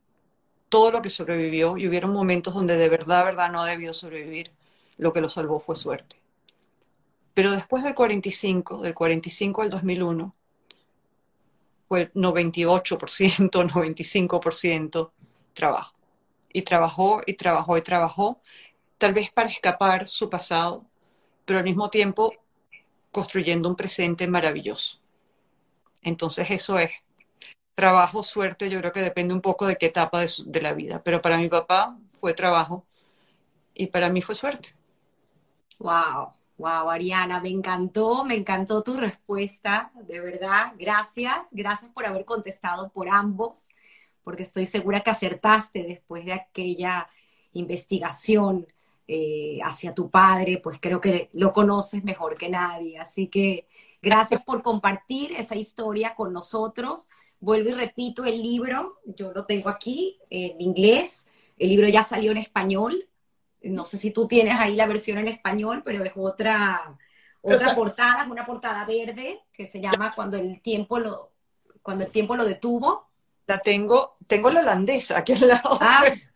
[0.70, 4.52] todo lo que sobrevivió y hubieron momentos donde de verdad, verdad no debió sobrevivir,
[4.98, 6.22] lo que lo salvó fue suerte.
[7.34, 10.36] Pero después del 45, del 45 al 2001,
[11.88, 15.11] fue 98%, 95%
[15.53, 15.94] trabajo.
[16.52, 18.41] Y trabajó y trabajó y trabajó
[18.98, 20.86] tal vez para escapar su pasado,
[21.45, 22.34] pero al mismo tiempo
[23.11, 24.99] construyendo un presente maravilloso.
[26.02, 26.91] Entonces eso es
[27.76, 31.22] trabajo, suerte, yo creo que depende un poco de qué etapa de, la vida, pero
[31.22, 32.86] para mi papá fue trabajo
[33.74, 34.76] y para mí fue suerte.
[35.80, 42.26] Wow, wow, Ariana, me encantó, me encantó tu respuesta, de verdad, gracias, gracias por haber
[42.26, 43.68] contestado por ambos,
[44.24, 47.08] porque estoy segura que acertaste después de aquella
[47.54, 48.68] investigación
[49.08, 52.98] eh, hacia tu padre, pues creo que lo conoces mejor que nadie.
[52.99, 53.68] Así que
[54.02, 57.10] gracias por compartir esa historia con nosotros.
[57.40, 61.26] Vuelvo y repito el libro, yo lo tengo aquí en inglés,
[61.58, 63.08] el libro ya salió en español.
[63.68, 66.98] No sé si tú tienes ahí la versión en español, pero es otra,
[67.41, 71.31] otra portada, es una portada verde que se llama Cuando el tiempo lo,
[71.81, 73.07] cuando el tiempo lo detuvo.
[73.45, 75.77] La tengo, tengo la holandesa aquí al lado.
[75.80, 76.03] Ah,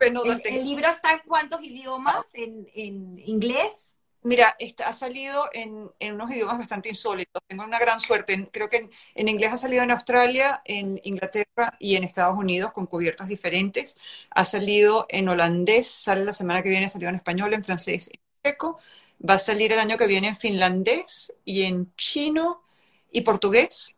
[0.00, 2.24] el, libro está en cuántos idiomas?
[2.32, 3.87] ¿En, inglés?
[4.28, 7.42] Mira, ha salido en, unos idiomas bastante insólitos.
[7.46, 8.46] Tengo una gran suerte.
[8.52, 12.86] creo que en, inglés ha salido en Australia, en Inglaterra y en Estados Unidos con
[12.86, 13.96] cubiertas diferentes.
[14.30, 18.20] Ha salido en holandés, sale la semana que viene, salió en español, en francés, en
[18.44, 18.78] checo.
[19.26, 22.64] Va a salir el año que viene en finlandés y en chino
[23.10, 23.96] y portugués.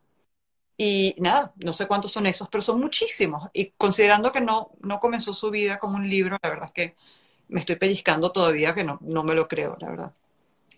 [0.77, 3.49] Y nada, no sé cuántos son esos, pero son muchísimos.
[3.53, 6.97] Y considerando que no, no comenzó su vida como un libro, la verdad es que
[7.49, 10.15] me estoy pellizcando todavía que no, no me lo creo, la verdad.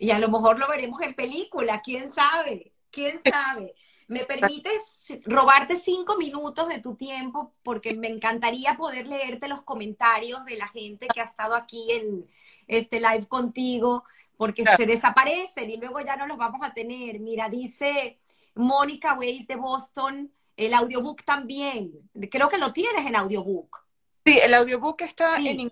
[0.02, 3.72] Y a lo mejor lo veremos en película, quién sabe, quién sabe.
[4.08, 7.54] ¿Me permites robarte cinco minutos de tu tiempo?
[7.62, 12.28] Porque me encantaría poder leerte los comentarios de la gente que ha estado aquí en
[12.66, 14.02] este live contigo,
[14.36, 17.20] porque se desaparecen y luego ya no los vamos a tener.
[17.20, 18.18] Mira, dice
[18.56, 21.92] Mónica Weiss de Boston, el audiobook también.
[22.28, 23.86] Creo que lo tienes en audiobook.
[24.26, 25.70] Sí, el audiobook está en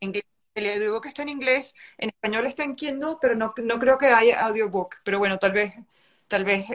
[0.00, 0.24] inglés
[0.54, 4.06] el audiobook está en inglés, en español está en Kindle, pero no, no creo que
[4.06, 4.96] haya audiobook.
[5.04, 5.74] Pero bueno, tal vez,
[6.28, 6.66] tal vez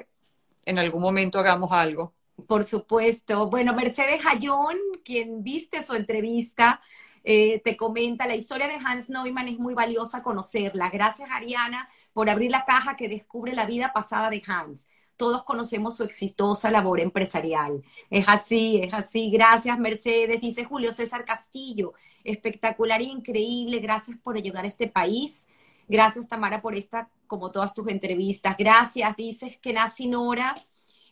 [0.65, 2.13] en algún momento hagamos algo.
[2.47, 3.49] Por supuesto.
[3.49, 6.81] Bueno, Mercedes Hayón, quien viste su entrevista,
[7.23, 10.89] eh, te comenta, la historia de Hans Neumann es muy valiosa conocerla.
[10.89, 14.87] Gracias, Ariana, por abrir la caja que descubre la vida pasada de Hans.
[15.17, 17.83] Todos conocemos su exitosa labor empresarial.
[18.09, 19.31] Es así, es así.
[19.31, 20.41] Gracias, Mercedes.
[20.41, 21.93] Dice Julio César Castillo
[22.25, 23.79] espectacular e increíble.
[23.79, 25.47] Gracias por ayudar a este país.
[25.87, 28.57] Gracias, Tamara, por esta, como todas tus entrevistas.
[28.57, 30.55] Gracias, dices que nace Nora.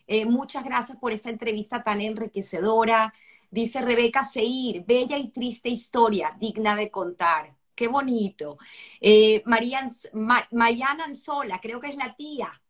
[0.06, 3.14] Eh, muchas gracias por esta entrevista tan enriquecedora.
[3.50, 7.54] Dice Rebeca Seir, bella y triste historia, digna de contar.
[7.74, 8.58] Qué bonito.
[9.00, 12.60] Eh, Mariana Anzola, creo que es la tía.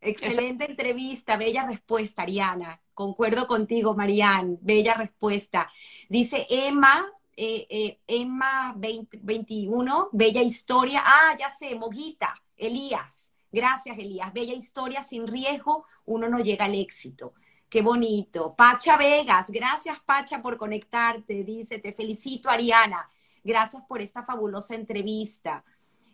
[0.00, 2.80] Excelente entrevista, bella respuesta, Ariana.
[2.94, 5.70] Concuerdo contigo, Marian, bella respuesta.
[6.08, 7.06] Dice Emma,
[7.36, 11.02] eh, eh, Emma 21, Bella Historia.
[11.04, 13.30] Ah, ya sé, Moguita, Elías.
[13.52, 14.32] Gracias, Elías.
[14.32, 17.34] Bella Historia, sin riesgo, uno no llega al éxito.
[17.68, 18.54] Qué bonito.
[18.54, 21.44] Pacha Vegas, gracias Pacha por conectarte.
[21.44, 23.10] Dice, te felicito Ariana.
[23.44, 25.64] Gracias por esta fabulosa entrevista.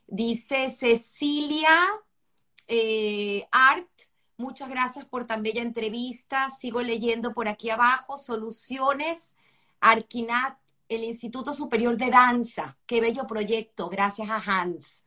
[0.07, 1.70] Dice Cecilia
[2.69, 3.89] eh, Art,
[4.36, 6.51] muchas gracias por tan bella entrevista.
[6.59, 8.16] Sigo leyendo por aquí abajo.
[8.16, 9.35] Soluciones.
[9.81, 10.61] Arquinat
[10.94, 12.77] el Instituto Superior de Danza.
[12.86, 15.02] Qué bello proyecto, gracias a Hans.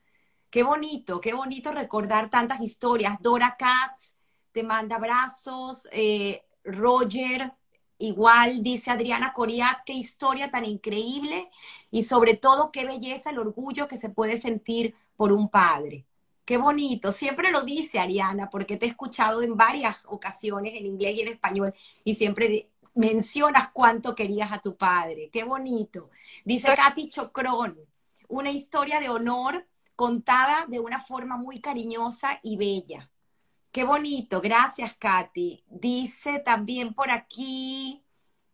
[0.50, 3.18] Qué bonito, qué bonito recordar tantas historias.
[3.20, 4.16] Dora Katz
[4.52, 7.54] te manda abrazos, eh, Roger,
[7.98, 11.50] igual dice Adriana Coriat, qué historia tan increíble
[11.92, 16.06] y sobre todo qué belleza el orgullo que se puede sentir por un padre.
[16.46, 21.16] Qué bonito, siempre lo dice Ariana, porque te he escuchado en varias ocasiones en inglés
[21.18, 25.30] y en español y siempre mencionas cuánto querías a tu padre.
[25.32, 26.10] Qué bonito.
[26.44, 27.78] Dice Katy Chocrón,
[28.28, 33.10] una historia de honor contada de una forma muy cariñosa y bella.
[33.72, 34.42] Qué bonito.
[34.42, 35.64] Gracias, Katy.
[35.68, 38.02] Dice también por aquí,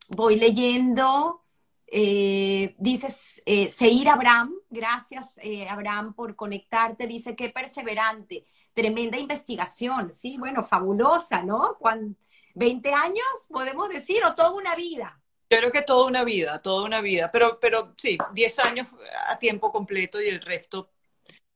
[0.10, 1.44] voy leyendo,
[1.88, 3.16] eh, dice
[3.46, 10.64] eh, Seir Abraham, gracias eh, Abraham por conectarte, dice qué perseverante, tremenda investigación, sí, bueno,
[10.64, 11.76] fabulosa, ¿no?
[11.78, 12.16] Cuando,
[12.56, 15.19] 20 años, podemos decir, o toda una vida.
[15.49, 18.88] Yo creo que toda una vida, toda una vida, pero, pero sí, 10 años
[19.28, 20.91] a tiempo completo y el resto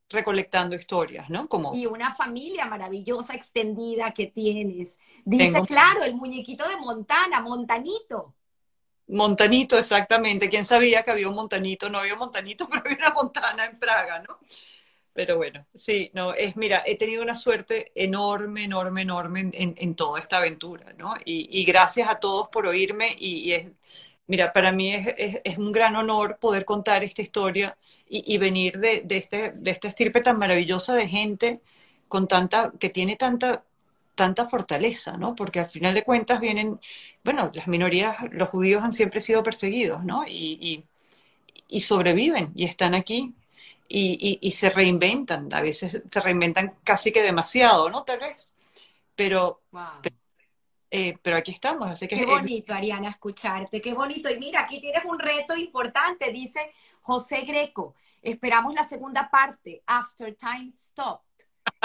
[0.09, 1.47] recolectando historias, ¿no?
[1.47, 1.73] Como...
[1.73, 4.97] Y una familia maravillosa, extendida que tienes.
[5.23, 8.35] Dice, claro, el muñequito de Montana, Montanito.
[9.07, 10.49] Montanito, exactamente.
[10.49, 11.89] ¿Quién sabía que había un Montanito?
[11.89, 14.39] No había un Montanito, pero había una Montana en Praga, ¿no?
[15.15, 20.19] Pero bueno, sí, no, es, mira, he tenido una suerte enorme, enorme, enorme en, toda
[20.19, 21.15] esta aventura, ¿no?
[21.23, 23.67] Y, gracias a todos por oírme y, es,
[24.27, 27.77] mira, para mí es, un gran honor poder contar esta historia
[28.09, 31.61] y, venir de, de, este, de esta estirpe tan maravillosa de gente
[32.09, 33.63] con tanta, que tiene tanta,
[34.15, 35.33] tanta fortaleza, ¿no?
[35.33, 36.79] Porque al final de cuentas vienen,
[37.23, 40.25] bueno, las minorías, los judíos han siempre sido perseguidos, ¿no?
[40.27, 40.83] Y,
[41.69, 43.33] y sobreviven y están aquí
[43.87, 48.03] y, se reinventan, a veces se reinventan casi que demasiado, ¿no?
[48.03, 48.53] Tal vez,
[49.15, 49.61] pero,
[50.89, 52.15] eh, pero, aquí estamos, así que...
[52.15, 54.29] Qué bonito, Ariana, escucharte, qué bonito.
[54.29, 56.71] Y mira, aquí tienes un reto importante, dice
[57.01, 61.25] José Greco, esperamos la segunda parte, After Time Stopped.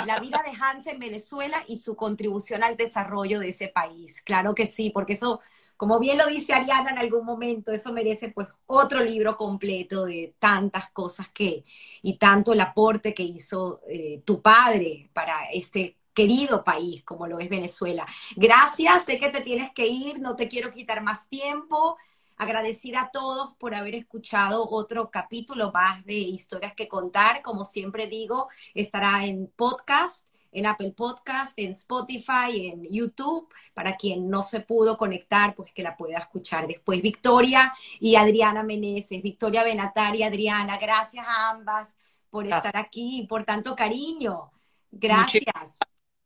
[0.06, 4.22] La vida de Hans en Venezuela y su contribución al desarrollo de ese país.
[4.22, 5.40] Claro que sí, porque eso
[5.80, 10.34] como bien lo dice Ariana en algún momento, eso merece pues otro libro completo de
[10.38, 11.64] tantas cosas que,
[12.02, 17.38] y tanto el aporte que hizo eh, tu padre para este querido país como lo
[17.38, 18.06] es Venezuela.
[18.36, 21.96] Gracias, sé que te tienes que ir, no te quiero quitar más tiempo.
[22.36, 27.40] Agradecida a todos por haber escuchado otro capítulo más de Historias que Contar.
[27.40, 30.22] Como siempre digo, estará en podcast,
[30.52, 33.48] en Apple Podcast, en Spotify, en YouTube.
[33.74, 37.00] Para quien no se pudo conectar, pues que la pueda escuchar después.
[37.02, 39.22] Victoria y Adriana Meneses.
[39.22, 41.88] Victoria Benatari, Adriana, gracias a ambas
[42.28, 44.50] por estar aquí y por tanto cariño.
[44.90, 45.44] Gracias.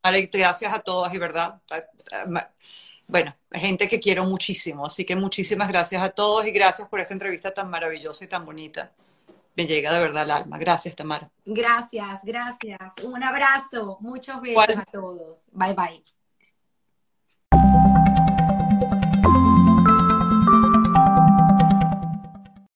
[0.03, 1.63] Gracias a todas y verdad
[3.07, 4.87] bueno, gente que quiero muchísimo.
[4.87, 8.45] Así que muchísimas gracias a todos y gracias por esta entrevista tan maravillosa y tan
[8.45, 8.93] bonita.
[9.57, 10.59] Me llega de verdad al alma.
[10.59, 11.31] Gracias, Tamara.
[11.45, 12.93] Gracias, gracias.
[13.05, 13.99] Un abrazo.
[14.01, 15.49] Muchos besos a todos.
[15.53, 16.14] Bye, bye.